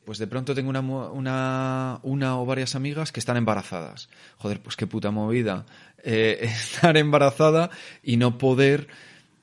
Pues 0.06 0.18
de 0.18 0.28
pronto 0.28 0.56
tengo 0.56 0.70
una, 0.70 0.80
una, 0.80 2.00
una 2.04 2.40
o 2.40 2.46
varias 2.46 2.76
amigas 2.76 3.12
que 3.12 3.20
están 3.20 3.38
embarazadas. 3.38 4.10
Joder, 4.38 4.62
pues 4.62 4.76
qué 4.76 4.88
puta 4.88 5.12
movida. 5.12 5.66
Eh, 6.04 6.40
estar 6.42 6.98
embarazada 6.98 7.70
y 8.02 8.18
no 8.18 8.38
poder 8.38 8.88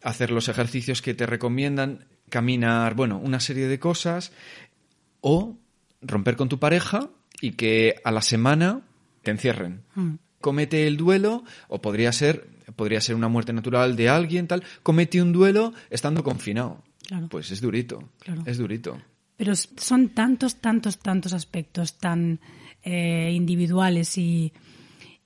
hacer 0.02 0.30
los 0.30 0.48
ejercicios 0.48 1.02
que 1.02 1.14
te 1.14 1.26
recomiendan 1.26 2.06
caminar, 2.28 2.94
bueno, 2.94 3.18
una 3.18 3.40
serie 3.40 3.68
de 3.68 3.78
cosas, 3.78 4.32
o 5.20 5.56
romper 6.02 6.36
con 6.36 6.48
tu 6.48 6.58
pareja 6.58 7.10
y 7.40 7.52
que 7.52 7.96
a 8.04 8.10
la 8.10 8.22
semana 8.22 8.82
te 9.22 9.30
encierren. 9.30 9.82
Mm. 9.94 10.14
Comete 10.40 10.86
el 10.86 10.96
duelo, 10.96 11.44
o 11.68 11.80
podría 11.82 12.12
ser, 12.12 12.48
podría 12.76 13.00
ser 13.00 13.16
una 13.16 13.28
muerte 13.28 13.52
natural 13.52 13.96
de 13.96 14.08
alguien, 14.08 14.46
tal, 14.46 14.62
comete 14.82 15.20
un 15.20 15.32
duelo 15.32 15.72
estando 15.90 16.22
confinado. 16.22 16.82
Pues 17.30 17.50
es 17.50 17.60
durito, 17.60 18.10
es 18.44 18.58
durito. 18.58 19.00
Pero 19.36 19.54
son 19.56 20.10
tantos, 20.10 20.56
tantos, 20.56 20.98
tantos 20.98 21.32
aspectos 21.32 21.96
tan 21.98 22.38
eh, 22.82 23.32
individuales 23.32 24.18
y, 24.18 24.52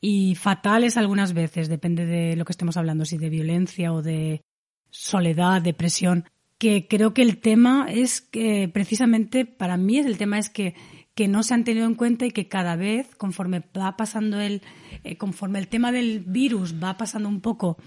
y 0.01 0.35
fatales 0.37 0.97
algunas 0.97 1.33
veces, 1.33 1.69
depende 1.69 2.07
de 2.07 2.37
lo 2.37 2.45
que 2.45 2.53
estemos 2.53 2.77
hablando, 2.77 3.05
si 3.05 3.19
de 3.19 3.31
violencia 3.31 3.93
o 3.93 4.01
de 4.01 4.43
soledad, 4.91 5.63
depresión, 5.63 6.25
que 6.63 6.87
creo 6.87 7.13
que 7.13 7.23
el 7.23 7.39
tema 7.39 7.89
es 7.91 8.21
que 8.21 8.71
precisamente 8.73 9.45
para 9.45 9.77
mí 9.77 9.99
el 9.99 10.17
tema 10.17 10.39
es 10.39 10.49
que, 10.49 10.77
que 11.13 11.27
no 11.27 11.43
se 11.43 11.55
han 11.55 11.65
tenido 11.65 11.87
en 11.87 11.97
cuenta 11.97 12.25
y 12.25 12.31
que 12.31 12.47
cada 12.47 12.77
vez 12.77 13.17
conforme 13.17 13.65
va 13.77 13.97
pasando 13.97 14.39
el 14.39 14.63
eh, 15.03 15.17
conforme 15.17 15.59
el 15.59 15.67
tema 15.67 15.91
del 15.91 16.21
virus 16.21 16.81
va 16.81 16.97
pasando 16.97 17.29
un 17.29 17.41
poco 17.41 17.79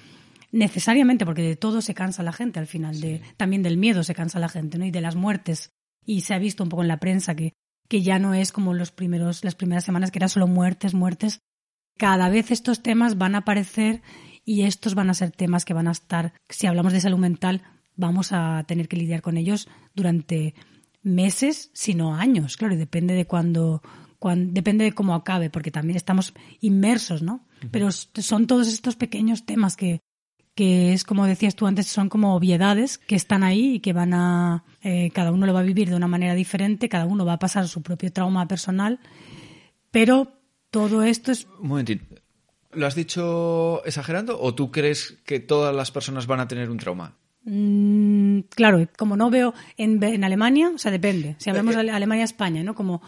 necesariamente 0.51 1.25
porque 1.25 1.41
de 1.41 1.55
todo 1.55 1.79
se 1.79 1.93
cansa 1.93 2.21
la 2.21 2.33
gente 2.33 2.59
al 2.59 2.67
final 2.67 2.99
de 2.99 3.21
también 3.37 3.63
del 3.63 3.77
miedo 3.77 4.03
se 4.03 4.13
cansa 4.13 4.39
la 4.39 4.49
gente 4.49 4.77
no 4.77 4.85
y 4.85 4.91
de 4.91 4.99
las 4.99 5.15
muertes. 5.15 5.71
Y 6.05 6.21
se 6.21 6.33
ha 6.33 6.37
visto 6.37 6.61
un 6.61 6.69
poco 6.69 6.81
en 6.81 6.89
la 6.89 6.99
prensa 6.99 7.33
que 7.33 7.53
que 7.87 8.01
ya 8.01 8.19
no 8.19 8.33
es 8.33 8.51
como 8.51 8.73
los 8.73 8.91
primeros 8.91 9.45
las 9.45 9.55
primeras 9.55 9.85
semanas 9.85 10.11
que 10.11 10.19
era 10.19 10.27
solo 10.27 10.47
muertes 10.47 10.93
muertes. 10.93 11.39
Cada 11.97 12.27
vez 12.27 12.51
estos 12.51 12.83
temas 12.83 13.17
van 13.17 13.35
a 13.35 13.37
aparecer 13.37 14.01
y 14.43 14.63
estos 14.63 14.95
van 14.95 15.09
a 15.09 15.13
ser 15.13 15.31
temas 15.31 15.63
que 15.63 15.73
van 15.73 15.87
a 15.87 15.93
estar 15.93 16.33
si 16.49 16.67
hablamos 16.67 16.91
de 16.91 16.99
salud 16.99 17.19
mental 17.19 17.63
vamos 17.95 18.31
a 18.31 18.63
tener 18.67 18.87
que 18.87 18.97
lidiar 18.97 19.21
con 19.21 19.37
ellos 19.37 19.67
durante 19.93 20.55
meses, 21.03 21.69
sino 21.73 22.15
años. 22.15 22.57
Claro, 22.57 22.73
y 22.73 22.77
depende 22.77 23.13
de 23.13 23.25
cuándo, 23.25 23.81
depende 24.35 24.83
de 24.83 24.91
cómo 24.93 25.13
acabe, 25.13 25.49
porque 25.49 25.71
también 25.71 25.95
estamos 25.97 26.33
inmersos, 26.61 27.21
¿no? 27.21 27.45
Pero 27.71 27.91
son 27.91 28.47
todos 28.47 28.67
estos 28.67 28.95
pequeños 28.95 29.45
temas 29.45 29.75
que, 29.75 30.01
que 30.55 30.93
es 30.93 31.03
como 31.03 31.25
decías 31.25 31.55
tú 31.55 31.67
antes, 31.67 31.87
son 31.87 32.09
como 32.09 32.35
obviedades 32.35 32.97
que 32.97 33.15
están 33.15 33.43
ahí 33.43 33.75
y 33.75 33.79
que 33.79 33.93
van 33.93 34.13
a, 34.13 34.63
eh, 34.81 35.11
cada 35.13 35.31
uno 35.31 35.45
lo 35.45 35.53
va 35.53 35.59
a 35.59 35.63
vivir 35.63 35.89
de 35.89 35.95
una 35.95 36.07
manera 36.07 36.33
diferente, 36.33 36.89
cada 36.89 37.05
uno 37.05 37.25
va 37.25 37.33
a 37.33 37.39
pasar 37.39 37.67
su 37.67 37.81
propio 37.81 38.11
trauma 38.11 38.47
personal, 38.47 38.99
pero 39.91 40.33
todo 40.71 41.03
esto 41.03 41.31
es... 41.31 41.47
Un 41.59 41.69
momentito. 41.69 42.15
¿Lo 42.71 42.87
has 42.87 42.95
dicho 42.95 43.83
exagerando 43.85 44.39
o 44.39 44.53
tú 44.53 44.71
crees 44.71 45.17
que 45.25 45.39
todas 45.39 45.73
las 45.73 45.91
personas 45.91 46.27
van 46.27 46.41
a 46.41 46.47
tener 46.47 46.69
un 46.69 46.77
trauma? 46.77 47.15
Mm, 47.45 48.39
claro, 48.49 48.87
como 48.97 49.15
no 49.15 49.29
veo 49.29 49.53
en, 49.77 50.03
en, 50.03 50.23
Alemania, 50.23 50.71
o 50.73 50.77
sea, 50.77 50.91
depende. 50.91 51.35
Si 51.37 51.49
hablamos 51.49 51.75
eh, 51.75 51.83
de 51.83 51.91
Alemania-España, 51.91 52.63
¿no? 52.63 52.73
Como 52.73 53.01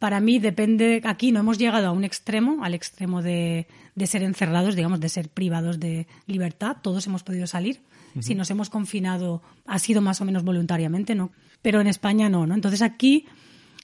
para 0.00 0.18
mí 0.20 0.38
depende, 0.38 1.00
aquí 1.04 1.30
no 1.30 1.40
hemos 1.40 1.58
llegado 1.58 1.86
a 1.86 1.92
un 1.92 2.04
extremo, 2.04 2.64
al 2.64 2.74
extremo 2.74 3.22
de, 3.22 3.68
de 3.94 4.06
ser 4.06 4.22
encerrados, 4.22 4.74
digamos, 4.74 4.98
de 4.98 5.08
ser 5.08 5.28
privados 5.28 5.78
de 5.78 6.06
libertad, 6.26 6.78
todos 6.82 7.06
hemos 7.06 7.22
podido 7.22 7.46
salir. 7.46 7.80
Si 8.18 8.34
nos 8.34 8.50
hemos 8.50 8.70
confinado, 8.70 9.40
ha 9.66 9.78
sido 9.78 10.00
más 10.00 10.20
o 10.20 10.24
menos 10.24 10.42
voluntariamente, 10.42 11.14
¿no? 11.14 11.30
Pero 11.62 11.80
en 11.80 11.86
España 11.86 12.28
no, 12.28 12.44
¿no? 12.44 12.54
Entonces 12.54 12.82
aquí 12.82 13.26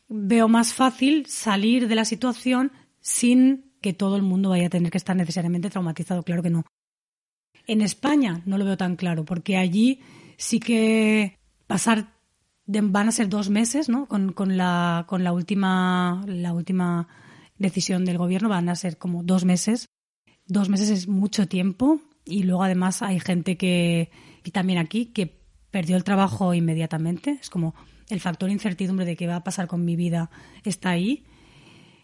veo 0.09 0.49
más 0.49 0.75
fácil 0.75 1.27
salir 1.27 1.87
de 1.87 1.95
la 1.95 2.05
situación 2.05 2.73
sin 3.01 3.73
que 3.81 3.93
todo 3.93 4.17
el 4.17 4.23
mundo 4.23 4.51
vaya 4.51 4.67
a 4.67 4.71
tener 4.71 4.91
que 4.91 4.99
estar 4.99 5.15
necesariamente 5.15 5.71
traumatizado, 5.71 6.25
claro 6.25 6.43
que 6.43 6.51
no. 6.51 6.65
En 7.67 7.81
España 7.81 8.43
no 8.47 8.59
lo 8.59 8.65
veo 8.65 8.77
tan 8.77 8.97
claro, 8.97 9.25
porque 9.25 9.57
allí 9.57 10.01
sí 10.37 10.61
que 10.61 11.39
pasar 11.67 12.13
van 12.67 13.09
a 13.09 13.13
ser 13.13 13.29
dos 13.29 13.51
meses, 13.51 13.89
¿no? 13.89 14.07
Con, 14.07 14.33
con, 14.33 14.57
la, 14.57 15.05
con 15.09 15.25
la 15.25 15.33
última 15.33 16.23
la 16.27 16.53
última 16.53 17.09
decisión 17.59 18.05
del 18.05 18.19
gobierno 18.19 18.49
van 18.49 18.69
a 18.69 18.77
ser 18.77 18.99
como 18.99 19.23
dos 19.23 19.45
meses. 19.45 19.87
Dos 20.47 20.69
meses 20.69 20.91
es 20.91 21.09
mucho 21.09 21.49
tiempo 21.49 22.01
y 22.25 22.43
luego 22.43 22.63
además 22.63 23.03
hay 23.03 23.21
gente 23.21 23.57
que 23.57 24.11
y 24.45 24.51
también 24.51 24.79
aquí 24.79 25.07
que 25.07 25.41
perdió 25.71 25.97
el 25.97 26.05
trabajo 26.05 26.55
inmediatamente. 26.55 27.39
Es 27.41 27.51
como 27.51 27.75
el 28.09 28.21
factor 28.21 28.51
incertidumbre 28.51 29.05
de 29.05 29.17
qué 29.17 29.27
va 29.27 29.37
a 29.37 29.45
pasar 29.45 29.67
con 29.67 29.85
mi 29.85 29.97
vida 29.97 30.31
está 30.65 30.91
ahí. 30.91 31.25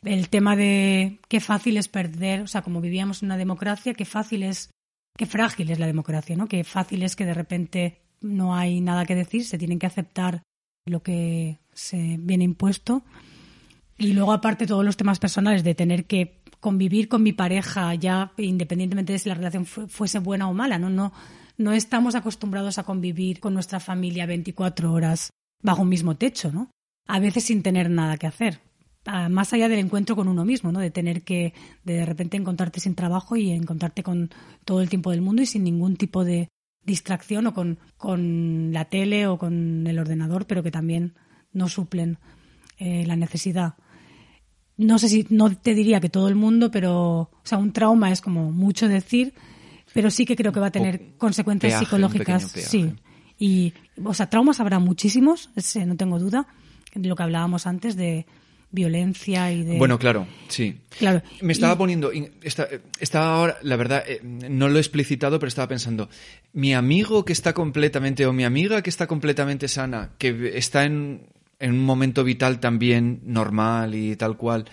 El 0.02 0.28
tema 0.28 0.56
de 0.56 1.20
qué 1.28 1.38
fácil 1.38 1.76
es 1.76 1.88
perder, 1.88 2.42
o 2.42 2.46
sea, 2.48 2.62
como 2.62 2.80
vivíamos 2.80 3.22
en 3.22 3.28
una 3.28 3.36
democracia, 3.36 3.94
qué 3.94 4.04
fácil 4.04 4.42
es, 4.42 4.70
qué 5.16 5.26
frágil 5.26 5.70
es 5.70 5.78
la 5.78 5.86
democracia, 5.86 6.36
¿no? 6.36 6.48
Qué 6.48 6.64
fácil 6.64 7.02
es 7.02 7.16
que 7.16 7.24
de 7.24 7.34
repente 7.34 8.02
no 8.20 8.54
hay 8.54 8.80
nada 8.80 9.04
que 9.04 9.14
decir, 9.14 9.44
se 9.44 9.58
tienen 9.58 9.78
que 9.78 9.86
aceptar 9.86 10.42
lo 10.86 11.02
que 11.02 11.58
se 11.72 12.16
viene 12.18 12.44
impuesto. 12.44 13.02
Y 13.98 14.14
luego, 14.14 14.32
aparte, 14.32 14.66
todos 14.66 14.84
los 14.84 14.96
temas 14.96 15.18
personales 15.18 15.64
de 15.64 15.74
tener 15.74 16.06
que 16.06 16.40
convivir 16.60 17.08
con 17.08 17.22
mi 17.22 17.32
pareja, 17.32 17.94
ya 17.94 18.32
independientemente 18.36 19.12
de 19.12 19.18
si 19.18 19.28
la 19.28 19.34
relación 19.34 19.66
fuese 19.66 20.18
buena 20.18 20.48
o 20.48 20.54
mala, 20.54 20.78
¿no? 20.78 20.90
No, 20.90 21.12
no 21.56 21.72
estamos 21.72 22.14
acostumbrados 22.14 22.78
a 22.78 22.84
convivir 22.84 23.40
con 23.40 23.54
nuestra 23.54 23.80
familia 23.80 24.26
24 24.26 24.92
horas 24.92 25.30
bajo 25.62 25.82
un 25.82 25.88
mismo 25.88 26.16
techo, 26.16 26.50
¿no? 26.52 26.70
A 27.06 27.18
veces 27.18 27.44
sin 27.44 27.62
tener 27.62 27.90
nada 27.90 28.16
que 28.16 28.26
hacer. 28.26 28.60
Más 29.04 29.52
allá 29.52 29.68
del 29.68 29.80
encuentro 29.80 30.14
con 30.14 30.28
uno 30.28 30.44
mismo, 30.44 30.70
¿no? 30.70 30.78
De 30.78 30.90
tener 30.90 31.22
que 31.22 31.54
de 31.82 32.06
repente 32.06 32.36
encontrarte 32.36 32.78
sin 32.78 32.94
trabajo 32.94 33.34
y 33.36 33.50
encontrarte 33.50 34.02
con 34.04 34.30
todo 34.64 34.80
el 34.80 34.88
tiempo 34.88 35.10
del 35.10 35.22
mundo 35.22 35.42
y 35.42 35.46
sin 35.46 35.64
ningún 35.64 35.96
tipo 35.96 36.24
de 36.24 36.48
distracción 36.84 37.46
o 37.48 37.54
con, 37.54 37.78
con 37.96 38.72
la 38.72 38.84
tele 38.84 39.26
o 39.26 39.38
con 39.38 39.86
el 39.86 39.98
ordenador, 39.98 40.46
pero 40.46 40.62
que 40.62 40.70
también 40.70 41.14
no 41.52 41.68
suplen 41.68 42.18
eh, 42.78 43.04
la 43.06 43.16
necesidad. 43.16 43.74
No 44.76 44.98
sé 44.98 45.08
si, 45.08 45.26
no 45.30 45.54
te 45.54 45.74
diría 45.74 46.00
que 46.00 46.08
todo 46.08 46.28
el 46.28 46.34
mundo, 46.34 46.70
pero, 46.70 47.18
o 47.20 47.30
sea, 47.44 47.58
un 47.58 47.72
trauma 47.72 48.10
es 48.10 48.20
como 48.20 48.50
mucho 48.52 48.88
decir, 48.88 49.34
pero 49.92 50.10
sí 50.10 50.24
que 50.24 50.36
creo 50.36 50.52
que 50.52 50.60
va 50.60 50.68
a 50.68 50.72
tener 50.72 51.16
consecuencias 51.18 51.78
psicológicas. 51.78 52.50
Sí. 52.50 52.94
Y, 53.38 53.74
o 54.02 54.14
sea, 54.14 54.30
traumas 54.30 54.60
habrá 54.60 54.78
muchísimos, 54.78 55.50
ese, 55.56 55.84
no 55.86 55.96
tengo 55.96 56.18
duda, 56.18 56.46
de 56.94 57.08
lo 57.08 57.16
que 57.16 57.22
hablábamos 57.22 57.66
antes 57.66 57.96
de 57.96 58.26
violencia 58.72 59.52
y 59.52 59.62
de... 59.62 59.78
Bueno, 59.78 59.98
claro, 59.98 60.26
sí. 60.48 60.78
Claro. 60.98 61.22
Me 61.42 61.52
estaba 61.52 61.76
poniendo, 61.78 62.10
estaba 62.98 63.34
ahora, 63.36 63.58
la 63.62 63.76
verdad, 63.76 64.02
eh, 64.06 64.20
no 64.22 64.68
lo 64.68 64.78
he 64.78 64.80
explicitado, 64.80 65.38
pero 65.38 65.48
estaba 65.48 65.68
pensando, 65.68 66.08
mi 66.54 66.74
amigo 66.74 67.24
que 67.24 67.32
está 67.32 67.52
completamente, 67.52 68.26
o 68.26 68.32
mi 68.32 68.44
amiga 68.44 68.82
que 68.82 68.90
está 68.90 69.06
completamente 69.06 69.68
sana, 69.68 70.12
que 70.18 70.52
está 70.56 70.84
en, 70.84 71.26
en 71.60 71.72
un 71.72 71.84
momento 71.84 72.24
vital 72.24 72.58
también 72.58 73.20
normal 73.24 73.94
y 73.94 74.16
tal 74.16 74.36
cual, 74.36 74.64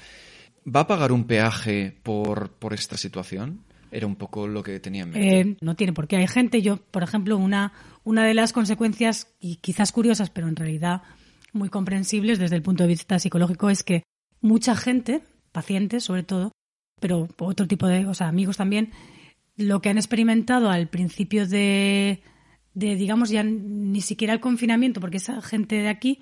¿va 0.65 0.81
a 0.81 0.87
pagar 0.87 1.11
un 1.11 1.25
peaje 1.25 1.93
por, 2.01 2.51
por 2.51 2.73
esta 2.73 2.97
situación? 2.97 3.61
Era 3.91 4.07
un 4.07 4.15
poco 4.15 4.47
lo 4.47 4.61
que 4.63 4.79
tenía 4.79 5.03
en 5.03 5.09
mente. 5.09 5.39
Eh, 5.39 5.57
no 5.61 5.75
tiene 5.75 5.93
por 5.93 6.07
qué. 6.07 6.17
Hay 6.17 6.27
gente, 6.27 6.61
yo, 6.61 6.77
por 6.77 7.03
ejemplo, 7.03 7.37
una, 7.37 7.73
una 8.03 8.23
de 8.23 8.33
las 8.35 8.53
consecuencias, 8.53 9.27
y 9.39 9.57
quizás 9.57 9.91
curiosas, 9.91 10.29
pero 10.29 10.47
en 10.47 10.55
realidad 10.55 11.01
muy 11.53 11.69
comprensibles 11.69 12.39
desde 12.39 12.55
el 12.55 12.61
punto 12.61 12.83
de 12.83 12.89
vista 12.89 13.19
psicológico 13.19 13.69
es 13.69 13.83
que 13.83 14.03
mucha 14.41 14.75
gente, 14.75 15.21
pacientes 15.51 16.03
sobre 16.03 16.23
todo, 16.23 16.51
pero 16.99 17.27
otro 17.39 17.67
tipo 17.67 17.87
de, 17.87 18.05
o 18.05 18.13
sea, 18.13 18.27
amigos 18.27 18.57
también, 18.57 18.91
lo 19.55 19.81
que 19.81 19.89
han 19.89 19.97
experimentado 19.97 20.69
al 20.69 20.87
principio 20.87 21.47
de, 21.47 22.21
de 22.73 22.95
digamos, 22.95 23.29
ya 23.29 23.43
ni 23.43 24.01
siquiera 24.01 24.33
el 24.33 24.39
confinamiento, 24.39 25.01
porque 25.01 25.17
esa 25.17 25.41
gente 25.41 25.75
de 25.75 25.89
aquí, 25.89 26.19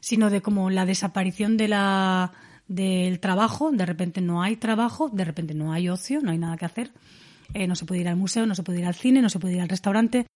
sino 0.00 0.30
de 0.30 0.42
como 0.42 0.70
la 0.70 0.86
desaparición 0.86 1.56
de 1.56 1.68
la, 1.68 2.32
del 2.68 3.20
trabajo, 3.20 3.70
de 3.72 3.86
repente 3.86 4.20
no 4.20 4.42
hay 4.42 4.56
trabajo, 4.56 5.08
de 5.08 5.24
repente 5.24 5.54
no 5.54 5.72
hay 5.72 5.88
ocio, 5.88 6.20
no 6.20 6.30
hay 6.30 6.38
nada 6.38 6.56
que 6.56 6.64
hacer, 6.64 6.92
eh, 7.54 7.66
no 7.66 7.74
se 7.74 7.86
puede 7.86 8.00
ir 8.02 8.08
al 8.08 8.16
museo, 8.16 8.46
no 8.46 8.54
se 8.54 8.62
puede 8.62 8.80
ir 8.80 8.86
al 8.86 8.94
cine, 8.94 9.22
no 9.22 9.30
se 9.30 9.38
puede 9.38 9.54
ir 9.54 9.60
al 9.60 9.68
restaurante, 9.68 10.26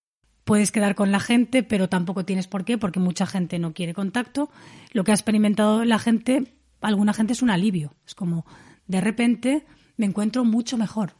puedes 0.43 0.71
quedar 0.71 0.95
con 0.95 1.11
la 1.11 1.19
gente, 1.19 1.63
pero 1.63 1.89
tampoco 1.89 2.25
tienes 2.25 2.47
por 2.47 2.65
qué, 2.65 2.77
porque 2.77 2.99
mucha 2.99 3.25
gente 3.25 3.59
no 3.59 3.73
quiere 3.73 3.93
contacto. 3.93 4.49
Lo 4.91 5.03
que 5.03 5.11
ha 5.11 5.15
experimentado 5.15 5.85
la 5.85 5.99
gente, 5.99 6.53
alguna 6.81 7.13
gente 7.13 7.33
es 7.33 7.41
un 7.41 7.49
alivio. 7.49 7.95
Es 8.05 8.15
como, 8.15 8.45
de 8.87 9.01
repente 9.01 9.65
me 9.97 10.05
encuentro 10.05 10.43
mucho 10.43 10.77
mejor 10.77 11.13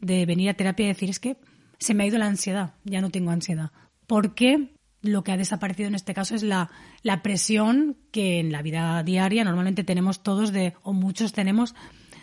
de 0.00 0.26
venir 0.26 0.50
a 0.50 0.54
terapia 0.54 0.84
y 0.84 0.88
decir, 0.88 1.10
es 1.10 1.20
que 1.20 1.36
se 1.78 1.94
me 1.94 2.04
ha 2.04 2.06
ido 2.06 2.18
la 2.18 2.26
ansiedad, 2.26 2.74
ya 2.84 3.00
no 3.00 3.10
tengo 3.10 3.30
ansiedad. 3.30 3.70
Porque 4.06 4.74
lo 5.00 5.24
que 5.24 5.32
ha 5.32 5.36
desaparecido 5.36 5.88
en 5.88 5.94
este 5.94 6.14
caso 6.14 6.34
es 6.34 6.42
la, 6.42 6.70
la 7.02 7.22
presión 7.22 7.96
que 8.10 8.38
en 8.38 8.52
la 8.52 8.62
vida 8.62 9.02
diaria 9.02 9.44
normalmente 9.44 9.84
tenemos 9.84 10.22
todos 10.22 10.52
de, 10.52 10.74
o 10.82 10.92
muchos 10.92 11.32
tenemos, 11.32 11.74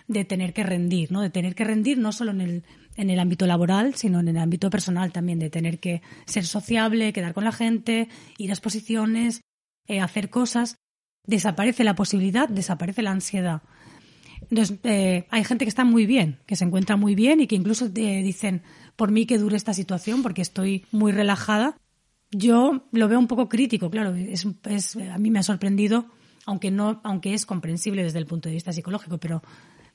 de 0.07 0.25
tener 0.25 0.53
que 0.53 0.63
rendir, 0.63 1.11
¿no? 1.11 1.21
De 1.21 1.29
tener 1.29 1.55
que 1.55 1.65
rendir 1.65 1.97
no 1.97 2.11
solo 2.11 2.31
en 2.31 2.41
el, 2.41 2.63
en 2.95 3.09
el 3.09 3.19
ámbito 3.19 3.47
laboral, 3.47 3.95
sino 3.95 4.19
en 4.19 4.27
el 4.27 4.37
ámbito 4.37 4.69
personal 4.69 5.11
también, 5.11 5.39
de 5.39 5.49
tener 5.49 5.79
que 5.79 6.01
ser 6.25 6.45
sociable, 6.45 7.13
quedar 7.13 7.33
con 7.33 7.43
la 7.43 7.51
gente, 7.51 8.09
ir 8.37 8.49
a 8.49 8.53
exposiciones, 8.53 9.41
eh, 9.87 10.01
hacer 10.01 10.29
cosas. 10.29 10.75
Desaparece 11.25 11.83
la 11.83 11.95
posibilidad, 11.95 12.49
desaparece 12.49 13.01
la 13.01 13.11
ansiedad. 13.11 13.61
Entonces, 14.49 14.79
eh, 14.83 15.27
hay 15.29 15.43
gente 15.43 15.65
que 15.65 15.69
está 15.69 15.83
muy 15.83 16.05
bien, 16.05 16.39
que 16.45 16.55
se 16.55 16.65
encuentra 16.65 16.95
muy 16.95 17.15
bien 17.15 17.39
y 17.39 17.47
que 17.47 17.55
incluso 17.55 17.85
eh, 17.85 18.23
dicen, 18.23 18.63
por 18.95 19.11
mí 19.11 19.25
que 19.25 19.37
dure 19.37 19.55
esta 19.55 19.73
situación 19.73 20.23
porque 20.23 20.41
estoy 20.41 20.85
muy 20.91 21.11
relajada. 21.11 21.77
Yo 22.31 22.87
lo 22.91 23.07
veo 23.07 23.19
un 23.19 23.27
poco 23.27 23.49
crítico, 23.49 23.89
claro, 23.89 24.13
es, 24.13 24.47
es, 24.65 24.95
a 24.95 25.17
mí 25.17 25.31
me 25.31 25.39
ha 25.39 25.43
sorprendido, 25.43 26.07
aunque, 26.45 26.71
no, 26.71 27.01
aunque 27.03 27.33
es 27.33 27.45
comprensible 27.45 28.03
desde 28.03 28.19
el 28.19 28.25
punto 28.25 28.49
de 28.49 28.55
vista 28.55 28.71
psicológico, 28.71 29.17
pero 29.17 29.41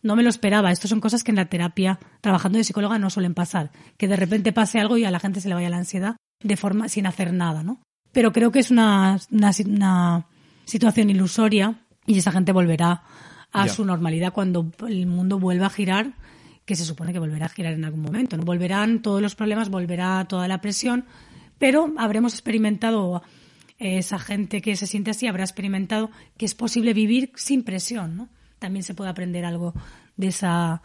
no 0.05 0.15
me 0.15 0.23
lo 0.23 0.29
esperaba. 0.29 0.71
Estas 0.71 0.91
son 0.91 1.01
cosas 1.01 1.25
que 1.25 1.33
en 1.33 1.37
la 1.37 1.47
terapia, 1.47 1.99
trabajando 2.21 2.59
de 2.59 2.65
psicóloga, 2.65 2.99
no 2.99 3.11
suelen 3.11 3.35
pasar. 3.35 3.73
Que 3.97 4.07
de 4.07 4.17
repente 4.17 4.53
pase 4.53 4.79
algo 4.79 4.97
y 4.97 5.05
a 5.05 5.11
la 5.11 5.19
gente 5.19 5.41
se 5.41 5.49
le 5.49 5.55
vaya 5.55 5.71
la 5.71 5.79
ansiedad 5.79 6.17
de 6.41 6.57
forma 6.57 6.89
sin 6.89 7.07
hacer 7.07 7.33
nada, 7.33 7.65
¿no? 7.65 7.81
Pero 8.13 8.33
creo 8.33 8.53
que 8.53 8.61
es 8.61 8.71
una, 8.71 9.19
una, 9.33 10.27
situación 10.67 11.11
ilusoria 11.11 11.81
y 12.07 12.19
esa 12.19 12.31
gente 12.31 12.53
volverá 12.53 13.03
a 13.51 13.69
su 13.69 13.85
normalidad 13.85 14.33
cuando 14.33 14.71
el 14.87 15.07
mundo 15.07 15.39
vuelva 15.39 15.67
a 15.67 15.71
girar, 15.71 16.13
que 16.65 16.77
se 16.77 16.85
supone 16.85 17.13
que 17.13 17.19
volverá 17.19 17.47
a 17.47 17.49
girar 17.49 17.73
en 17.73 17.85
algún 17.85 18.03
momento. 18.03 18.37
¿no? 18.37 18.45
Volverán 18.45 19.01
todos 19.01 19.23
los 19.23 19.35
problemas, 19.35 19.71
volverá 19.71 20.25
toda 20.29 20.47
la 20.49 20.61
presión, 20.61 21.07
pero 21.59 21.93
habremos 21.97 22.35
experimentado, 22.35 23.23
esa 23.79 24.19
gente 24.19 24.61
que 24.61 24.77
se 24.77 24.87
siente 24.87 25.11
así 25.11 25.27
habrá 25.27 25.45
experimentado 25.45 26.11
que 26.37 26.45
es 26.45 26.55
posible 26.55 26.93
vivir 26.93 27.33
sin 27.35 27.65
presión, 27.65 28.17
¿no? 28.17 28.29
También 28.65 28.83
se 28.83 28.95
puede 28.95 29.11
aprender 29.11 29.45
algo 29.45 29.75
de 30.17 30.29
esa 30.29 30.81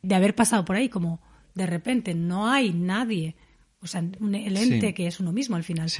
de 0.00 0.14
haber 0.14 0.36
pasado 0.36 0.64
por 0.64 0.76
ahí 0.76 0.88
como 0.88 1.20
de 1.56 1.66
repente 1.66 2.14
no 2.14 2.48
hay 2.48 2.72
nadie 2.72 3.34
o 3.80 3.88
sea 3.88 4.00
el 4.00 4.56
ente 4.56 4.94
que 4.94 5.08
es 5.08 5.18
uno 5.18 5.32
mismo 5.32 5.56
al 5.56 5.64
final 5.64 5.90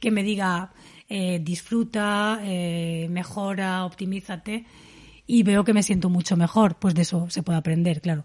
que 0.00 0.10
me 0.10 0.24
diga 0.24 0.72
eh, 1.08 1.38
disfruta 1.40 2.40
eh, 2.42 3.06
mejora 3.10 3.84
optimízate 3.84 4.66
y 5.24 5.44
veo 5.44 5.62
que 5.62 5.72
me 5.72 5.84
siento 5.84 6.10
mucho 6.10 6.36
mejor 6.36 6.74
pues 6.80 6.96
de 6.96 7.02
eso 7.02 7.30
se 7.30 7.44
puede 7.44 7.60
aprender 7.60 8.00
claro. 8.00 8.24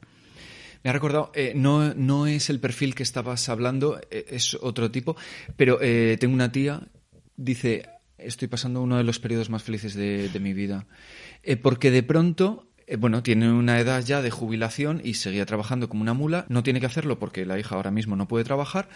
Me 0.83 0.91
ha 0.91 0.93
recordado, 0.93 1.31
eh, 1.33 1.53
no, 1.55 1.93
no 1.95 2.27
es 2.27 2.49
el 2.49 2.59
perfil 2.59 2.95
que 2.95 3.03
estabas 3.03 3.49
hablando, 3.49 3.99
es 4.09 4.53
otro 4.53 4.89
tipo, 4.89 5.17
pero 5.57 5.79
tengo 5.79 6.33
una 6.33 6.51
tía, 6.51 6.81
dice, 7.35 7.83
estoy 8.17 8.47
pasando 8.47 8.81
uno 8.81 8.97
de 8.97 9.03
los 9.03 9.19
periodos 9.19 9.49
más 9.49 9.63
felices 9.63 9.95
de, 9.95 10.39
mi 10.39 10.53
vida. 10.53 10.85
Eh, 11.43 11.57
porque 11.57 11.91
de 11.91 12.03
pronto 12.03 12.67
eh, 12.87 12.95
bueno, 12.95 13.21
tiene 13.23 13.51
una 13.51 13.79
edad 13.79 14.03
ya 14.03 14.21
de 14.21 14.31
jubilación 14.31 15.01
y 15.03 15.15
seguía 15.15 15.45
trabajando 15.45 15.89
como 15.89 16.01
una 16.01 16.13
mula. 16.13 16.45
No 16.49 16.63
tiene 16.63 16.79
que 16.79 16.85
hacerlo 16.85 17.19
porque 17.19 17.45
la 17.45 17.59
hija 17.59 17.75
ahora 17.75 17.91
mismo 17.91 18.15
no 18.15 18.27
puede 18.27 18.45
trabajar. 18.45 18.89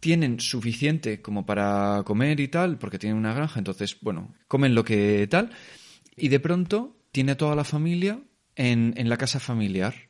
Tienen 0.00 0.40
suficiente 0.40 1.22
como 1.22 1.46
para 1.46 2.02
comer 2.04 2.40
y 2.40 2.48
tal, 2.48 2.78
porque 2.78 2.98
tienen 2.98 3.18
una 3.18 3.34
granja, 3.34 3.58
entonces, 3.58 3.96
bueno, 4.00 4.34
comen 4.46 4.74
lo 4.74 4.84
que 4.84 5.26
tal. 5.28 5.50
Y 6.16 6.28
de 6.28 6.40
pronto 6.40 6.96
tiene 7.10 7.34
toda 7.34 7.56
la 7.56 7.64
familia 7.64 8.20
en 8.54 9.08
la 9.08 9.16
casa 9.16 9.38
familiar 9.38 10.07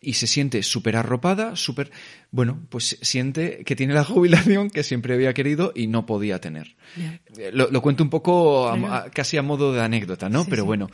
y 0.00 0.14
se 0.14 0.26
siente 0.26 0.62
súper 0.62 0.96
arropada, 0.96 1.56
súper... 1.56 1.90
Bueno, 2.30 2.60
pues 2.68 2.98
siente 3.02 3.64
que 3.64 3.76
tiene 3.76 3.94
la 3.94 4.04
jubilación 4.04 4.70
que 4.70 4.82
siempre 4.82 5.14
había 5.14 5.34
querido 5.34 5.72
y 5.74 5.86
no 5.86 6.06
podía 6.06 6.40
tener. 6.40 6.76
Lo, 7.52 7.82
cuento 7.82 8.04
un 8.04 8.10
poco 8.10 8.72
casi 9.12 9.36
a 9.36 9.42
modo 9.42 9.72
de 9.72 9.82
anécdota, 9.82 10.28
¿no? 10.28 10.44
Pero 10.44 10.64
bueno, 10.64 10.90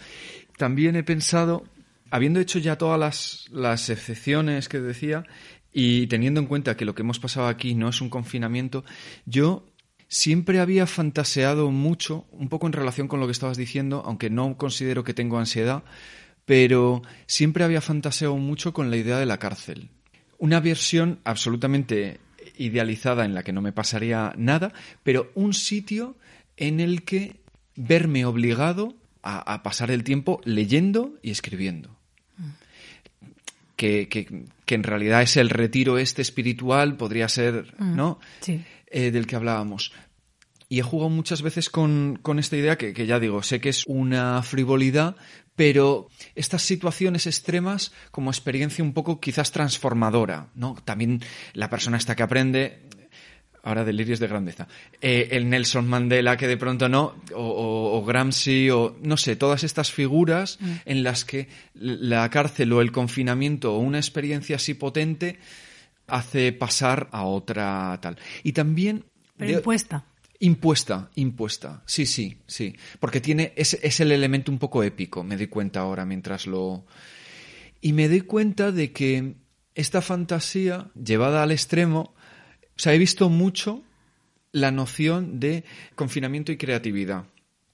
también 0.56 0.96
he 0.96 1.02
pensado, 1.02 1.64
habiendo 2.10 2.40
hecho 2.40 2.58
ya 2.58 2.76
todas 2.76 2.98
las, 2.98 3.46
las 3.50 3.90
excepciones 3.90 4.68
que 4.68 4.80
decía 4.80 5.24
y 5.72 6.06
teniendo 6.06 6.40
en 6.40 6.46
cuenta 6.46 6.76
que 6.76 6.84
lo 6.84 6.94
que 6.94 7.02
hemos 7.02 7.18
pasado 7.18 7.48
aquí 7.48 7.74
no 7.74 7.88
es 7.88 8.00
un 8.00 8.10
confinamiento, 8.10 8.84
yo 9.24 9.66
siempre 10.12 10.60
había 10.60 10.86
fantaseado 10.86 11.70
mucho, 11.70 12.26
un 12.32 12.50
poco 12.50 12.66
en 12.66 12.74
relación 12.74 13.08
con 13.08 13.18
lo 13.18 13.26
que 13.26 13.32
estabas 13.32 13.56
diciendo, 13.56 14.02
aunque 14.04 14.28
no 14.28 14.58
considero 14.58 15.04
que 15.04 15.14
tengo 15.14 15.38
ansiedad, 15.38 15.84
pero 16.44 17.02
siempre 17.26 17.64
había 17.64 17.80
fantaseado 17.80 18.36
mucho 18.36 18.72
con 18.72 18.90
la 18.90 18.96
idea 18.96 19.18
de 19.18 19.26
la 19.26 19.38
cárcel. 19.38 19.90
Una 20.38 20.60
versión 20.60 21.20
absolutamente 21.24 22.20
idealizada 22.56 23.24
en 23.24 23.34
la 23.34 23.42
que 23.42 23.52
no 23.52 23.62
me 23.62 23.72
pasaría 23.72 24.32
nada, 24.36 24.72
pero 25.02 25.30
un 25.34 25.54
sitio 25.54 26.16
en 26.56 26.80
el 26.80 27.04
que 27.04 27.40
verme 27.76 28.24
obligado 28.24 28.94
a, 29.22 29.62
pasar 29.62 29.90
el 29.92 30.02
tiempo 30.02 30.40
leyendo 30.44 31.18
y 31.22 31.30
escribiendo. 31.30 31.96
Que, 33.76 34.08
que, 34.08 34.74
en 34.74 34.82
realidad 34.84 35.22
es 35.22 35.36
el 35.36 35.50
retiro 35.50 35.98
este 35.98 36.22
espiritual, 36.22 36.96
podría 36.96 37.28
ser, 37.28 37.74
mm, 37.78 37.96
¿no? 37.96 38.20
Sí. 38.40 38.64
Eh, 38.86 39.10
del 39.10 39.26
que 39.26 39.36
hablábamos. 39.36 39.92
Y 40.72 40.78
he 40.78 40.82
jugado 40.82 41.10
muchas 41.10 41.42
veces 41.42 41.68
con, 41.68 42.18
con 42.22 42.38
esta 42.38 42.56
idea 42.56 42.78
que, 42.78 42.94
que, 42.94 43.04
ya 43.04 43.20
digo, 43.20 43.42
sé 43.42 43.60
que 43.60 43.68
es 43.68 43.84
una 43.86 44.42
frivolidad, 44.42 45.16
pero 45.54 46.08
estas 46.34 46.62
situaciones 46.62 47.26
extremas 47.26 47.92
como 48.10 48.30
experiencia 48.30 48.82
un 48.82 48.94
poco 48.94 49.20
quizás 49.20 49.52
transformadora, 49.52 50.48
¿no? 50.54 50.74
También 50.82 51.20
la 51.52 51.68
persona 51.68 51.98
esta 51.98 52.16
que 52.16 52.22
aprende, 52.22 52.88
ahora 53.62 53.84
delirios 53.84 54.18
de 54.18 54.28
grandeza, 54.28 54.66
eh, 55.02 55.28
el 55.32 55.50
Nelson 55.50 55.86
Mandela 55.86 56.38
que 56.38 56.48
de 56.48 56.56
pronto 56.56 56.88
no, 56.88 57.16
o, 57.34 58.02
Gramsci, 58.06 58.70
o 58.70 58.96
no 59.02 59.18
sé, 59.18 59.36
todas 59.36 59.64
estas 59.64 59.92
figuras 59.92 60.56
mm. 60.58 60.72
en 60.86 61.02
las 61.02 61.26
que 61.26 61.48
la 61.74 62.30
cárcel 62.30 62.72
o 62.72 62.80
el 62.80 62.92
confinamiento 62.92 63.74
o 63.74 63.78
una 63.78 63.98
experiencia 63.98 64.56
así 64.56 64.72
potente 64.72 65.38
hace 66.06 66.50
pasar 66.52 67.10
a 67.12 67.24
otra 67.24 67.98
tal. 68.00 68.18
Y 68.42 68.52
también... 68.52 69.04
Pero 69.36 69.52
impuesta. 69.52 70.06
Impuesta, 70.42 71.08
impuesta. 71.14 71.84
Sí, 71.86 72.04
sí, 72.04 72.38
sí. 72.48 72.74
Porque 72.98 73.20
tiene, 73.20 73.52
es, 73.54 73.74
es 73.74 74.00
el 74.00 74.10
elemento 74.10 74.50
un 74.50 74.58
poco 74.58 74.82
épico, 74.82 75.22
me 75.22 75.36
di 75.36 75.46
cuenta 75.46 75.78
ahora 75.78 76.04
mientras 76.04 76.48
lo. 76.48 76.84
Y 77.80 77.92
me 77.92 78.08
doy 78.08 78.22
cuenta 78.22 78.72
de 78.72 78.90
que 78.90 79.36
esta 79.76 80.02
fantasía, 80.02 80.90
llevada 81.00 81.44
al 81.44 81.52
extremo, 81.52 82.12
o 82.76 82.78
sea, 82.78 82.92
he 82.92 82.98
visto 82.98 83.28
mucho 83.28 83.84
la 84.50 84.72
noción 84.72 85.38
de 85.38 85.62
confinamiento 85.94 86.50
y 86.50 86.56
creatividad. 86.56 87.26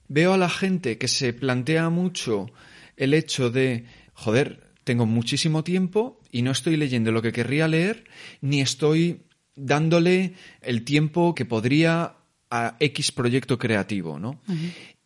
Veo 0.07 0.33
a 0.33 0.37
la 0.37 0.49
gente 0.49 0.99
que 0.99 1.07
se 1.07 1.33
plantea 1.33 1.89
mucho 1.89 2.51
el 2.97 3.15
hecho 3.15 3.49
de, 3.49 3.85
joder, 4.13 4.69
tengo 4.83 5.07
muchísimo 5.07 5.63
tiempo 5.63 6.21
y 6.31 6.43
no 6.43 6.51
estoy 6.51 6.77
leyendo 6.77 7.11
lo 7.11 7.23
que 7.23 7.31
querría 7.31 7.67
leer, 7.67 8.03
ni 8.41 8.61
estoy 8.61 9.23
dándole 9.55 10.35
el 10.61 10.83
tiempo 10.83 11.33
que 11.33 11.45
podría 11.45 12.18
a 12.49 12.75
X 12.79 13.11
proyecto 13.11 13.57
creativo, 13.57 14.19
¿no? 14.19 14.41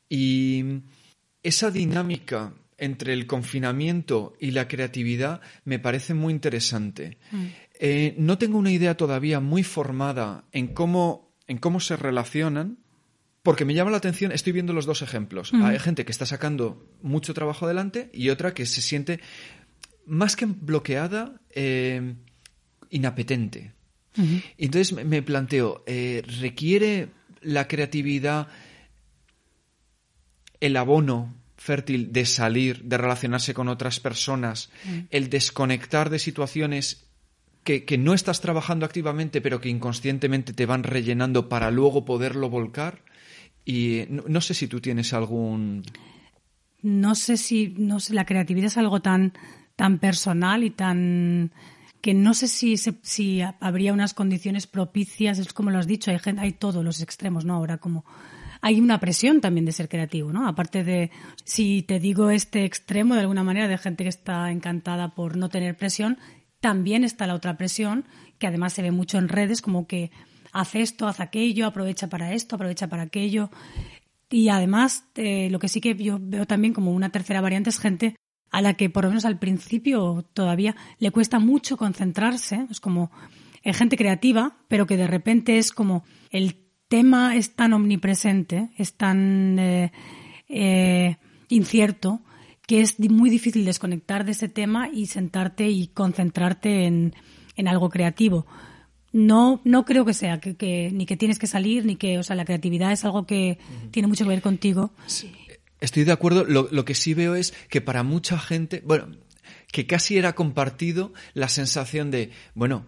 Y 0.09 0.63
esa 1.41 1.71
dinámica 1.71 2.53
entre 2.77 3.13
el 3.13 3.27
confinamiento 3.27 4.33
y 4.39 4.51
la 4.51 4.67
creatividad 4.67 5.41
me 5.65 5.79
parece 5.79 6.13
muy 6.13 6.33
interesante. 6.33 7.17
Eh, 7.79 8.15
no 8.17 8.37
tengo 8.37 8.57
una 8.57 8.71
idea 8.71 8.95
todavía 8.95 9.39
muy 9.39 9.63
formada 9.63 10.45
en 10.51 10.67
cómo, 10.67 11.33
en 11.47 11.57
cómo 11.57 11.79
se 11.79 11.95
relacionan, 11.95 12.79
porque 13.41 13.65
me 13.65 13.73
llama 13.73 13.91
la 13.91 13.97
atención, 13.97 14.31
estoy 14.31 14.53
viendo 14.53 14.73
los 14.73 14.85
dos 14.85 15.01
ejemplos. 15.01 15.53
Hay 15.53 15.79
gente 15.79 16.05
que 16.05 16.11
está 16.11 16.25
sacando 16.25 16.89
mucho 17.01 17.33
trabajo 17.33 17.65
adelante 17.65 18.09
y 18.13 18.29
otra 18.29 18.53
que 18.53 18.65
se 18.65 18.81
siente 18.81 19.19
más 20.05 20.35
que 20.35 20.45
bloqueada, 20.45 21.41
eh, 21.49 22.15
inapetente. 22.89 23.73
Entonces 24.57 24.93
me 25.05 25.21
planteo, 25.23 25.83
eh, 25.87 26.21
¿requiere 26.39 27.09
la 27.43 27.67
creatividad 27.67 28.47
el 30.59 30.77
abono 30.77 31.33
fértil 31.57 32.11
de 32.11 32.25
salir, 32.25 32.83
de 32.83 32.97
relacionarse 32.97 33.53
con 33.53 33.67
otras 33.67 33.99
personas, 33.99 34.69
mm. 34.85 34.99
el 35.09 35.29
desconectar 35.29 36.09
de 36.09 36.19
situaciones 36.19 37.05
que, 37.63 37.97
no 37.97 38.13
estás 38.13 38.41
trabajando 38.41 38.85
activamente, 38.85 39.41
pero 39.41 39.61
que 39.61 39.69
inconscientemente 39.69 40.53
te 40.53 40.65
van 40.65 40.83
rellenando 40.83 41.47
para 41.49 41.71
luego 41.71 42.05
poderlo 42.05 42.49
volcar. 42.49 43.01
Y 43.65 44.03
no, 44.09 44.41
sé 44.41 44.53
si 44.53 44.67
tú 44.67 44.81
tienes 44.81 45.13
algún. 45.13 45.83
No 46.81 47.15
sé 47.15 47.37
si. 47.37 47.73
No 47.77 48.01
sé, 48.01 48.13
la 48.13 48.25
creatividad 48.25 48.67
es 48.67 48.77
algo 48.77 49.01
tan, 49.01 49.31
tan 49.77 49.99
personal 49.99 50.65
y 50.65 50.71
tan 50.71 51.53
que 52.03 52.13
no 52.13 52.33
sé 52.33 52.49
si, 52.49 52.75
si 52.75 53.41
habría 53.61 53.93
unas 53.93 54.13
condiciones 54.13 54.67
propicias, 54.67 55.39
es 55.39 55.53
como 55.53 55.71
lo 55.71 55.79
has 55.79 55.87
dicho, 55.87 56.11
hay, 56.11 56.17
hay 56.37 56.51
todos 56.51 56.83
los 56.83 57.01
extremos, 57.01 57.45
¿no? 57.45 57.55
Ahora 57.55 57.77
como 57.77 58.03
hay 58.59 58.81
una 58.81 58.99
presión 58.99 59.39
también 59.39 59.65
de 59.65 59.71
ser 59.71 59.87
creativo, 59.87 60.33
¿no? 60.33 60.45
Aparte 60.45 60.83
de, 60.83 61.11
si 61.45 61.81
te 61.81 62.01
digo 62.01 62.29
este 62.29 62.65
extremo 62.65 63.13
de 63.13 63.21
alguna 63.21 63.45
manera 63.45 63.69
de 63.69 63.77
gente 63.77 64.03
que 64.03 64.09
está 64.09 64.51
encantada 64.51 65.15
por 65.15 65.37
no 65.37 65.47
tener 65.47 65.77
presión, 65.77 66.17
también 66.59 67.05
está 67.05 67.25
la 67.25 67.35
otra 67.35 67.55
presión, 67.55 68.03
que 68.37 68.47
además 68.47 68.73
se 68.73 68.81
ve 68.81 68.91
mucho 68.91 69.17
en 69.17 69.29
redes, 69.29 69.61
como 69.61 69.87
que 69.87 70.11
hace 70.51 70.81
esto, 70.81 71.07
hace 71.07 71.23
aquello, 71.23 71.67
aprovecha 71.67 72.09
para 72.09 72.33
esto, 72.33 72.57
aprovecha 72.57 72.89
para 72.89 73.03
aquello. 73.03 73.49
Y 74.29 74.49
además, 74.49 75.05
eh, 75.15 75.47
lo 75.49 75.59
que 75.59 75.69
sí 75.69 75.79
que 75.79 75.95
yo 75.95 76.17
veo 76.19 76.45
también 76.45 76.73
como 76.73 76.91
una 76.91 77.11
tercera 77.11 77.39
variante 77.39 77.69
es 77.69 77.79
gente 77.79 78.17
a 78.53 78.61
la 78.61 78.75
que 78.75 78.89
por 78.89 79.03
lo 79.03 79.09
menos 79.09 79.25
al 79.25 79.39
principio 79.39 80.23
todavía 80.33 80.75
le 80.99 81.09
cuesta 81.09 81.39
mucho 81.39 81.75
concentrarse, 81.75 82.67
es 82.69 82.79
como 82.79 83.11
es 83.63 83.75
gente 83.75 83.97
creativa, 83.97 84.57
pero 84.67 84.85
que 84.85 84.95
de 84.95 85.07
repente 85.07 85.57
es 85.57 85.71
como 85.71 86.03
el 86.29 86.57
tema 86.87 87.35
es 87.35 87.55
tan 87.55 87.73
omnipresente, 87.73 88.69
es 88.77 88.93
tan 88.93 89.57
eh, 89.57 89.91
eh, 90.49 91.17
incierto, 91.49 92.21
que 92.67 92.81
es 92.81 92.99
muy 92.99 93.31
difícil 93.31 93.65
desconectar 93.65 94.23
de 94.23 94.33
ese 94.33 94.49
tema 94.49 94.87
y 94.87 95.07
sentarte 95.07 95.67
y 95.67 95.87
concentrarte 95.87 96.85
en, 96.85 97.13
algo 97.65 97.89
creativo. 97.89 98.45
No, 99.11 99.61
no 99.63 99.83
creo 99.83 100.05
que 100.05 100.13
sea 100.13 100.39
que, 100.39 100.91
ni 100.93 101.07
que 101.07 101.17
tienes 101.17 101.39
que 101.39 101.47
salir, 101.47 101.85
ni 101.85 101.95
que, 101.95 102.19
o 102.19 102.23
sea, 102.23 102.35
la 102.35 102.45
creatividad 102.45 102.91
es 102.91 103.03
algo 103.03 103.25
que 103.25 103.57
tiene 103.89 104.07
mucho 104.07 104.25
que 104.25 104.29
ver 104.29 104.41
contigo. 104.41 104.91
Sí. 105.07 105.31
Estoy 105.84 106.05
de 106.05 106.13
acuerdo. 106.13 106.45
Lo, 106.45 106.86
que 106.86 106.95
sí 106.95 107.13
veo 107.13 107.36
es 107.36 107.53
que 107.67 107.81
para 107.81 108.03
mucha 108.03 108.39
gente, 108.39 108.81
bueno, 108.86 109.09
que 109.69 109.86
casi 109.86 110.17
era 110.17 110.34
compartido 110.34 111.11
la 111.34 111.49
sensación 111.49 112.09
de, 112.09 112.31
bueno, 112.55 112.86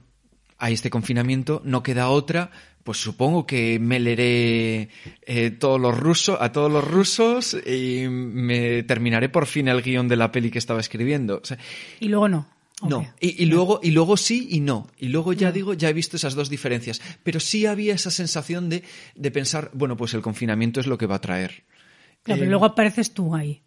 hay 0.57 0.75
este 0.75 0.89
confinamiento, 0.89 1.61
no 1.65 1.83
queda 1.83 2.07
otra, 2.07 2.51
pues 2.85 2.97
supongo 2.97 3.45
que 3.45 3.79
me 3.79 3.99
leeré 3.99 4.87
eh, 5.23 5.51
todos 5.51 5.77
los 5.77 5.97
rusos, 5.97 6.37
a 6.39 6.53
todos 6.53 6.71
los 6.71 6.87
rusos 6.87 7.57
y 7.67 8.07
me 8.07 8.83
terminaré 8.83 9.27
por 9.27 9.45
fin 9.45 9.67
el 9.67 9.81
guion 9.81 10.07
de 10.07 10.15
la 10.15 10.31
peli 10.31 10.49
que 10.49 10.59
estaba 10.59 10.79
escribiendo. 10.79 11.41
y 11.99 12.07
luego 12.07 12.29
no. 12.29 12.47
No, 12.81 13.13
y, 13.19 13.45
luego, 13.45 13.81
y 13.83 13.91
luego 13.91 14.15
sí 14.15 14.47
y 14.51 14.61
no. 14.61 14.87
Y 14.97 15.09
luego 15.09 15.33
ya 15.33 15.51
digo, 15.51 15.73
ya 15.73 15.89
he 15.89 15.93
visto 15.93 16.15
esas 16.15 16.35
dos 16.35 16.49
diferencias. 16.49 17.01
Pero 17.23 17.41
sí 17.41 17.65
había 17.65 17.93
esa 17.93 18.11
sensación 18.11 18.69
de, 18.69 18.83
de 19.15 19.31
pensar, 19.31 19.69
bueno, 19.73 19.97
pues 19.97 20.13
el 20.13 20.21
confinamiento 20.21 20.79
es 20.79 20.87
lo 20.87 20.97
que 20.97 21.07
va 21.07 21.15
a 21.15 21.21
traer. 21.21 21.63
Claro, 22.25 22.39
pero 22.39 22.45
eh, 22.45 22.49
luego 22.49 22.65
apareces 22.65 23.13
tú 23.13 23.35
ahí, 23.35 23.61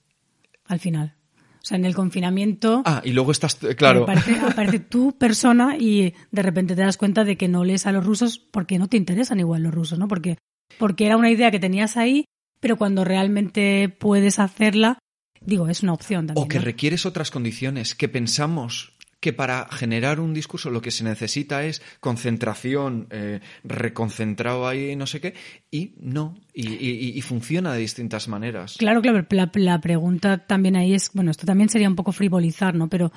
al 0.67 0.81
final. 0.81 1.15
O 1.63 1.67
sea, 1.69 1.79
en 1.79 1.85
el 1.85 1.95
confinamiento. 1.95 2.83
Ah, 2.85 3.01
y 3.05 3.13
luego 3.13 3.31
estás. 3.31 3.55
Claro. 3.55 4.03
Aparece, 4.03 4.37
aparece 4.41 4.81
tu 4.81 5.17
persona 5.17 5.77
y 5.79 6.13
de 6.33 6.43
repente 6.43 6.75
te 6.75 6.83
das 6.83 6.97
cuenta 6.97 7.25
de 7.25 7.37
que 7.37 7.47
no 7.47 7.65
lees 7.65 7.87
a 7.87 7.93
los 7.93 8.05
rusos 8.05 8.39
porque 8.39 8.79
no 8.79 8.89
te 8.89 8.97
interesan 8.97 9.39
igual 9.39 9.63
los 9.63 9.73
rusos, 9.73 9.99
¿no? 9.99 10.09
Porque, 10.09 10.39
porque 10.77 11.07
era 11.07 11.17
una 11.17 11.31
idea 11.31 11.53
que 11.53 11.61
tenías 11.61 11.97
ahí, 11.97 12.25
pero 12.59 12.77
cuando 12.77 13.05
realmente 13.05 13.89
puedes 13.89 14.41
hacerla, 14.41 14.99
digo, 15.41 15.69
es 15.69 15.85
una 15.85 15.93
opción 15.93 16.27
también. 16.27 16.45
O 16.45 16.49
que 16.49 16.59
requieres 16.59 17.07
otras 17.07 17.31
condiciones, 17.31 17.95
que 17.95 18.09
pensamos 18.09 18.98
que 19.21 19.33
para 19.33 19.67
generar 19.71 20.21
un 20.21 20.33
discurso 20.33 20.71
lo 20.71 20.81
que 20.81 20.91
se 20.91 21.03
necesita 21.03 21.65
es 21.65 21.83
concentración, 22.01 23.09
eh, 23.11 23.41
reconcentrado 23.65 24.69
ahí, 24.69 24.95
no 24.95 25.07
sé 25.07 25.21
qué, 25.21 25.35
y 25.71 25.95
no, 26.01 26.37
y, 26.55 27.21
funciona 27.23 27.73
de 27.73 27.81
distintas 27.81 28.29
maneras. 28.29 28.77
Claro, 28.79 29.03
claro, 29.03 29.27
la, 29.31 29.51
la, 29.55 29.81
pregunta 29.81 30.39
también 30.47 30.77
ahí 30.77 30.95
es, 30.95 31.11
bueno, 31.13 31.31
esto 31.31 31.47
también 31.47 31.69
sería 31.69 31.89
un 31.89 31.97
poco 31.97 32.13
frivolizar, 32.13 32.75
¿no? 32.75 32.89
Pero, 32.89 33.13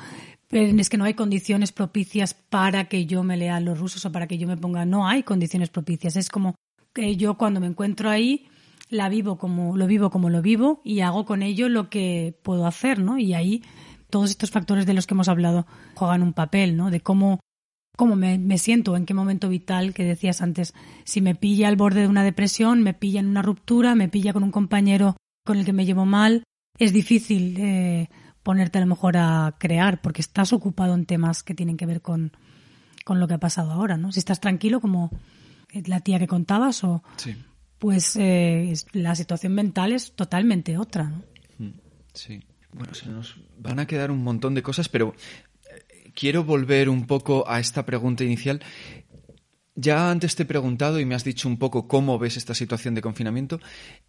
es 0.49 0.89
que 0.89 0.97
no 0.97 1.05
hay 1.05 1.13
condiciones 1.13 1.71
propicias 1.71 2.33
para 2.33 2.85
que 2.85 3.05
yo 3.05 3.23
me 3.23 3.37
lea 3.37 3.59
los 3.59 3.79
rusos 3.79 4.05
o 4.05 4.11
para 4.11 4.27
que 4.27 4.37
yo 4.37 4.47
me 4.47 4.57
ponga, 4.57 4.85
no 4.85 5.07
hay 5.07 5.23
condiciones 5.23 5.69
propicias, 5.69 6.17
es 6.17 6.29
como 6.29 6.55
que 6.93 7.15
yo 7.15 7.37
cuando 7.37 7.61
me 7.61 7.67
encuentro 7.67 8.09
ahí 8.09 8.47
la 8.89 9.07
vivo 9.07 9.37
como 9.37 9.77
lo 9.77 9.87
vivo 9.87 10.09
como 10.09 10.29
lo 10.29 10.41
vivo 10.41 10.81
y 10.83 10.99
hago 10.99 11.25
con 11.25 11.41
ello 11.41 11.69
lo 11.69 11.89
que 11.89 12.37
puedo 12.43 12.67
hacer, 12.67 12.99
¿no? 12.99 13.17
Y 13.17 13.33
ahí 13.33 13.63
todos 14.11 14.29
estos 14.29 14.51
factores 14.51 14.85
de 14.85 14.93
los 14.93 15.07
que 15.07 15.15
hemos 15.15 15.27
hablado 15.27 15.65
juegan 15.95 16.21
un 16.21 16.33
papel, 16.33 16.77
¿no? 16.77 16.91
De 16.91 17.01
cómo, 17.01 17.39
cómo 17.97 18.15
me, 18.15 18.37
me, 18.37 18.59
siento, 18.59 18.95
en 18.95 19.05
qué 19.05 19.15
momento 19.15 19.49
vital 19.49 19.93
que 19.93 20.03
decías 20.03 20.41
antes. 20.41 20.73
Si 21.03 21.21
me 21.21 21.33
pilla 21.33 21.67
al 21.67 21.75
borde 21.75 22.01
de 22.01 22.07
una 22.07 22.23
depresión, 22.23 22.83
me 22.83 22.93
pilla 22.93 23.21
en 23.21 23.27
una 23.27 23.41
ruptura, 23.41 23.95
me 23.95 24.09
pilla 24.09 24.33
con 24.33 24.43
un 24.43 24.51
compañero 24.51 25.15
con 25.43 25.57
el 25.57 25.65
que 25.65 25.73
me 25.73 25.85
llevo 25.85 26.05
mal, 26.05 26.43
es 26.77 26.93
difícil 26.93 27.55
eh, 27.59 28.09
ponerte 28.43 28.77
a 28.77 28.81
lo 28.81 28.87
mejor 28.87 29.17
a 29.17 29.55
crear 29.59 30.01
porque 30.01 30.21
estás 30.21 30.53
ocupado 30.53 30.93
en 30.95 31.05
temas 31.05 31.43
que 31.43 31.53
tienen 31.53 31.77
que 31.77 31.85
ver 31.85 32.01
con, 32.01 32.31
con 33.05 33.19
lo 33.19 33.27
que 33.27 33.35
ha 33.35 33.39
pasado 33.39 33.71
ahora, 33.71 33.97
¿no? 33.97 34.11
Si 34.11 34.19
estás 34.19 34.39
tranquilo 34.39 34.81
como 34.81 35.11
la 35.85 36.01
tía 36.01 36.19
que 36.19 36.27
contabas 36.27 36.83
o 36.83 37.03
pues 37.79 38.15
eh, 38.15 38.73
la 38.93 39.15
situación 39.15 39.53
mental 39.53 39.91
es 39.91 40.13
totalmente 40.13 40.77
otra, 40.77 41.09
¿no? 41.09 41.23
Mm, 41.59 41.73
sí. 42.13 42.41
Bueno, 42.73 42.93
se 42.93 43.09
nos 43.09 43.37
van 43.57 43.79
a 43.79 43.87
quedar 43.87 44.11
un 44.11 44.23
montón 44.23 44.55
de 44.55 44.63
cosas, 44.63 44.89
pero 44.89 45.13
eh, 45.69 46.11
quiero 46.13 46.43
volver 46.43 46.89
un 46.89 47.05
poco 47.05 47.47
a 47.47 47.59
esta 47.59 47.85
pregunta 47.85 48.23
inicial. 48.23 48.61
Ya 49.75 50.11
antes 50.11 50.35
te 50.35 50.43
he 50.43 50.45
preguntado 50.45 50.99
y 50.99 51.05
me 51.05 51.15
has 51.15 51.23
dicho 51.23 51.47
un 51.47 51.57
poco 51.57 51.87
cómo 51.87 52.19
ves 52.19 52.37
esta 52.37 52.53
situación 52.53 52.93
de 52.93 53.01
confinamiento 53.01 53.59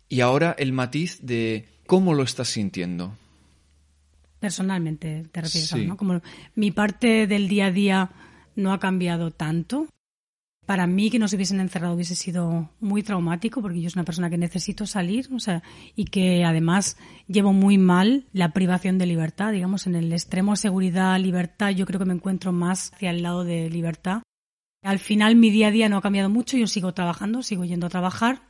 y 0.08 0.20
ahora 0.20 0.54
el 0.58 0.72
matiz 0.72 1.20
de 1.22 1.68
cómo 1.86 2.14
lo 2.14 2.24
estás 2.24 2.48
sintiendo. 2.48 3.16
Personalmente 4.40 5.24
te 5.30 5.40
refieres, 5.40 5.86
¿no? 5.86 5.96
Como 5.96 6.20
mi 6.56 6.72
parte 6.72 7.28
del 7.28 7.46
día 7.46 7.66
a 7.66 7.70
día 7.70 8.10
no 8.56 8.72
ha 8.72 8.80
cambiado 8.80 9.30
tanto. 9.30 9.86
Para 10.66 10.86
mí 10.86 11.10
que 11.10 11.18
nos 11.18 11.32
hubiesen 11.32 11.58
encerrado 11.58 11.94
hubiese 11.94 12.14
sido 12.14 12.70
muy 12.78 13.02
traumático 13.02 13.60
porque 13.60 13.80
yo 13.80 13.90
soy 13.90 13.98
una 13.98 14.04
persona 14.04 14.30
que 14.30 14.38
necesito 14.38 14.86
salir, 14.86 15.28
o 15.34 15.40
sea, 15.40 15.62
y 15.96 16.04
que 16.04 16.44
además 16.44 16.96
llevo 17.26 17.52
muy 17.52 17.78
mal 17.78 18.26
la 18.32 18.52
privación 18.52 18.96
de 18.96 19.06
libertad, 19.06 19.50
digamos, 19.50 19.88
en 19.88 19.96
el 19.96 20.12
extremo 20.12 20.54
seguridad, 20.54 21.18
libertad, 21.18 21.70
yo 21.70 21.84
creo 21.84 21.98
que 21.98 22.06
me 22.06 22.14
encuentro 22.14 22.52
más 22.52 22.92
hacia 22.92 23.10
el 23.10 23.22
lado 23.22 23.42
de 23.42 23.70
libertad. 23.70 24.22
Al 24.84 25.00
final 25.00 25.34
mi 25.34 25.50
día 25.50 25.68
a 25.68 25.70
día 25.72 25.88
no 25.88 25.96
ha 25.96 26.02
cambiado 26.02 26.30
mucho, 26.30 26.56
yo 26.56 26.68
sigo 26.68 26.94
trabajando, 26.94 27.42
sigo 27.42 27.64
yendo 27.64 27.88
a 27.88 27.90
trabajar, 27.90 28.42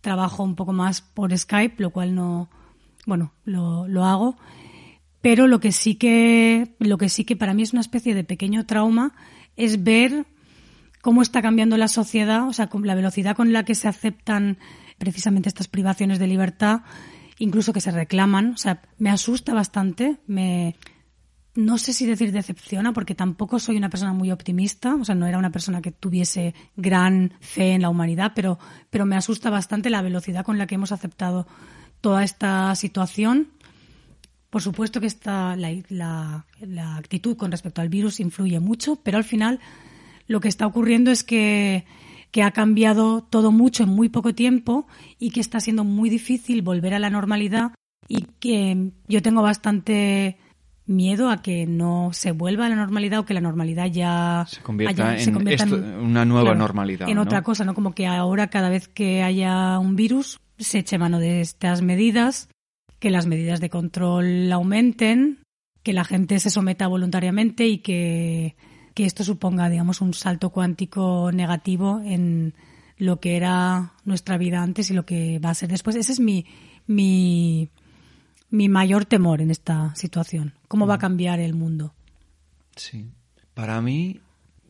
trabajo 0.00 0.44
un 0.44 0.54
poco 0.54 0.72
más 0.72 1.00
por 1.02 1.36
Skype, 1.36 1.82
lo 1.82 1.90
cual 1.90 2.14
no, 2.14 2.48
bueno, 3.06 3.32
lo, 3.44 3.88
lo 3.88 4.04
hago, 4.04 4.36
pero 5.20 5.48
lo 5.48 5.58
que 5.58 5.72
sí 5.72 5.96
que, 5.96 6.76
lo 6.78 6.96
que 6.96 7.08
sí 7.08 7.24
que 7.24 7.34
para 7.34 7.54
mí 7.54 7.62
es 7.62 7.72
una 7.72 7.82
especie 7.82 8.14
de 8.14 8.22
pequeño 8.22 8.66
trauma 8.66 9.14
es 9.56 9.82
ver 9.82 10.26
cómo 11.00 11.22
está 11.22 11.42
cambiando 11.42 11.76
la 11.76 11.88
sociedad, 11.88 12.46
o 12.46 12.52
sea, 12.52 12.68
con 12.68 12.86
la 12.86 12.94
velocidad 12.94 13.36
con 13.36 13.52
la 13.52 13.64
que 13.64 13.74
se 13.74 13.88
aceptan 13.88 14.58
precisamente 14.98 15.48
estas 15.48 15.68
privaciones 15.68 16.18
de 16.18 16.26
libertad, 16.26 16.82
incluso 17.38 17.72
que 17.72 17.80
se 17.80 17.90
reclaman. 17.90 18.52
O 18.52 18.56
sea, 18.56 18.82
me 18.98 19.10
asusta 19.10 19.54
bastante, 19.54 20.18
me 20.26 20.76
no 21.54 21.78
sé 21.78 21.92
si 21.92 22.06
decir 22.06 22.30
decepciona, 22.32 22.92
porque 22.92 23.14
tampoco 23.14 23.58
soy 23.58 23.76
una 23.76 23.90
persona 23.90 24.12
muy 24.12 24.30
optimista, 24.30 24.94
o 24.94 25.04
sea, 25.04 25.14
no 25.14 25.26
era 25.26 25.38
una 25.38 25.50
persona 25.50 25.82
que 25.82 25.90
tuviese 25.90 26.54
gran 26.76 27.32
fe 27.40 27.72
en 27.72 27.82
la 27.82 27.88
humanidad, 27.88 28.32
pero, 28.34 28.58
pero 28.88 29.04
me 29.04 29.16
asusta 29.16 29.50
bastante 29.50 29.90
la 29.90 30.00
velocidad 30.02 30.44
con 30.44 30.58
la 30.58 30.66
que 30.66 30.76
hemos 30.76 30.92
aceptado 30.92 31.46
toda 32.00 32.22
esta 32.22 32.74
situación. 32.76 33.48
Por 34.48 34.62
supuesto 34.62 35.00
que 35.00 35.06
esta, 35.06 35.56
la, 35.56 36.46
la 36.60 36.96
actitud 36.96 37.36
con 37.36 37.50
respecto 37.50 37.80
al 37.80 37.88
virus 37.88 38.20
influye 38.20 38.60
mucho, 38.60 38.96
pero 39.02 39.18
al 39.18 39.24
final 39.24 39.60
lo 40.30 40.38
que 40.38 40.46
está 40.46 40.64
ocurriendo 40.64 41.10
es 41.10 41.24
que, 41.24 41.84
ha 42.40 42.50
cambiado 42.52 43.20
todo 43.22 43.50
mucho 43.50 43.82
en 43.82 43.88
muy 43.88 44.08
poco 44.08 44.32
tiempo 44.32 44.86
y 45.18 45.30
que 45.30 45.40
está 45.40 45.58
siendo 45.58 45.82
muy 45.82 46.08
difícil 46.08 46.62
volver 46.62 46.94
a 46.94 47.00
la 47.00 47.10
normalidad 47.10 47.72
y 48.06 48.26
que 48.38 48.92
yo 49.08 49.22
tengo 49.22 49.42
bastante 49.42 50.38
miedo 50.86 51.30
a 51.30 51.42
que 51.42 51.66
no 51.66 52.10
se 52.12 52.30
vuelva 52.30 52.66
a 52.66 52.68
la 52.68 52.76
normalidad 52.76 53.18
o 53.18 53.24
que 53.24 53.34
la 53.34 53.40
normalidad 53.40 53.86
ya 53.86 54.46
se 54.48 54.62
convierta, 54.62 55.18
en, 55.18 55.36
una 55.98 56.24
nueva 56.24 56.54
normalidad. 56.54 57.08
En 57.08 57.18
otra 57.18 57.42
cosa, 57.42 57.64
¿no? 57.64 57.74
Como 57.74 57.92
que 57.92 58.06
ahora 58.06 58.50
cada 58.50 58.68
vez 58.68 58.86
que 58.86 59.24
haya 59.24 59.80
un 59.80 59.96
virus 59.96 60.38
se 60.58 60.78
eche 60.78 60.96
mano 60.96 61.18
de 61.18 61.40
estas 61.40 61.82
medidas, 61.82 62.48
que 63.00 63.10
las 63.10 63.26
medidas 63.26 63.60
de 63.60 63.70
control 63.70 64.52
aumenten, 64.52 65.38
que 65.82 65.92
la 65.92 66.04
gente 66.04 66.38
se 66.38 66.50
someta 66.50 66.86
voluntariamente 66.86 67.66
y 67.66 67.78
que 67.78 68.54
que 69.00 69.06
esto 69.06 69.24
suponga, 69.24 69.70
digamos, 69.70 70.02
un 70.02 70.12
salto 70.12 70.50
cuántico 70.50 71.32
negativo 71.32 72.02
en 72.04 72.52
lo 72.98 73.18
que 73.18 73.34
era 73.34 73.94
nuestra 74.04 74.36
vida 74.36 74.62
antes 74.62 74.90
y 74.90 74.94
lo 74.94 75.06
que 75.06 75.38
va 75.38 75.48
a 75.48 75.54
ser 75.54 75.70
después. 75.70 75.96
Ese 75.96 76.12
es 76.12 76.20
mi, 76.20 76.44
mi, 76.86 77.70
mi 78.50 78.68
mayor 78.68 79.06
temor 79.06 79.40
en 79.40 79.50
esta 79.50 79.94
situación. 79.94 80.52
¿Cómo 80.68 80.86
va 80.86 80.96
a 80.96 80.96
mm. 80.98 81.00
cambiar 81.00 81.40
el 81.40 81.54
mundo? 81.54 81.94
Sí. 82.76 83.06
Para 83.54 83.80
mí, 83.80 84.20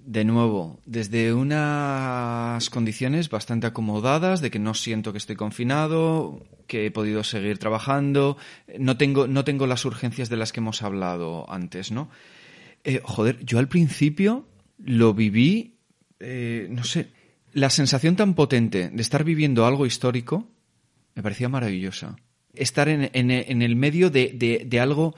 de 0.06 0.24
nuevo, 0.24 0.78
desde 0.86 1.34
unas 1.34 2.70
condiciones 2.70 3.30
bastante 3.30 3.66
acomodadas, 3.66 4.40
de 4.40 4.52
que 4.52 4.60
no 4.60 4.74
siento 4.74 5.10
que 5.10 5.18
estoy 5.18 5.34
confinado, 5.34 6.46
que 6.68 6.86
he 6.86 6.92
podido 6.92 7.24
seguir 7.24 7.58
trabajando, 7.58 8.36
no 8.78 8.96
tengo, 8.96 9.26
no 9.26 9.42
tengo 9.42 9.66
las 9.66 9.84
urgencias 9.84 10.28
de 10.28 10.36
las 10.36 10.52
que 10.52 10.60
hemos 10.60 10.82
hablado 10.84 11.50
antes, 11.50 11.90
¿no? 11.90 12.10
Eh, 12.84 13.00
joder, 13.04 13.44
yo 13.44 13.58
al 13.58 13.68
principio 13.68 14.48
lo 14.78 15.12
viví, 15.14 15.76
eh, 16.18 16.68
no 16.70 16.84
sé, 16.84 17.10
la 17.52 17.70
sensación 17.70 18.16
tan 18.16 18.34
potente 18.34 18.90
de 18.90 19.02
estar 19.02 19.24
viviendo 19.24 19.66
algo 19.66 19.86
histórico 19.86 20.48
me 21.14 21.22
parecía 21.22 21.48
maravillosa. 21.48 22.16
Estar 22.54 22.88
en, 22.88 23.30
el 23.30 23.76
medio 23.76 24.10
de, 24.10 24.78
algo, 24.80 25.14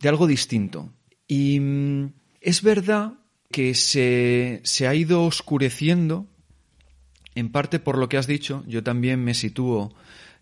de 0.00 0.08
algo 0.08 0.26
distinto. 0.26 0.92
Y 1.28 1.60
mm, 1.60 2.12
es 2.40 2.62
verdad 2.62 3.14
que 3.50 3.74
se, 3.74 4.86
ha 4.86 4.94
ido 4.94 5.24
oscureciendo, 5.24 6.26
en 7.34 7.50
parte 7.50 7.78
por 7.78 7.98
lo 7.98 8.08
que 8.08 8.16
has 8.16 8.26
dicho, 8.26 8.64
yo 8.66 8.82
también 8.82 9.22
me 9.22 9.34
sitúo, 9.34 9.94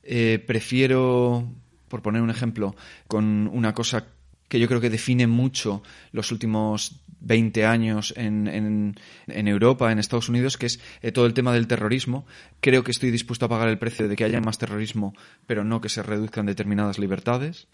eh, 0.03 0.43
prefiero, 0.47 1.51
por 1.89 2.03
poner 2.03 2.23
un 2.23 2.31
ejemplo, 2.31 2.75
con 3.09 3.49
una 3.53 3.75
cosa 3.75 4.07
que 4.53 4.61
yo 4.61 4.69
creo 4.69 4.83
que 4.83 4.91
define 4.91 5.27
mucho 5.27 5.83
los 6.13 6.31
últimos 6.31 7.01
20 7.21 7.65
años 7.65 8.13
en, 8.19 8.47
en, 8.47 9.49
Europa, 9.49 9.91
en 9.91 9.99
Estados 9.99 10.29
Unidos, 10.29 10.59
que 10.59 10.67
es 10.67 10.79
eh, 11.01 11.11
todo 11.11 11.25
el 11.25 11.33
tema 11.33 11.55
del 11.55 11.67
terrorismo. 11.67 12.27
Creo 12.61 12.85
que 12.85 12.91
estoy 12.91 13.11
dispuesto 13.11 13.47
a 13.47 13.49
pagar 13.49 13.69
el 13.69 13.79
precio 13.79 14.09
de 14.09 14.15
que 14.15 14.25
haya 14.25 14.43
más 14.43 14.59
terrorismo, 14.59 15.15
pero 15.47 15.65
no 15.65 15.81
que 15.81 15.89
se 15.89 16.03
reduzcan 16.03 16.45
determinadas 16.45 16.99
libertades. 16.99 17.67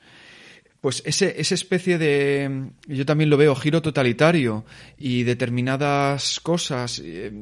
Pues 0.80 1.02
ese, 1.04 1.40
esa 1.40 1.56
especie 1.56 1.98
de, 1.98 2.70
yo 2.86 3.04
también 3.04 3.28
lo 3.28 3.36
veo, 3.36 3.56
giro 3.56 3.82
totalitario 3.82 4.64
y 4.96 5.24
determinadas 5.24 6.38
cosas, 6.38 7.02
eh, 7.04 7.40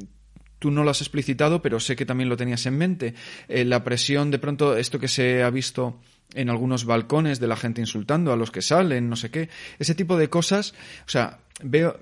tú 0.58 0.70
no 0.70 0.82
lo 0.82 0.92
has 0.92 1.02
explicitado, 1.02 1.60
pero 1.60 1.78
sé 1.78 1.94
que 1.94 2.06
también 2.06 2.30
lo 2.30 2.38
tenías 2.38 2.64
en 2.64 2.78
mente. 2.78 3.12
Eh, 3.48 3.66
la 3.66 3.84
presión, 3.84 4.30
de 4.30 4.38
pronto, 4.38 4.78
esto 4.78 4.98
que 4.98 5.08
se 5.08 5.42
ha 5.42 5.50
visto 5.50 6.00
en 6.34 6.50
algunos 6.50 6.84
balcones 6.84 7.40
de 7.40 7.46
la 7.46 7.56
gente 7.56 7.80
insultando 7.80 8.32
a 8.32 8.36
los 8.36 8.50
que 8.50 8.62
salen, 8.62 9.08
no 9.08 9.16
sé 9.16 9.30
qué. 9.30 9.48
Ese 9.78 9.94
tipo 9.94 10.16
de 10.16 10.28
cosas, 10.28 10.74
o 11.06 11.10
sea, 11.10 11.40
veo... 11.62 11.98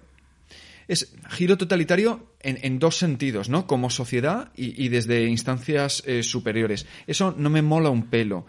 Es 0.86 1.14
giro 1.30 1.56
totalitario 1.56 2.34
en, 2.40 2.78
dos 2.78 2.98
sentidos, 2.98 3.48
¿no? 3.48 3.66
Como 3.66 3.88
sociedad 3.88 4.52
y, 4.54 4.88
desde 4.88 5.24
instancias 5.24 6.02
eh, 6.04 6.22
superiores. 6.22 6.86
Eso 7.06 7.34
no 7.38 7.48
me 7.48 7.62
mola 7.62 7.88
un 7.88 8.10
pelo. 8.10 8.44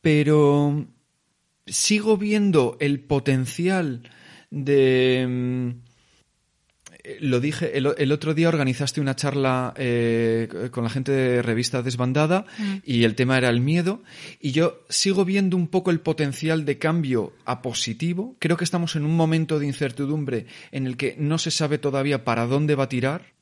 Pero 0.00 0.86
sigo 1.66 2.16
viendo 2.16 2.78
el 2.80 3.00
potencial 3.00 4.08
de 4.50 5.26
mm, 5.28 5.93
lo 7.20 7.38
dije, 7.38 7.76
el, 7.76 8.12
otro 8.12 8.32
día 8.32 8.48
organizaste 8.48 9.00
una 9.00 9.14
charla 9.14 9.74
eh, 9.76 10.70
con 10.70 10.84
la 10.84 10.90
gente 10.90 11.12
de 11.12 11.42
revista 11.42 11.82
Desbandada 11.82 12.46
mm. 12.58 12.76
y 12.82 13.04
el 13.04 13.14
tema 13.14 13.36
era 13.36 13.50
el 13.50 13.60
miedo 13.60 14.02
y 14.40 14.52
yo 14.52 14.84
sigo 14.88 15.26
viendo 15.26 15.56
un 15.56 15.68
poco 15.68 15.90
el 15.90 16.00
potencial 16.00 16.64
de 16.64 16.78
cambio 16.78 17.34
a 17.44 17.60
positivo. 17.60 18.36
Creo 18.38 18.56
que 18.56 18.64
estamos 18.64 18.96
en 18.96 19.04
un 19.04 19.16
momento 19.16 19.58
de 19.58 19.66
incertidumbre 19.66 20.46
en 20.72 20.86
el 20.86 20.96
que 20.96 21.14
no 21.18 21.36
se 21.36 21.50
sabe 21.50 21.76
todavía 21.76 22.24
para 22.24 22.46
dónde 22.46 22.74
va 22.74 22.84
a 22.84 22.88
tirar. 22.88 23.34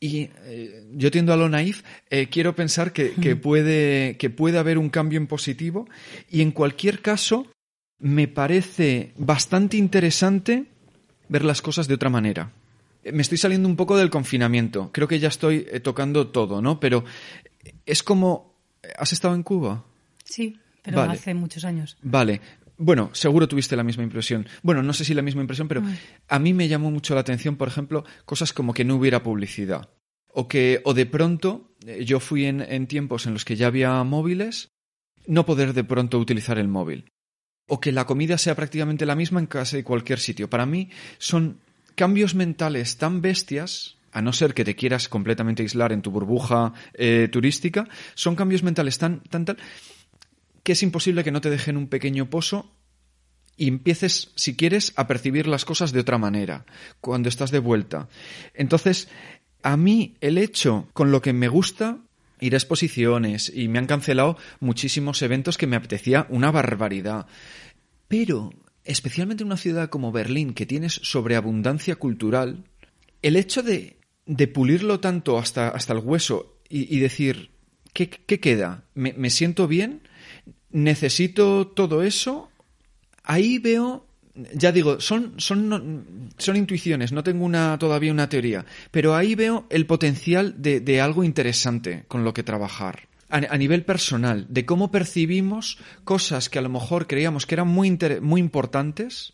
Y 0.00 0.28
eh, 0.44 0.84
yo 0.92 1.10
tiendo 1.12 1.32
a 1.32 1.36
lo 1.36 1.48
naif, 1.48 1.82
eh, 2.10 2.26
quiero 2.28 2.56
pensar 2.56 2.92
que, 2.92 3.12
que, 3.12 3.36
puede, 3.36 4.16
que 4.18 4.30
puede 4.30 4.58
haber 4.58 4.78
un 4.78 4.90
cambio 4.90 5.18
en 5.18 5.28
positivo 5.28 5.88
y 6.28 6.42
en 6.42 6.50
cualquier 6.50 7.00
caso 7.02 7.46
me 7.98 8.26
parece 8.26 9.12
bastante 9.16 9.76
interesante 9.76 10.64
ver 11.28 11.44
las 11.44 11.62
cosas 11.62 11.88
de 11.88 11.94
otra 11.94 12.10
manera 12.10 12.52
me 13.12 13.22
estoy 13.22 13.38
saliendo 13.38 13.68
un 13.68 13.76
poco 13.76 13.96
del 13.96 14.10
confinamiento. 14.10 14.90
Creo 14.92 15.08
que 15.08 15.18
ya 15.18 15.28
estoy 15.28 15.66
eh, 15.70 15.80
tocando 15.80 16.28
todo, 16.28 16.62
¿no? 16.62 16.80
Pero 16.80 17.04
es 17.84 18.02
como... 18.02 18.54
¿Has 18.98 19.12
estado 19.12 19.34
en 19.34 19.42
Cuba? 19.42 19.84
Sí, 20.24 20.58
pero 20.82 21.02
hace 21.02 21.34
muchos 21.34 21.64
años. 21.64 21.96
Vale. 22.02 22.40
Bueno, 22.78 23.10
seguro 23.12 23.48
tuviste 23.48 23.74
la 23.74 23.82
misma 23.82 24.04
impresión. 24.04 24.46
Bueno, 24.62 24.82
no 24.82 24.92
sé 24.92 25.04
si 25.04 25.14
la 25.14 25.22
misma 25.22 25.40
impresión, 25.40 25.66
pero 25.66 25.82
a 26.28 26.38
mí 26.38 26.52
me 26.52 26.68
llamó 26.68 26.90
mucho 26.90 27.14
la 27.14 27.20
atención, 27.20 27.56
por 27.56 27.68
ejemplo, 27.68 28.04
cosas 28.24 28.52
como 28.52 28.74
que 28.74 28.84
no 28.84 28.96
hubiera 28.96 29.22
publicidad. 29.22 29.88
O 30.28 30.46
que, 30.46 30.82
o 30.84 30.94
de 30.94 31.06
pronto, 31.06 31.74
eh, 31.86 32.04
yo 32.04 32.20
fui 32.20 32.44
en, 32.44 32.60
en 32.60 32.86
tiempos 32.86 33.26
en 33.26 33.32
los 33.32 33.44
que 33.44 33.56
ya 33.56 33.68
había 33.68 34.02
móviles, 34.04 34.68
no 35.26 35.46
poder 35.46 35.72
de 35.72 35.84
pronto 35.84 36.18
utilizar 36.18 36.58
el 36.58 36.68
móvil. 36.68 37.10
O 37.66 37.80
que 37.80 37.92
la 37.92 38.04
comida 38.04 38.38
sea 38.38 38.54
prácticamente 38.54 39.06
la 39.06 39.16
misma 39.16 39.40
en 39.40 39.46
casi 39.46 39.82
cualquier 39.82 40.20
sitio. 40.20 40.48
Para 40.48 40.66
mí 40.66 40.90
son 41.18 41.58
cambios 41.96 42.34
mentales 42.34 42.98
tan 42.98 43.20
bestias, 43.20 43.96
a 44.12 44.22
no 44.22 44.32
ser 44.32 44.54
que 44.54 44.64
te 44.64 44.76
quieras 44.76 45.08
completamente 45.08 45.62
aislar 45.62 45.92
en 45.92 46.02
tu 46.02 46.10
burbuja 46.10 46.72
eh, 46.94 47.28
turística, 47.30 47.88
son 48.14 48.36
cambios 48.36 48.62
mentales 48.62 48.98
tan, 48.98 49.20
tan, 49.24 49.44
tal, 49.44 49.56
que 50.62 50.72
es 50.72 50.82
imposible 50.82 51.24
que 51.24 51.32
no 51.32 51.40
te 51.40 51.50
dejen 51.50 51.76
un 51.76 51.88
pequeño 51.88 52.30
pozo 52.30 52.72
y 53.56 53.68
empieces, 53.68 54.32
si 54.36 54.54
quieres, 54.54 54.92
a 54.96 55.06
percibir 55.06 55.46
las 55.46 55.64
cosas 55.64 55.92
de 55.92 56.00
otra 56.00 56.18
manera 56.18 56.66
cuando 57.00 57.28
estás 57.28 57.50
de 57.50 57.58
vuelta. 57.58 58.08
Entonces, 58.54 59.08
a 59.62 59.76
mí 59.76 60.16
el 60.20 60.38
hecho 60.38 60.88
con 60.92 61.10
lo 61.10 61.22
que 61.22 61.32
me 61.32 61.48
gusta 61.48 61.98
ir 62.40 62.54
a 62.54 62.58
exposiciones 62.58 63.50
y 63.54 63.68
me 63.68 63.78
han 63.78 63.86
cancelado 63.86 64.36
muchísimos 64.60 65.22
eventos 65.22 65.56
que 65.56 65.66
me 65.66 65.76
apetecía 65.76 66.26
una 66.28 66.50
barbaridad. 66.50 67.26
Pero, 68.08 68.50
especialmente 68.86 69.42
en 69.42 69.48
una 69.48 69.56
ciudad 69.56 69.88
como 69.88 70.12
Berlín, 70.12 70.54
que 70.54 70.66
tienes 70.66 70.94
sobreabundancia 71.02 71.96
cultural, 71.96 72.64
el 73.22 73.36
hecho 73.36 73.62
de, 73.62 73.96
pulirlo 74.52 75.00
tanto 75.00 75.38
hasta, 75.38 75.68
hasta 75.68 75.92
el 75.92 76.00
hueso 76.00 76.58
y, 76.68 76.98
decir, 76.98 77.50
¿qué, 77.92 78.10
¿qué, 78.10 78.40
queda? 78.40 78.84
¿Me, 78.94 79.12
¿Me 79.12 79.30
siento 79.30 79.68
bien? 79.68 80.02
¿Necesito 80.70 81.66
todo 81.68 82.02
eso? 82.02 82.50
Ahí 83.22 83.58
veo 83.58 84.06
ya 84.52 84.72
digo, 84.72 85.00
son, 85.00 85.34
son, 85.38 86.30
son 86.36 86.56
intuiciones, 86.56 87.12
no 87.12 87.22
tengo 87.22 87.44
una, 87.44 87.78
todavía 87.78 88.12
una 88.12 88.28
teoría, 88.28 88.66
pero 88.90 89.14
ahí 89.14 89.34
veo 89.34 89.66
el 89.70 89.86
potencial 89.86 90.60
de, 90.60 90.80
de 90.80 91.00
algo 91.00 91.24
interesante 91.24 92.04
con 92.08 92.24
lo 92.24 92.34
que 92.34 92.42
trabajar. 92.42 93.08
A, 93.28 93.58
nivel 93.58 93.84
personal, 93.84 94.46
de 94.48 94.64
cómo 94.64 94.92
percibimos 94.92 95.78
cosas 96.04 96.48
que 96.48 96.60
a 96.60 96.62
lo 96.62 96.68
mejor 96.68 97.08
creíamos 97.08 97.44
que 97.44 97.56
eran 97.56 97.68
muy, 97.68 97.98
muy 98.20 98.40
importantes, 98.40 99.32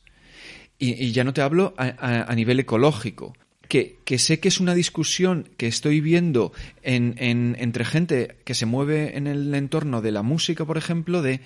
y, 0.78 1.12
ya 1.12 1.24
no 1.24 1.34
te 1.34 1.42
hablo 1.42 1.74
a, 1.76 2.34
nivel 2.34 2.58
ecológico, 2.60 3.34
que, 3.68 3.98
que, 4.04 4.18
sé 4.18 4.40
que 4.40 4.48
es 4.48 4.60
una 4.60 4.74
discusión 4.74 5.48
que 5.56 5.66
estoy 5.66 6.00
viendo 6.00 6.52
en, 6.82 7.14
en, 7.18 7.56
entre 7.58 7.84
gente 7.84 8.36
que 8.44 8.54
se 8.54 8.66
mueve 8.66 9.16
en 9.16 9.26
el 9.26 9.54
entorno 9.54 10.00
de 10.00 10.12
la 10.12 10.22
música, 10.22 10.64
por 10.64 10.78
ejemplo, 10.78 11.22
de 11.22 11.40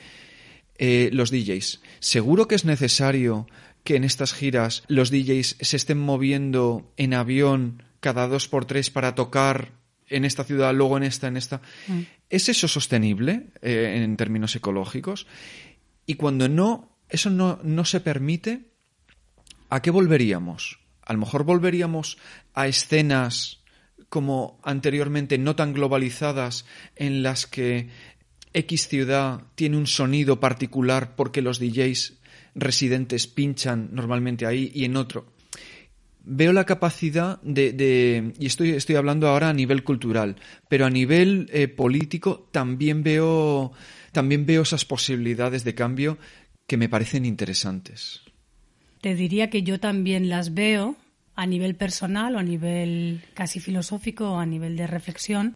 eh, 0.79 1.11
los 1.13 1.31
DJs. 1.31 1.81
¿Seguro 2.01 2.49
que 2.49 2.55
es 2.55 2.65
necesario 2.65 3.47
que 3.85 3.97
en 3.97 4.05
estas 4.05 4.35
giras 4.35 4.83
los 4.89 5.11
DJs 5.11 5.57
se 5.61 5.77
estén 5.77 5.99
moviendo 5.99 6.93
en 6.97 7.15
avión 7.15 7.83
cada 8.01 8.29
dos 8.29 8.49
por 8.49 8.67
tres 8.67 8.91
para 8.91 9.15
tocar 9.15 9.73
en 10.09 10.25
esta 10.25 10.45
ciudad, 10.45 10.75
luego 10.75 10.97
en 10.97 11.05
esta, 11.05 11.29
en 11.29 11.37
esta? 11.37 11.61
Mm. 11.89 12.01
¿Es 12.31 12.49
eso 12.49 12.69
sostenible 12.69 13.49
eh, 13.63 14.03
en 14.03 14.17
términos 14.17 14.55
ecológicos? 14.57 15.27
Y 16.07 16.15
cuando 16.15 16.49
no, 16.49 16.99
eso 17.09 17.31
no, 17.31 17.59
no 17.63 17.85
se 17.85 18.01
permite, 18.01 18.71
¿a 19.69 19.83
qué 19.83 19.91
volveríamos? 19.91 20.79
A 21.03 21.13
lo 21.13 21.21
mejor 21.21 21.45
volveríamos 21.45 22.19
a 22.55 22.67
escenas 22.67 23.63
como 24.09 24.61
anteriormente 24.63 25.39
no 25.39 25.57
tan 25.57 25.73
globalizadas 25.73 26.65
en 26.95 27.23
las 27.23 27.47
que 27.47 27.89
X 28.53 28.89
ciudad 28.89 29.43
tiene 29.55 29.77
un 29.77 29.87
sonido 29.87 30.41
particular 30.41 31.15
porque 31.17 31.43
los 31.43 31.59
DJs 31.59 32.15
residentes 32.55 33.27
pinchan 33.27 33.91
normalmente 33.93 34.47
ahí 34.47 34.71
y 34.75 34.85
en 34.85 34.97
otro. 34.97 35.36
Veo 36.29 36.53
la 36.53 36.67
capacidad 36.67 37.41
de, 37.43 38.33
y 38.39 38.47
estoy, 38.47 38.71
estoy 38.71 38.97
hablando 38.97 39.29
ahora 39.29 39.49
a 39.49 39.53
nivel 39.55 39.85
cultural, 39.85 40.35
pero 40.69 40.85
a 40.85 40.91
nivel 40.91 41.49
eh, 41.53 41.69
político 41.69 42.49
también 42.51 43.05
veo, 43.05 43.73
también 44.11 44.45
veo 44.45 44.63
esas 44.63 44.85
posibilidades 44.85 45.63
de 45.63 45.77
cambio 45.77 46.19
que 46.67 46.77
me 46.77 46.89
parecen 46.89 47.25
interesantes. 47.25 48.23
Te 49.01 49.15
diría 49.15 49.51
que 49.51 49.63
yo 49.63 49.79
también 49.79 50.29
las 50.29 50.53
veo 50.53 50.97
a 51.37 51.47
nivel 51.47 51.77
personal 51.77 52.35
o 52.35 52.39
a 52.39 52.43
nivel 52.43 53.23
casi 53.35 53.61
filosófico 53.61 54.33
o 54.33 54.39
a 54.39 54.47
nivel 54.47 54.77
de 54.77 54.89
reflexión, 54.89 55.55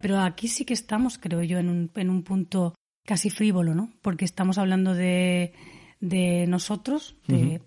pero 0.00 0.20
aquí 0.20 0.46
sí 0.46 0.64
que 0.64 0.74
estamos, 0.74 1.18
creo 1.18 1.42
yo, 1.42 1.58
en 1.58 1.68
un, 1.68 1.90
en 1.96 2.08
un 2.08 2.22
punto 2.22 2.74
casi 3.04 3.30
frívolo, 3.30 3.74
¿no? 3.74 3.92
Porque 4.00 4.24
estamos 4.24 4.58
hablando 4.58 4.94
de, 4.94 5.52
de 6.00 6.46
nosotros, 6.46 7.16
de, 7.26 7.60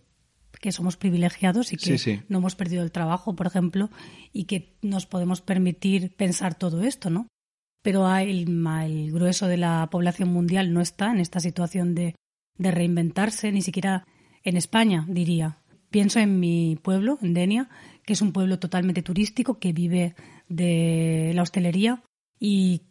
que 0.59 0.71
somos 0.71 0.97
privilegiados 0.97 1.73
y 1.73 1.77
que 1.77 2.23
no 2.29 2.39
hemos 2.39 2.55
perdido 2.55 2.83
el 2.83 2.91
trabajo, 2.91 3.35
por 3.35 3.47
ejemplo, 3.47 3.89
y 4.33 4.45
que 4.45 4.75
nos 4.81 5.05
podemos 5.05 5.41
permitir 5.41 6.15
pensar 6.15 6.55
todo 6.55 6.83
esto, 6.83 7.09
¿no? 7.09 7.27
Pero 7.83 8.13
el, 8.17 8.65
el 8.83 9.11
grueso 9.11 9.47
de 9.47 9.57
la 9.57 9.87
población 9.91 10.29
mundial 10.29 10.73
no 10.73 10.81
está 10.81 11.11
en 11.11 11.19
esta 11.19 11.39
situación 11.39 11.95
de, 11.95 12.15
de 12.57 12.71
reinventarse, 12.71 13.51
ni 13.51 13.61
siquiera 13.61 14.05
en 14.43 14.57
España, 14.57 15.05
diría. 15.07 15.59
Pienso 15.89 16.19
en 16.19 16.39
mi 16.39 16.77
pueblo, 16.81 17.17
en 17.21 17.33
Denia, 17.33 17.69
que 18.03 18.13
es 18.13 18.21
un 18.21 18.33
pueblo 18.33 18.59
totalmente 18.59 19.01
turístico 19.01 19.59
que 19.59 19.73
vive 19.73 20.15
de 20.49 21.31
la 21.33 21.43
hostelería 21.43 22.03
y 22.39 22.81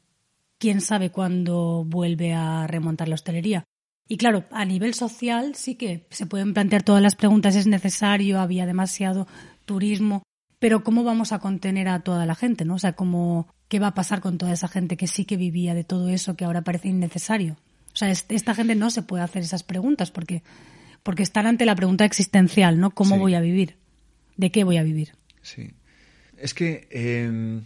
quién 0.58 0.80
sabe 0.80 1.10
cuándo 1.10 1.84
vuelve 1.84 2.32
a 2.32 2.66
remontar 2.66 3.08
la 3.08 3.14
hostelería. 3.14 3.64
Y 4.08 4.18
claro, 4.18 4.44
a 4.50 4.64
nivel 4.64 4.94
social 4.94 5.54
sí 5.54 5.74
que 5.74 6.06
se 6.10 6.26
pueden 6.26 6.54
plantear 6.54 6.82
todas 6.82 7.02
las 7.02 7.16
preguntas, 7.16 7.56
es 7.56 7.66
necesario, 7.66 8.40
había 8.40 8.66
demasiado 8.66 9.26
turismo, 9.64 10.22
pero 10.58 10.84
¿cómo 10.84 11.04
vamos 11.04 11.32
a 11.32 11.40
contener 11.40 11.88
a 11.88 12.00
toda 12.00 12.24
la 12.24 12.34
gente? 12.34 12.64
¿no? 12.64 12.74
O 12.74 12.78
sea, 12.78 12.92
¿cómo, 12.92 13.48
¿qué 13.68 13.78
va 13.78 13.88
a 13.88 13.94
pasar 13.94 14.20
con 14.20 14.38
toda 14.38 14.52
esa 14.52 14.68
gente 14.68 14.96
que 14.96 15.06
sí 15.06 15.24
que 15.24 15.36
vivía 15.36 15.74
de 15.74 15.84
todo 15.84 16.08
eso 16.08 16.36
que 16.36 16.44
ahora 16.44 16.62
parece 16.62 16.88
innecesario? 16.88 17.56
O 17.92 17.96
sea, 17.96 18.10
esta 18.10 18.54
gente 18.54 18.74
no 18.74 18.90
se 18.90 19.02
puede 19.02 19.24
hacer 19.24 19.42
esas 19.42 19.62
preguntas 19.62 20.10
porque, 20.10 20.42
porque 21.02 21.22
están 21.22 21.46
ante 21.46 21.64
la 21.64 21.74
pregunta 21.74 22.04
existencial, 22.04 22.78
¿no? 22.78 22.90
¿Cómo 22.90 23.18
voy 23.18 23.34
a 23.34 23.40
vivir? 23.40 23.76
¿De 24.36 24.50
qué 24.50 24.64
voy 24.64 24.76
a 24.76 24.82
vivir? 24.82 25.14
Sí. 25.40 25.70
Es 26.36 26.52
que 26.52 26.88
em, 26.90 27.64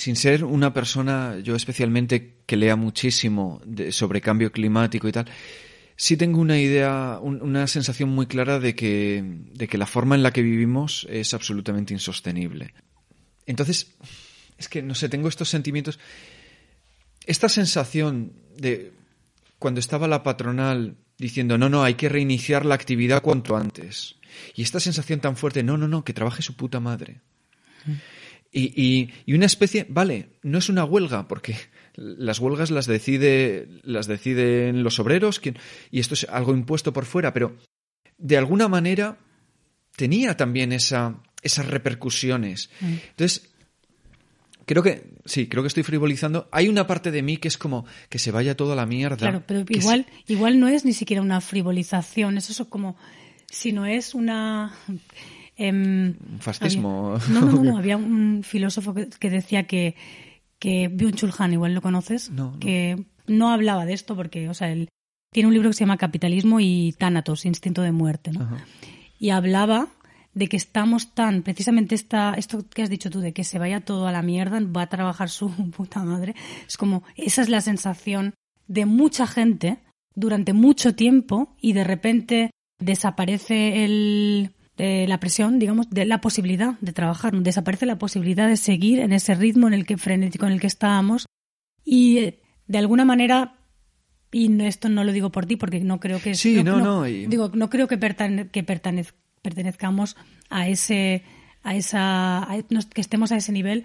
sin 0.00 0.16
ser 0.16 0.44
una 0.44 0.72
persona, 0.72 1.38
yo 1.40 1.54
especialmente 1.54 2.38
que 2.46 2.56
lea 2.56 2.74
muchísimo 2.74 3.60
sobre 3.90 4.22
cambio 4.22 4.50
climático 4.50 5.06
y 5.06 5.12
tal, 5.12 5.26
sí 5.94 6.16
tengo 6.16 6.40
una 6.40 6.58
idea, 6.58 7.18
una 7.20 7.66
sensación 7.66 8.08
muy 8.08 8.24
clara 8.24 8.58
de 8.60 8.74
que, 8.74 9.22
de 9.52 9.68
que 9.68 9.76
la 9.76 9.86
forma 9.86 10.14
en 10.14 10.22
la 10.22 10.30
que 10.30 10.40
vivimos 10.40 11.06
es 11.10 11.34
absolutamente 11.34 11.92
insostenible. 11.92 12.72
Entonces, 13.44 13.94
es 14.56 14.70
que, 14.70 14.80
no 14.80 14.94
sé, 14.94 15.10
tengo 15.10 15.28
estos 15.28 15.50
sentimientos. 15.50 15.98
Esta 17.26 17.50
sensación 17.50 18.32
de 18.56 18.92
cuando 19.58 19.80
estaba 19.80 20.08
la 20.08 20.22
patronal 20.22 20.96
diciendo, 21.18 21.58
no, 21.58 21.68
no, 21.68 21.84
hay 21.84 21.92
que 21.92 22.08
reiniciar 22.08 22.64
la 22.64 22.74
actividad 22.74 23.20
cuanto 23.20 23.54
antes. 23.54 24.16
Y 24.54 24.62
esta 24.62 24.80
sensación 24.80 25.20
tan 25.20 25.36
fuerte, 25.36 25.62
no, 25.62 25.76
no, 25.76 25.88
no, 25.88 26.04
que 26.04 26.14
trabaje 26.14 26.40
su 26.40 26.56
puta 26.56 26.80
madre. 26.80 27.20
Mm. 27.84 28.19
Y, 28.52 29.12
y, 29.26 29.34
una 29.34 29.46
especie, 29.46 29.86
vale, 29.88 30.30
no 30.42 30.58
es 30.58 30.68
una 30.68 30.84
huelga, 30.84 31.28
porque 31.28 31.56
las 31.94 32.40
huelgas 32.40 32.70
las 32.70 32.86
decide, 32.86 33.68
las 33.84 34.08
deciden 34.08 34.82
los 34.82 34.98
obreros, 34.98 35.40
y 35.90 36.00
esto 36.00 36.14
es 36.14 36.24
algo 36.28 36.52
impuesto 36.52 36.92
por 36.92 37.04
fuera, 37.04 37.32
pero 37.32 37.56
de 38.18 38.36
alguna 38.36 38.66
manera 38.66 39.18
tenía 39.94 40.36
también 40.36 40.72
esa, 40.72 41.22
esas 41.42 41.66
repercusiones. 41.66 42.70
Mm. 42.80 42.94
Entonces, 43.10 43.50
creo 44.66 44.82
que, 44.82 45.12
sí, 45.24 45.46
creo 45.46 45.62
que 45.62 45.68
estoy 45.68 45.82
frivolizando. 45.82 46.48
Hay 46.50 46.68
una 46.68 46.86
parte 46.86 47.10
de 47.10 47.22
mí 47.22 47.36
que 47.36 47.48
es 47.48 47.58
como 47.58 47.86
que 48.08 48.18
se 48.18 48.30
vaya 48.30 48.56
toda 48.56 48.74
la 48.74 48.86
mierda. 48.86 49.16
Claro, 49.16 49.42
pero 49.46 49.64
igual, 49.68 50.06
igual 50.26 50.58
no 50.58 50.68
es 50.68 50.84
ni 50.84 50.92
siquiera 50.92 51.22
una 51.22 51.40
frivolización, 51.40 52.36
eso 52.38 52.52
es 52.52 52.68
como, 52.68 52.96
si 53.48 53.72
no 53.72 53.86
es 53.86 54.14
una 54.14 54.74
Em, 55.62 56.14
fascismo. 56.38 57.18
no, 57.28 57.40
no, 57.42 57.62
no, 57.62 57.76
había 57.78 57.98
un 57.98 58.42
filósofo 58.42 58.94
que, 58.94 59.30
decía 59.30 59.66
que, 59.66 59.94
que 60.58 60.90
Byung-Chul 60.90 61.34
Han, 61.36 61.52
igual 61.52 61.74
lo 61.74 61.82
conoces, 61.82 62.32
que 62.60 63.04
no 63.26 63.50
hablaba 63.50 63.84
de 63.84 63.92
esto 63.92 64.16
porque, 64.16 64.48
o 64.48 64.54
sea, 64.54 64.72
él 64.72 64.88
tiene 65.30 65.48
un 65.48 65.52
libro 65.52 65.68
que 65.68 65.74
se 65.74 65.80
llama 65.80 65.98
Capitalismo 65.98 66.60
y 66.60 66.94
Tánatos, 66.98 67.44
Instinto 67.44 67.82
de 67.82 67.92
Muerte, 67.92 68.32
¿no? 68.32 68.48
Y 69.18 69.30
hablaba 69.30 69.88
de 70.32 70.48
que 70.48 70.56
estamos 70.56 71.12
tan, 71.12 71.42
precisamente 71.42 71.94
esta, 71.94 72.32
esto 72.38 72.66
que 72.66 72.82
has 72.82 72.88
dicho 72.88 73.10
tú, 73.10 73.20
de 73.20 73.34
que 73.34 73.44
se 73.44 73.58
vaya 73.58 73.84
todo 73.84 74.06
a 74.06 74.12
la 74.12 74.22
mierda, 74.22 74.60
va 74.60 74.82
a 74.82 74.88
trabajar 74.88 75.28
su 75.28 75.50
puta 75.76 76.02
madre, 76.02 76.34
es 76.66 76.78
como, 76.78 77.02
esa 77.16 77.42
es 77.42 77.50
la 77.50 77.60
sensación 77.60 78.32
de 78.66 78.86
mucha 78.86 79.26
gente 79.26 79.76
durante 80.14 80.54
mucho 80.54 80.94
tiempo 80.94 81.54
y 81.60 81.74
de 81.74 81.84
repente 81.84 82.50
desaparece 82.78 83.84
el, 83.84 84.52
la 85.08 85.20
presión, 85.20 85.58
digamos, 85.58 85.90
de 85.90 86.04
la 86.06 86.20
posibilidad 86.20 86.78
de 86.80 86.92
trabajar, 86.92 87.34
desaparece 87.34 87.86
la 87.86 87.98
posibilidad 87.98 88.48
de 88.48 88.56
seguir 88.56 89.00
en 89.00 89.12
ese 89.12 89.34
ritmo 89.34 89.66
en 89.68 89.74
el 89.74 89.86
que 89.86 89.98
frenético 89.98 90.46
en 90.46 90.52
el 90.52 90.60
que 90.60 90.66
estábamos. 90.66 91.26
Y 91.84 92.18
eh, 92.18 92.40
de 92.66 92.78
alguna 92.78 93.04
manera 93.04 93.60
y 94.32 94.62
esto 94.62 94.88
no 94.88 95.04
lo 95.04 95.12
digo 95.12 95.30
por 95.30 95.46
ti 95.46 95.56
porque 95.56 95.80
no 95.80 95.98
creo 95.98 96.20
que 96.20 96.34
sí, 96.34 96.62
no, 96.62 96.80
no, 96.80 97.02
digo 97.02 97.50
no 97.52 97.68
creo 97.68 97.88
que, 97.88 97.98
que 97.98 98.62
pertenezcamos 98.62 100.16
a 100.48 100.68
ese 100.68 101.24
a 101.62 101.74
esa 101.74 102.48
que 102.94 103.00
estemos 103.00 103.32
a 103.32 103.36
ese 103.36 103.52
nivel 103.52 103.84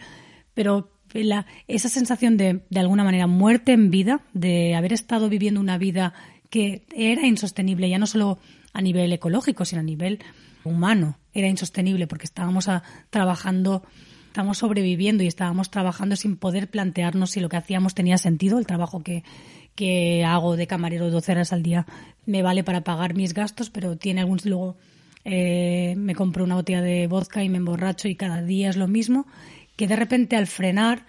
pero 0.54 0.92
la, 1.14 1.46
esa 1.68 1.90
sensación 1.90 2.38
de 2.38 2.62
de 2.70 2.80
alguna 2.80 3.04
manera 3.04 3.28
muerte 3.28 3.72
en 3.72 3.90
vida 3.90 4.22
de 4.34 4.76
haber 4.76 4.94
estado 4.94 5.30
viviendo 5.30 5.60
una 5.60 5.78
vida 5.78 6.14
que 6.50 6.86
era 6.96 7.26
insostenible 7.26 7.90
ya 7.90 7.98
no 7.98 8.06
solo 8.06 8.38
a 8.74 8.82
nivel 8.82 9.12
ecológico 9.14 9.66
sino 9.66 9.80
a 9.80 9.84
nivel 9.84 10.20
humano. 10.66 11.18
Era 11.34 11.48
insostenible 11.48 12.08
porque 12.08 12.26
estábamos 12.26 12.70
trabajando, 13.10 13.84
estábamos 14.28 14.58
sobreviviendo 14.58 15.24
y 15.24 15.28
estábamos 15.28 15.70
trabajando 15.72 16.16
sin 16.16 16.36
poder 16.38 16.70
plantearnos 16.70 17.32
si 17.32 17.40
lo 17.40 17.50
que 17.50 17.58
hacíamos 17.58 17.94
tenía 17.94 18.18
sentido, 18.18 18.58
el 18.58 18.68
trabajo 18.68 19.04
que, 19.04 19.24
que 19.76 20.24
hago 20.26 20.56
de 20.56 20.68
camarero 20.68 21.10
12 21.10 21.32
horas 21.34 21.54
al 21.54 21.64
día 21.64 21.86
me 22.26 22.42
vale 22.42 22.64
para 22.64 22.84
pagar 22.84 23.14
mis 23.14 23.34
gastos, 23.34 23.70
pero 23.70 23.98
tiene 23.98 24.22
algún 24.22 24.40
luego 24.46 24.78
eh, 25.26 25.96
me 25.98 26.14
compro 26.14 26.44
una 26.44 26.56
botella 26.56 26.82
de 26.82 27.08
vodka 27.08 27.44
y 27.44 27.50
me 27.50 27.58
emborracho 27.58 28.08
y 28.08 28.16
cada 28.16 28.44
día 28.44 28.70
es 28.70 28.78
lo 28.78 28.88
mismo, 28.88 29.26
que 29.76 29.88
de 29.88 29.96
repente 29.96 30.36
al 30.36 30.46
frenar, 30.46 31.06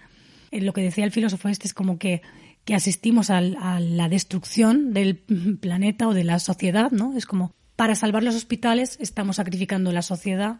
eh, 0.51 0.59
lo 0.61 0.73
que 0.73 0.81
decía 0.81 1.05
el 1.05 1.11
filósofo 1.11 1.49
este 1.49 1.67
es 1.67 1.73
como 1.73 1.99
que, 1.99 2.23
que 2.65 2.73
asistimos 2.73 3.29
a 3.29 3.41
la 3.41 4.09
destrucción 4.09 4.91
del 4.93 5.17
planeta 5.61 6.07
o 6.07 6.13
de 6.13 6.23
la 6.23 6.39
sociedad, 6.39 6.91
¿no? 6.91 7.15
Es 7.15 7.25
como 7.25 7.53
para 7.77 7.95
salvar 7.95 8.23
los 8.23 8.35
hospitales 8.35 8.97
estamos 8.99 9.37
sacrificando 9.37 9.93
la 9.93 10.01
sociedad 10.01 10.59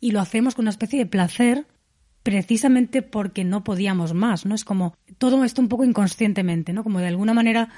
y 0.00 0.10
lo 0.10 0.20
hacemos 0.20 0.56
con 0.56 0.64
una 0.64 0.70
especie 0.70 0.98
de 0.98 1.06
placer 1.06 1.66
precisamente 2.24 3.02
porque 3.02 3.44
no 3.44 3.62
podíamos 3.62 4.14
más, 4.14 4.46
¿no? 4.46 4.54
Es 4.54 4.64
como 4.64 4.96
todo 5.18 5.44
esto 5.44 5.60
un 5.60 5.68
poco 5.68 5.84
inconscientemente, 5.84 6.72
¿no? 6.72 6.82
Como 6.82 6.98
de 6.98 7.08
alguna 7.08 7.34
manera 7.34 7.68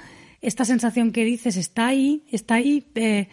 esta 0.41 0.63
sensación 0.63 1.11
que 1.11 1.25
dices 1.25 1.57
está 1.57 1.87
ahí, 1.87 2.23
está 2.31 2.55
ahí, 2.55 2.89
eh, 2.95 3.27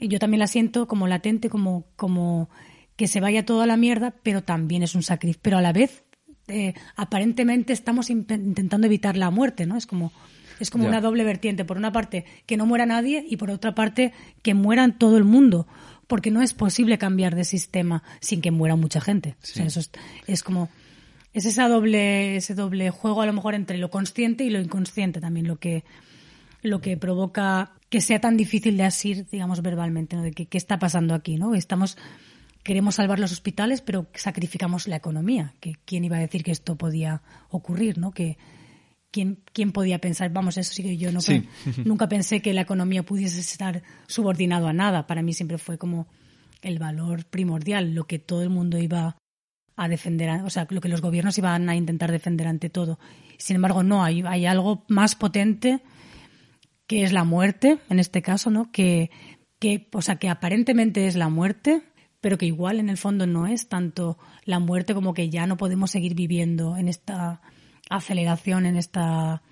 yo 0.00 0.18
también 0.18 0.40
la 0.40 0.48
siento 0.48 0.88
como 0.88 1.06
latente, 1.06 1.48
como, 1.48 1.86
como 1.94 2.50
que 2.96 3.06
se 3.06 3.20
vaya 3.20 3.46
toda 3.46 3.64
la 3.66 3.76
mierda, 3.76 4.12
pero 4.24 4.42
también 4.42 4.82
es 4.82 4.96
un 4.96 5.04
sacrificio, 5.04 5.40
pero 5.42 5.58
a 5.58 5.62
la 5.62 5.72
vez 5.72 6.04
eh, 6.48 6.74
aparentemente 6.96 7.72
estamos 7.72 8.10
intentando 8.10 8.88
evitar 8.88 9.16
la 9.16 9.30
muerte, 9.30 9.66
¿no? 9.66 9.76
Es 9.76 9.86
como 9.86 10.12
es 10.60 10.70
como 10.70 10.86
una 10.86 11.00
doble 11.00 11.24
vertiente. 11.24 11.64
Por 11.64 11.76
una 11.76 11.92
parte, 11.92 12.24
que 12.46 12.56
no 12.56 12.66
muera 12.66 12.86
nadie 12.86 13.24
y 13.28 13.36
por 13.36 13.50
otra 13.50 13.74
parte, 13.74 14.12
que 14.42 14.54
mueran 14.54 14.98
todo 14.98 15.16
el 15.16 15.24
mundo 15.24 15.66
porque 16.06 16.30
no 16.30 16.42
es 16.42 16.54
posible 16.54 16.98
cambiar 16.98 17.34
de 17.34 17.44
sistema 17.44 18.02
sin 18.20 18.40
que 18.40 18.50
muera 18.50 18.76
mucha 18.76 19.00
gente. 19.00 19.36
eso 19.42 19.80
es, 20.26 20.42
como 20.42 20.68
es 21.32 21.44
esa 21.44 21.68
doble 21.68 22.36
ese 22.36 22.54
doble 22.54 22.90
juego 22.90 23.22
a 23.22 23.26
lo 23.26 23.32
mejor 23.32 23.54
entre 23.54 23.78
lo 23.78 23.90
consciente 23.90 24.44
y 24.44 24.50
lo 24.50 24.60
inconsciente 24.60 25.20
también 25.20 25.48
lo 25.48 25.56
que 25.56 25.84
lo 26.62 26.80
que 26.80 26.96
provoca 26.96 27.72
que 27.90 28.00
sea 28.00 28.20
tan 28.20 28.36
difícil 28.36 28.76
de 28.76 28.84
asir, 28.84 29.26
digamos 29.30 29.62
verbalmente, 29.62 30.16
¿no? 30.16 30.22
de 30.22 30.32
que 30.32 30.46
qué 30.46 30.58
está 30.58 30.78
pasando 30.78 31.14
aquí, 31.14 31.36
¿no? 31.36 31.54
Estamos 31.54 31.96
queremos 32.66 32.96
salvar 32.96 33.20
los 33.20 33.30
hospitales, 33.30 33.80
pero 33.80 34.06
sacrificamos 34.14 34.88
la 34.88 34.96
economía. 34.96 35.54
Que 35.60 35.76
quién 35.84 36.04
iba 36.04 36.16
a 36.16 36.20
decir 36.20 36.42
que 36.42 36.50
esto 36.50 36.74
podía 36.74 37.22
ocurrir, 37.48 37.96
¿no? 37.96 38.10
Que 38.10 38.38
¿quién, 39.52 39.72
podía 39.72 39.98
pensar? 39.98 40.32
Vamos, 40.32 40.56
eso 40.56 40.72
sí 40.72 40.82
que 40.82 40.96
yo 40.96 41.12
no 41.12 41.20
nunca 41.84 42.08
pensé 42.08 42.42
que 42.42 42.52
la 42.52 42.62
economía 42.62 43.04
pudiese 43.04 43.40
estar 43.40 43.82
subordinado 44.06 44.68
a 44.68 44.72
nada. 44.72 45.06
Para 45.06 45.22
mí 45.22 45.32
siempre 45.32 45.58
fue 45.58 45.78
como 45.78 46.06
el 46.62 46.78
valor 46.78 47.24
primordial, 47.26 47.94
lo 47.94 48.06
que 48.06 48.18
todo 48.18 48.42
el 48.42 48.50
mundo 48.50 48.78
iba 48.78 49.16
a 49.76 49.88
defender, 49.88 50.42
o 50.42 50.50
sea, 50.50 50.66
lo 50.70 50.80
que 50.80 50.88
los 50.88 51.02
gobiernos 51.02 51.36
iban 51.38 51.68
a 51.68 51.76
intentar 51.76 52.10
defender 52.10 52.48
ante 52.48 52.70
todo. 52.70 52.98
Sin 53.36 53.56
embargo, 53.56 53.82
no, 53.82 54.02
hay, 54.02 54.22
hay 54.22 54.46
algo 54.46 54.84
más 54.88 55.14
potente 55.14 55.82
que 56.86 57.02
es 57.02 57.12
la 57.12 57.24
muerte, 57.24 57.78
en 57.90 57.98
este 57.98 58.22
caso, 58.22 58.50
¿no? 58.50 58.70
Que, 58.70 59.10
que, 59.58 59.88
o 59.92 60.02
sea, 60.02 60.16
que 60.16 60.28
aparentemente 60.28 61.06
es 61.06 61.16
la 61.16 61.28
muerte, 61.28 61.82
pero 62.20 62.38
que 62.38 62.46
igual 62.46 62.80
en 62.80 62.88
el 62.88 62.96
fondo 62.96 63.26
no 63.26 63.46
es 63.46 63.68
tanto 63.68 64.18
la 64.44 64.60
muerte 64.60 64.94
como 64.94 65.12
que 65.12 65.28
ya 65.28 65.46
no 65.46 65.56
podemos 65.56 65.90
seguir 65.90 66.14
viviendo 66.14 66.76
en 66.76 66.88
esta 66.88 67.42
aceleración 67.90 68.66
en 68.66 68.76
esta 68.76 69.42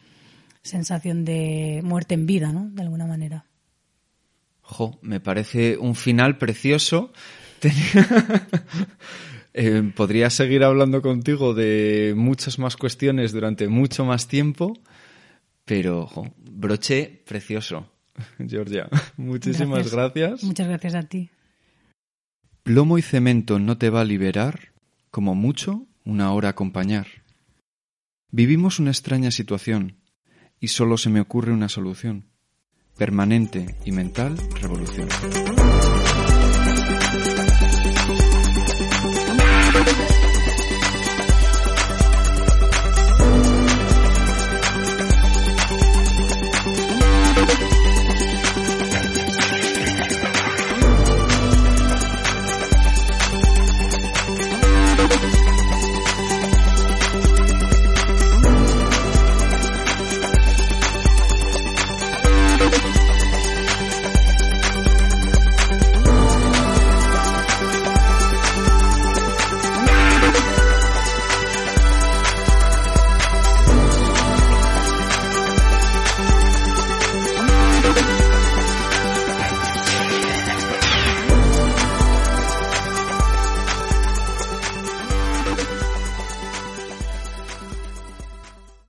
sensación 0.63 1.25
de 1.25 1.81
muerte 1.85 2.15
en 2.15 2.27
vida, 2.27 2.53
¿no? 2.53 2.69
De 2.71 2.83
alguna 2.83 3.07
manera. 3.07 3.45
Jo, 4.63 4.99
me 5.03 5.21
parece 5.21 5.77
un 5.77 5.95
final 5.95 6.39
precioso. 6.39 7.13
eh, 9.55 9.93
podría 9.95 10.31
seguir 10.31 10.65
hablando 10.65 11.03
contigo 11.03 11.55
de 11.55 12.15
muchas 12.17 12.59
más 12.59 12.77
cuestiones 12.77 13.33
durante 13.33 13.69
mucho 13.69 14.05
más 14.05 14.27
tiempo, 14.27 14.75
pero 15.65 16.07
jo, 16.07 16.35
broche 16.39 17.23
precioso. 17.27 17.91
Georgia, 18.39 18.89
muchísimas 19.17 19.91
gracias. 19.93 20.43
Muchas 20.45 20.69
gracias 20.69 20.95
a 20.95 21.03
ti. 21.03 21.31
Plomo 22.63 22.97
y 22.97 23.03
cemento 23.03 23.59
no 23.59 23.77
te 23.77 23.91
va 23.91 24.01
a 24.01 24.05
liberar, 24.05 24.73
como 25.11 25.35
mucho, 25.35 25.87
una 26.05 26.33
hora 26.33 26.51
acompañar. 26.51 27.07
Vivimos 28.37 28.81
una 28.81 28.91
extraña 28.91 29.31
situación 29.31 30.01
y 30.59 30.67
solo 30.67 30.99
se 30.99 31.09
me 31.09 31.21
ocurre 31.21 31.53
una 31.53 31.69
solución. 31.69 32.33
Permanente 32.99 33.77
y 33.85 33.93
mental 33.93 34.37
revolución. 34.61 35.07